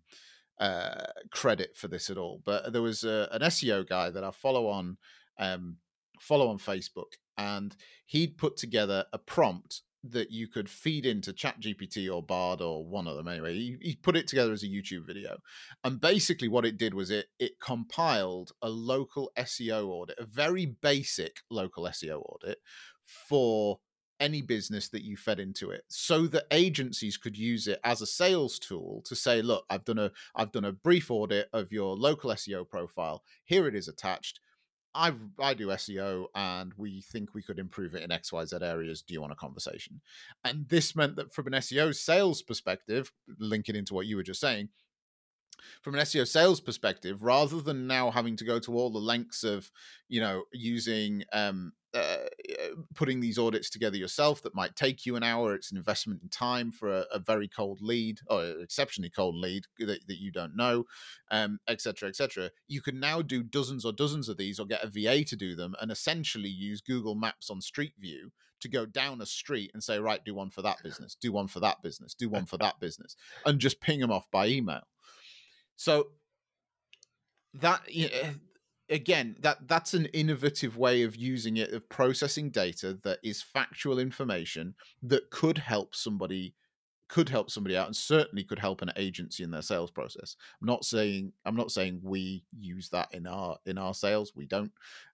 uh, 0.60 1.04
credit 1.30 1.76
for 1.76 1.88
this 1.88 2.08
at 2.08 2.16
all. 2.16 2.40
But 2.44 2.72
there 2.72 2.80
was 2.80 3.04
a, 3.04 3.28
an 3.32 3.42
SEO 3.42 3.86
guy 3.86 4.10
that 4.10 4.24
I 4.24 4.30
follow 4.30 4.68
on 4.68 4.96
um, 5.38 5.78
follow 6.20 6.48
on 6.48 6.58
Facebook, 6.58 7.14
and 7.36 7.74
he'd 8.06 8.38
put 8.38 8.56
together 8.56 9.06
a 9.12 9.18
prompt 9.18 9.82
that 10.04 10.30
you 10.30 10.48
could 10.48 10.68
feed 10.68 11.06
into 11.06 11.32
ChatGPT 11.32 12.12
or 12.12 12.22
Bard 12.22 12.60
or 12.60 12.84
one 12.84 13.06
of 13.06 13.16
them 13.16 13.28
anyway. 13.28 13.54
He, 13.54 13.76
he, 13.80 13.96
put 13.96 14.16
it 14.16 14.26
together 14.26 14.52
as 14.52 14.62
a 14.62 14.68
YouTube 14.68 15.06
video, 15.06 15.38
and 15.84 16.00
basically 16.00 16.48
what 16.48 16.64
it 16.64 16.76
did 16.76 16.94
was 16.94 17.10
it 17.10 17.26
it 17.38 17.60
compiled 17.60 18.52
a 18.60 18.68
local 18.68 19.30
SEO 19.38 19.86
audit, 19.88 20.18
a 20.18 20.24
very 20.24 20.66
basic 20.66 21.40
local 21.50 21.84
SEO 21.84 22.20
audit 22.20 22.58
for 23.06 23.78
any 24.20 24.40
business 24.40 24.88
that 24.88 25.02
you 25.02 25.16
fed 25.16 25.40
into 25.40 25.70
it 25.70 25.82
so 25.88 26.28
that 26.28 26.44
agencies 26.52 27.16
could 27.16 27.36
use 27.36 27.66
it 27.66 27.80
as 27.82 28.00
a 28.00 28.06
sales 28.06 28.56
tool 28.56 29.02
to 29.04 29.16
say 29.16 29.42
look 29.42 29.64
i've 29.68 29.84
done 29.84 29.98
a 29.98 30.12
i've 30.36 30.52
done 30.52 30.64
a 30.64 30.70
brief 30.70 31.10
audit 31.10 31.48
of 31.52 31.72
your 31.72 31.96
local 31.96 32.30
seo 32.30 32.66
profile. 32.66 33.24
Here 33.44 33.66
it 33.66 33.74
is 33.74 33.88
attached 33.88 34.38
I 34.94 35.12
I 35.38 35.54
do 35.54 35.68
SEO 35.68 36.26
and 36.34 36.72
we 36.76 37.00
think 37.00 37.34
we 37.34 37.42
could 37.42 37.58
improve 37.58 37.94
it 37.94 38.02
in 38.02 38.10
XYZ 38.10 38.62
areas. 38.62 39.02
Do 39.02 39.14
you 39.14 39.20
want 39.20 39.32
a 39.32 39.36
conversation? 39.36 40.00
And 40.44 40.68
this 40.68 40.94
meant 40.94 41.16
that 41.16 41.32
from 41.32 41.46
an 41.46 41.54
SEO 41.54 41.94
sales 41.94 42.42
perspective, 42.42 43.12
linking 43.38 43.76
into 43.76 43.94
what 43.94 44.06
you 44.06 44.16
were 44.16 44.22
just 44.22 44.40
saying, 44.40 44.68
from 45.82 45.94
an 45.94 46.00
SEO 46.00 46.26
sales 46.26 46.60
perspective, 46.60 47.22
rather 47.22 47.60
than 47.60 47.86
now 47.86 48.10
having 48.10 48.36
to 48.36 48.44
go 48.44 48.58
to 48.60 48.76
all 48.76 48.90
the 48.90 48.98
lengths 48.98 49.44
of, 49.44 49.70
you 50.08 50.20
know, 50.20 50.44
using 50.52 51.24
um, 51.32 51.72
uh, 51.94 52.16
putting 52.94 53.20
these 53.20 53.38
audits 53.38 53.70
together 53.70 53.96
yourself 53.96 54.42
that 54.42 54.54
might 54.54 54.76
take 54.76 55.04
you 55.06 55.16
an 55.16 55.22
hour. 55.22 55.54
It's 55.54 55.70
an 55.70 55.76
investment 55.76 56.22
in 56.22 56.28
time 56.28 56.70
for 56.70 56.90
a, 56.90 57.04
a 57.12 57.18
very 57.18 57.48
cold 57.48 57.80
lead 57.80 58.20
or 58.28 58.44
exceptionally 58.60 59.10
cold 59.10 59.36
lead 59.36 59.64
that, 59.78 60.06
that 60.06 60.20
you 60.20 60.30
don't 60.30 60.56
know, 60.56 60.84
um, 61.30 61.58
etc. 61.68 61.92
cetera, 61.92 62.08
et 62.08 62.16
cetera. 62.16 62.50
You 62.68 62.80
can 62.80 63.00
now 63.00 63.22
do 63.22 63.42
dozens 63.42 63.84
or 63.84 63.92
dozens 63.92 64.28
of 64.28 64.36
these 64.36 64.58
or 64.58 64.66
get 64.66 64.84
a 64.84 64.88
VA 64.88 65.24
to 65.24 65.36
do 65.36 65.54
them 65.54 65.74
and 65.80 65.90
essentially 65.90 66.48
use 66.48 66.80
Google 66.80 67.14
Maps 67.14 67.50
on 67.50 67.60
Street 67.60 67.94
View 67.98 68.30
to 68.60 68.68
go 68.68 68.86
down 68.86 69.20
a 69.20 69.26
street 69.26 69.70
and 69.74 69.82
say, 69.82 69.98
right, 69.98 70.24
do 70.24 70.34
one 70.34 70.50
for 70.50 70.62
that 70.62 70.78
business, 70.84 71.16
do 71.20 71.32
one 71.32 71.48
for 71.48 71.60
that 71.60 71.82
business, 71.82 72.14
do 72.14 72.28
one 72.28 72.46
for 72.46 72.56
that 72.58 72.78
business, 72.80 73.16
and 73.44 73.58
just 73.58 73.80
ping 73.80 74.00
them 74.00 74.12
off 74.12 74.30
by 74.30 74.46
email. 74.46 74.82
So 75.76 76.08
that 77.54 77.82
again 78.92 79.34
that 79.40 79.56
that's 79.66 79.94
an 79.94 80.04
innovative 80.06 80.76
way 80.76 81.02
of 81.02 81.16
using 81.16 81.56
it 81.56 81.72
of 81.72 81.88
processing 81.88 82.50
data 82.50 82.98
that 83.02 83.18
is 83.24 83.42
factual 83.42 83.98
information 83.98 84.74
that 85.02 85.30
could 85.30 85.58
help 85.58 85.94
somebody 85.94 86.54
could 87.08 87.28
help 87.28 87.50
somebody 87.50 87.76
out 87.76 87.86
and 87.86 87.96
certainly 87.96 88.44
could 88.44 88.58
help 88.58 88.80
an 88.80 88.90
agency 88.96 89.42
in 89.42 89.50
their 89.50 89.60
sales 89.60 89.90
process. 89.90 90.36
I'm 90.60 90.66
not 90.66 90.84
saying 90.84 91.32
i'm 91.44 91.56
not 91.56 91.70
saying 91.70 92.00
we 92.02 92.44
use 92.58 92.88
that 92.90 93.08
in 93.12 93.26
our 93.26 93.56
in 93.66 93.78
our 93.78 93.94
sales 93.94 94.32
we 94.36 94.46
don't. 94.46 94.72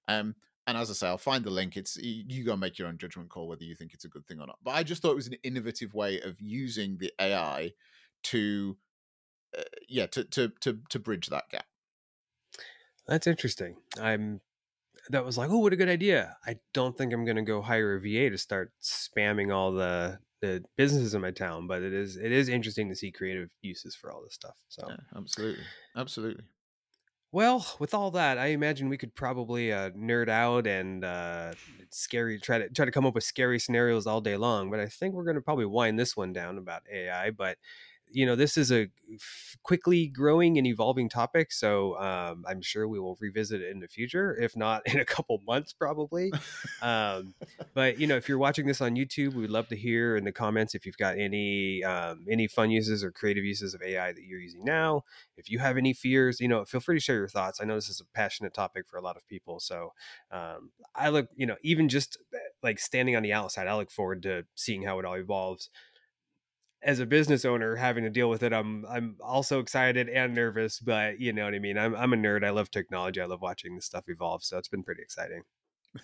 Um 0.09 0.35
and 0.67 0.77
as 0.77 0.91
i 0.91 0.93
say 0.93 1.09
i'll 1.09 1.19
find 1.19 1.45
the 1.45 1.51
link. 1.51 1.77
It's 1.77 1.97
you 1.97 2.45
go 2.45 2.57
make 2.57 2.79
your 2.79 2.89
own 2.89 2.99
judgment 2.99 3.31
call 3.31 3.49
whether 3.49 3.65
you 3.65 3.75
think 3.75 3.95
it's 3.95 4.05
a 4.05 4.09
good 4.09 4.27
thing 4.27 4.41
or 4.41 4.47
not. 4.47 4.59
But 4.63 4.73
i 4.73 4.83
just 4.83 5.03
thought 5.03 5.13
it 5.13 5.17
was 5.17 5.29
an 5.29 5.39
innovative 5.45 5.95
way 5.95 6.21
of 6.21 6.41
using 6.41 6.99
the 6.99 7.13
ai 7.21 7.73
to 8.25 8.77
uh, 9.57 9.63
yeah 9.89 10.07
to 10.07 10.25
to 10.25 10.53
to 10.61 10.79
to 10.91 10.99
bridge 10.99 11.29
that 11.29 11.49
gap 11.51 11.67
that's 13.09 13.27
interesting. 13.27 13.77
I'm 14.01 14.41
that 15.11 15.25
was 15.25 15.39
like, 15.39 15.51
oh, 15.51 15.59
what 15.59 15.73
a 15.73 15.77
good 15.77 15.89
idea. 15.89 16.37
I 16.47 16.57
don't 16.75 16.97
think 16.97 17.13
I'm 17.13 17.25
going 17.25 17.37
to 17.37 17.43
go 17.43 17.63
hire 17.63 17.97
a 17.97 18.01
VA 18.01 18.31
to 18.31 18.39
start 18.39 18.73
spamming 18.83 19.55
all 19.55 19.73
the 19.73 20.19
the 20.41 20.63
businesses 20.77 21.15
in 21.15 21.21
my 21.21 21.33
town, 21.33 21.67
but 21.67 21.83
it 21.83 21.93
is 21.93 22.17
it 22.17 22.31
is 22.31 22.49
interesting 22.49 22.89
to 22.89 22.95
see 22.95 23.11
creative 23.11 23.51
uses 23.63 23.97
for 23.97 24.13
all 24.13 24.23
this 24.23 24.35
stuff. 24.35 24.57
So 24.69 24.87
yeah, 24.89 24.97
absolutely, 25.17 25.65
absolutely. 25.97 26.45
Well, 27.31 27.67
with 27.79 27.93
all 27.93 28.11
that, 28.13 28.39
I 28.39 28.47
imagine 28.47 28.89
we 28.89 28.97
could 28.97 29.15
probably 29.15 29.71
uh, 29.71 29.91
nerd 29.91 30.31
out 30.31 30.67
and 30.67 31.05
uh, 31.05 31.53
scary 31.91 32.39
try 32.39 32.59
to 32.59 32.71
try 32.71 32.87
to 32.87 32.91
come 32.91 33.05
up 33.05 33.15
with 33.15 33.25
scary 33.25 33.59
scenarios 33.59 34.07
all 34.07 34.21
day 34.21 34.37
long. 34.37 34.71
But 34.71 34.81
I 34.81 34.87
think 34.87 35.15
we're 35.15 35.25
going 35.25 35.37
to 35.37 35.43
probably 35.43 35.67
wind 35.67 35.99
this 35.99 36.17
one 36.17 36.33
down 36.33 36.57
about 36.57 36.83
AI. 36.93 37.31
But 37.31 37.59
you 38.11 38.27
know, 38.27 38.37
this 38.37 38.57
is 38.57 38.73
a 38.73 38.89
quickly 39.63 40.07
growing 40.07 40.59
and 40.59 40.67
evolving 40.67 41.09
topic. 41.09 41.53
So 41.53 41.99
um, 41.99 42.45
I'm 42.49 42.63
sure 42.63 42.87
we 42.89 42.99
will 42.99 43.17
revisit 43.21 43.61
it 43.61 43.71
in 43.71 43.81
the 43.81 43.89
future, 43.89 44.37
if 44.41 44.57
not 44.57 44.83
in 44.87 44.99
a 45.01 45.05
couple 45.05 45.41
months, 45.47 45.73
probably. 45.73 46.33
um, 46.83 47.35
but 47.75 47.99
you 47.99 48.07
know, 48.07 48.17
if 48.17 48.29
you're 48.29 48.39
watching 48.39 48.67
this 48.67 48.81
on 48.81 48.97
YouTube, 48.97 49.35
we'd 49.35 49.51
love 49.51 49.69
to 49.69 49.77
hear 49.77 50.17
in 50.17 50.25
the 50.25 50.33
comments 50.33 50.75
if 50.75 50.87
you've 50.87 50.97
got 50.97 51.19
any 51.19 51.83
um, 51.85 52.27
any 52.31 52.47
fun 52.47 52.71
uses 52.71 53.03
or 53.05 53.11
creative 53.11 53.45
uses 53.45 53.75
of 53.75 53.83
AI 53.83 54.13
that 54.13 54.23
you're 54.23 54.41
using 54.41 54.65
now. 54.65 55.03
If 55.37 55.51
you 55.51 55.59
have 55.59 55.77
any 55.77 55.93
fears, 55.93 56.41
you 56.41 56.49
know, 56.49 56.65
feel 56.65 56.81
free 56.81 56.97
to 56.97 57.01
share 57.01 57.17
your 57.17 57.29
thoughts. 57.29 57.61
I 57.61 57.65
know 57.65 57.75
this 57.75 57.89
is 57.89 58.01
a 58.01 58.17
passionate 58.17 58.55
topic 58.55 58.87
for 58.89 58.97
a 58.97 59.03
lot 59.03 59.17
of 59.17 59.27
people, 59.29 59.61
so 59.61 59.93
um, 60.31 60.71
I 60.95 61.11
look, 61.11 61.29
you 61.37 61.47
know, 61.47 61.57
even 61.63 61.89
just 61.89 62.19
eh, 62.35 62.39
like 62.63 62.79
standing 62.79 63.17
on 63.17 63.23
the 63.23 63.33
outside, 63.33 63.67
I 63.67 63.77
look 63.77 63.91
forward 63.91 64.23
to 64.25 64.45
seeing 64.55 64.83
how 64.83 64.99
it 64.99 65.05
all 65.05 65.17
evolves 65.17 65.71
as 66.83 67.01
a 67.01 67.07
business 67.07 67.45
owner 67.45 67.75
having 67.75 68.05
to 68.05 68.11
deal 68.11 68.31
with 68.31 68.43
it 68.43 68.53
i'm 68.53 68.85
i'm 68.89 69.17
also 69.21 69.59
excited 69.59 70.09
and 70.09 70.35
nervous 70.35 70.79
but 70.79 71.21
you 71.21 71.33
know 71.33 71.45
what 71.45 71.55
i 71.55 71.59
mean 71.59 71.77
i'm 71.77 71.95
i'm 71.97 72.13
a 72.13 72.17
nerd 72.17 72.45
i 72.45 72.51
love 72.51 72.71
technology 72.71 73.21
i 73.21 73.25
love 73.25 73.41
watching 73.43 73.75
this 73.75 73.85
stuff 73.85 74.05
evolve 74.09 74.43
so 74.43 74.59
it's 74.59 74.69
been 74.69 74.83
pretty 74.83 75.03
exciting. 75.03 75.43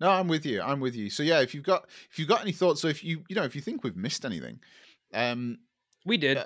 No 0.00 0.10
i'm 0.10 0.28
with 0.28 0.46
you 0.46 0.62
i'm 0.62 0.80
with 0.80 0.96
you 0.96 1.10
so 1.10 1.22
yeah 1.22 1.40
if 1.40 1.54
you've 1.54 1.64
got 1.64 1.86
if 2.10 2.18
you've 2.18 2.28
got 2.28 2.40
any 2.40 2.52
thoughts 2.52 2.80
so 2.80 2.88
if 2.88 3.04
you 3.04 3.22
you 3.28 3.36
know 3.36 3.42
if 3.42 3.54
you 3.54 3.60
think 3.60 3.84
we've 3.84 3.96
missed 3.96 4.24
anything 4.24 4.58
um 5.12 5.58
we 6.06 6.16
did. 6.16 6.38
uh, 6.38 6.44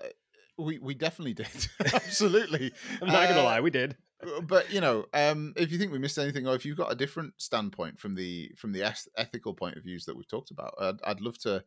we 0.59 0.79
we 0.81 0.93
definitely 0.93 1.35
did 1.35 1.69
absolutely 1.95 2.73
i'm 3.01 3.07
not 3.07 3.29
gonna 3.29 3.43
uh, 3.43 3.45
lie 3.45 3.61
we 3.61 3.71
did. 3.71 3.97
uh, 4.27 4.41
but 4.41 4.73
you 4.73 4.81
know 4.81 5.05
um 5.15 5.53
if 5.57 5.71
you 5.71 5.79
think 5.79 5.93
we 5.93 6.01
missed 6.01 6.19
anything 6.19 6.49
or 6.49 6.57
if 6.57 6.67
you've 6.67 6.77
got 6.77 6.91
a 6.91 6.97
different 6.97 7.33
standpoint 7.37 7.97
from 7.97 8.17
the 8.17 8.51
from 8.57 8.73
the 8.73 8.83
ethical 9.17 9.55
point 9.55 9.77
of 9.77 9.85
views 9.85 10.05
that 10.05 10.17
we've 10.17 10.29
talked 10.29 10.51
about 10.51 10.75
I'd, 10.81 11.01
I'd 11.05 11.21
love 11.21 11.39
to 11.43 11.63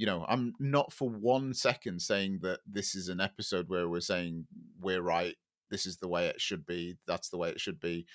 you 0.00 0.06
know, 0.06 0.24
I'm 0.26 0.54
not 0.58 0.94
for 0.94 1.10
one 1.10 1.52
second 1.52 2.00
saying 2.00 2.38
that 2.40 2.60
this 2.66 2.94
is 2.94 3.10
an 3.10 3.20
episode 3.20 3.68
where 3.68 3.86
we're 3.86 4.00
saying 4.00 4.46
we're 4.80 5.02
right, 5.02 5.36
this 5.70 5.84
is 5.84 5.98
the 5.98 6.08
way 6.08 6.28
it 6.28 6.40
should 6.40 6.64
be, 6.64 6.96
that's 7.06 7.28
the 7.28 7.36
way 7.36 7.50
it 7.50 7.60
should 7.60 7.78
be. 7.78 8.06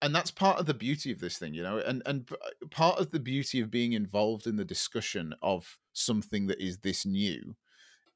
And 0.00 0.14
that's 0.14 0.30
part 0.30 0.58
of 0.58 0.64
the 0.64 0.72
beauty 0.72 1.12
of 1.12 1.20
this 1.20 1.36
thing, 1.36 1.52
you 1.52 1.62
know, 1.62 1.80
and 1.80 2.02
and 2.06 2.26
uh, 2.32 2.66
part 2.70 2.98
of 2.98 3.10
the 3.10 3.20
beauty 3.20 3.60
of 3.60 3.70
being 3.70 3.92
involved 3.92 4.46
in 4.46 4.56
the 4.56 4.64
discussion 4.64 5.34
of 5.42 5.76
something 5.92 6.46
that 6.46 6.62
is 6.62 6.78
this 6.78 7.04
new 7.04 7.54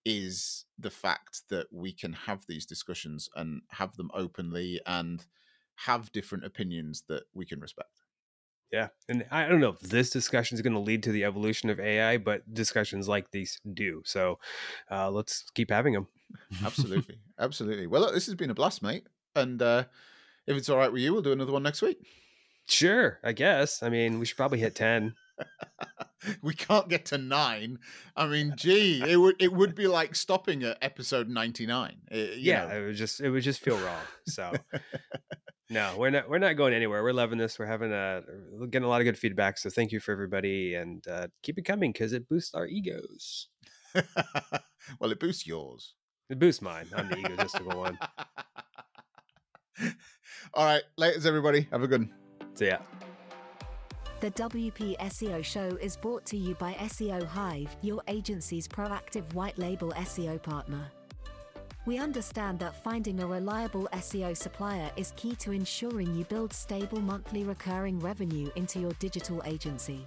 is 0.06 0.64
the 0.78 0.90
fact 0.90 1.42
that 1.50 1.66
we 1.70 1.92
can 1.92 2.14
have 2.14 2.46
these 2.48 2.64
discussions 2.64 3.28
and 3.36 3.60
have 3.72 3.94
them 3.96 4.10
openly 4.14 4.80
and 4.86 5.26
have 5.74 6.12
different 6.12 6.46
opinions 6.46 7.02
that 7.08 7.24
we 7.34 7.44
can 7.44 7.60
respect. 7.60 8.01
Yeah. 8.72 8.88
And 9.08 9.26
I 9.30 9.46
don't 9.46 9.60
know 9.60 9.68
if 9.68 9.80
this 9.80 10.10
discussion 10.10 10.54
is 10.54 10.62
going 10.62 10.72
to 10.72 10.78
lead 10.78 11.02
to 11.02 11.12
the 11.12 11.24
evolution 11.24 11.68
of 11.68 11.78
AI, 11.78 12.16
but 12.16 12.52
discussions 12.54 13.06
like 13.06 13.30
these 13.30 13.60
do. 13.74 14.02
So 14.06 14.38
uh, 14.90 15.10
let's 15.10 15.44
keep 15.54 15.70
having 15.70 15.92
them. 15.92 16.08
Absolutely. 16.64 17.18
Absolutely. 17.38 17.86
Well, 17.86 18.00
look, 18.00 18.14
this 18.14 18.26
has 18.26 18.34
been 18.34 18.50
a 18.50 18.54
blast, 18.54 18.82
mate. 18.82 19.06
And 19.36 19.60
uh, 19.60 19.84
if 20.46 20.56
it's 20.56 20.70
all 20.70 20.78
right 20.78 20.90
with 20.90 21.02
you, 21.02 21.12
we'll 21.12 21.22
do 21.22 21.32
another 21.32 21.52
one 21.52 21.62
next 21.62 21.82
week. 21.82 21.98
Sure, 22.66 23.18
I 23.22 23.32
guess. 23.32 23.82
I 23.82 23.90
mean, 23.90 24.18
we 24.18 24.24
should 24.24 24.36
probably 24.38 24.60
hit 24.60 24.74
10. 24.74 25.14
we 26.42 26.54
can't 26.54 26.88
get 26.88 27.04
to 27.06 27.18
nine. 27.18 27.78
I 28.16 28.26
mean, 28.26 28.54
gee, 28.56 29.02
it 29.06 29.16
would 29.20 29.36
it 29.40 29.52
would 29.52 29.74
be 29.74 29.86
like 29.86 30.14
stopping 30.14 30.62
at 30.62 30.78
episode 30.80 31.28
ninety 31.28 31.66
nine. 31.66 31.96
yeah, 32.10 32.66
know. 32.66 32.76
it 32.76 32.86
would 32.86 32.96
just 32.96 33.20
it 33.20 33.30
would 33.30 33.42
just 33.42 33.60
feel 33.60 33.76
wrong. 33.78 34.02
So 34.26 34.52
no, 35.72 35.94
we're 35.96 36.10
not. 36.10 36.28
We're 36.28 36.38
not 36.38 36.56
going 36.56 36.74
anywhere. 36.74 37.02
We're 37.02 37.14
loving 37.14 37.38
this. 37.38 37.58
We're 37.58 37.66
having 37.66 37.92
a 37.92 38.22
we're 38.52 38.66
getting 38.66 38.84
a 38.84 38.88
lot 38.88 39.00
of 39.00 39.06
good 39.06 39.18
feedback. 39.18 39.56
So 39.56 39.70
thank 39.70 39.90
you 39.90 40.00
for 40.00 40.12
everybody, 40.12 40.74
and 40.74 41.06
uh, 41.08 41.28
keep 41.42 41.58
it 41.58 41.62
coming 41.62 41.92
because 41.92 42.12
it 42.12 42.28
boosts 42.28 42.54
our 42.54 42.66
egos. 42.66 43.48
well, 43.94 45.10
it 45.10 45.18
boosts 45.18 45.46
yours. 45.46 45.94
It 46.28 46.38
boosts 46.38 46.60
mine. 46.60 46.86
I'm 46.94 47.08
the 47.08 47.16
egotistical 47.18 47.78
one. 47.78 47.98
All 50.54 50.66
right, 50.66 50.82
laters, 51.00 51.24
everybody. 51.24 51.66
Have 51.70 51.82
a 51.82 51.88
good. 51.88 52.02
One. 52.02 52.14
So 52.54 52.66
yeah. 52.66 52.78
The 54.20 54.30
WP 54.32 54.98
SEO 54.98 55.42
show 55.42 55.76
is 55.80 55.96
brought 55.96 56.24
to 56.26 56.36
you 56.36 56.54
by 56.54 56.74
SEO 56.74 57.26
Hive, 57.26 57.74
your 57.80 58.02
agency's 58.06 58.68
proactive 58.68 59.32
white 59.34 59.58
label 59.58 59.92
SEO 59.96 60.40
partner. 60.40 60.92
We 61.84 61.98
understand 61.98 62.60
that 62.60 62.80
finding 62.84 63.18
a 63.20 63.26
reliable 63.26 63.88
SEO 63.92 64.36
supplier 64.36 64.92
is 64.96 65.12
key 65.16 65.34
to 65.36 65.50
ensuring 65.50 66.14
you 66.14 66.24
build 66.26 66.52
stable 66.52 67.00
monthly 67.00 67.42
recurring 67.42 67.98
revenue 67.98 68.50
into 68.54 68.78
your 68.78 68.92
digital 69.00 69.42
agency. 69.44 70.06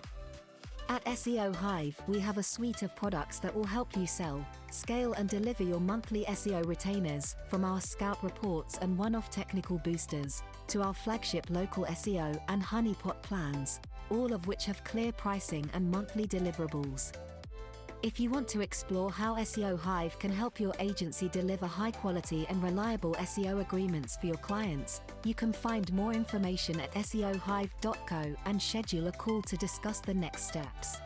At 0.88 1.04
SEO 1.04 1.54
Hive, 1.54 2.02
we 2.08 2.20
have 2.20 2.38
a 2.38 2.44
suite 2.44 2.82
of 2.84 2.96
products 2.96 3.40
that 3.40 3.54
will 3.54 3.66
help 3.66 3.98
you 3.98 4.08
sell, 4.08 4.46
scale, 4.72 5.12
and 5.14 5.28
deliver 5.28 5.64
your 5.64 5.82
monthly 5.82 6.24
SEO 6.26 6.66
retainers, 6.66 7.36
from 7.50 7.66
our 7.66 7.82
scout 7.82 8.24
reports 8.24 8.78
and 8.82 8.98
one 8.98 9.14
off 9.14 9.30
technical 9.30 9.80
boosters, 9.80 10.44
to 10.68 10.82
our 10.82 10.94
flagship 10.94 11.48
local 11.50 11.84
SEO 11.86 12.40
and 12.48 12.64
honeypot 12.64 13.22
plans, 13.22 13.82
all 14.12 14.32
of 14.32 14.48
which 14.48 14.64
have 14.66 14.82
clear 14.86 15.12
pricing 15.12 15.70
and 15.74 15.92
monthly 15.92 16.26
deliverables. 16.26 17.12
If 18.04 18.20
you 18.20 18.30
want 18.30 18.48
to 18.50 18.62
explore 18.62 19.12
how 19.12 19.36
SEO 19.36 19.80
Hive 19.80 20.20
can 20.20 20.32
help 20.32 20.60
your 20.60 20.74
agency 20.80 21.28
deliver 21.30 21.66
high 21.66 21.92
quality 21.92 22.46
and 22.50 22.62
reliable 22.62 23.16
SEO 23.16 23.62
agreements 23.62 24.18
for 24.18 24.28
your 24.28 24.38
clients, 24.38 25.02
you 25.24 25.34
can 25.34 25.52
find 25.52 25.92
more 25.92 26.14
information 26.14 26.80
at 26.80 26.94
SEOhive.co 26.94 28.36
and 28.46 28.62
schedule 28.62 29.08
a 29.08 29.12
call 29.12 29.42
to 29.42 29.58
discuss 29.58 30.02
the 30.02 30.14
next 30.14 30.48
steps. 30.48 30.98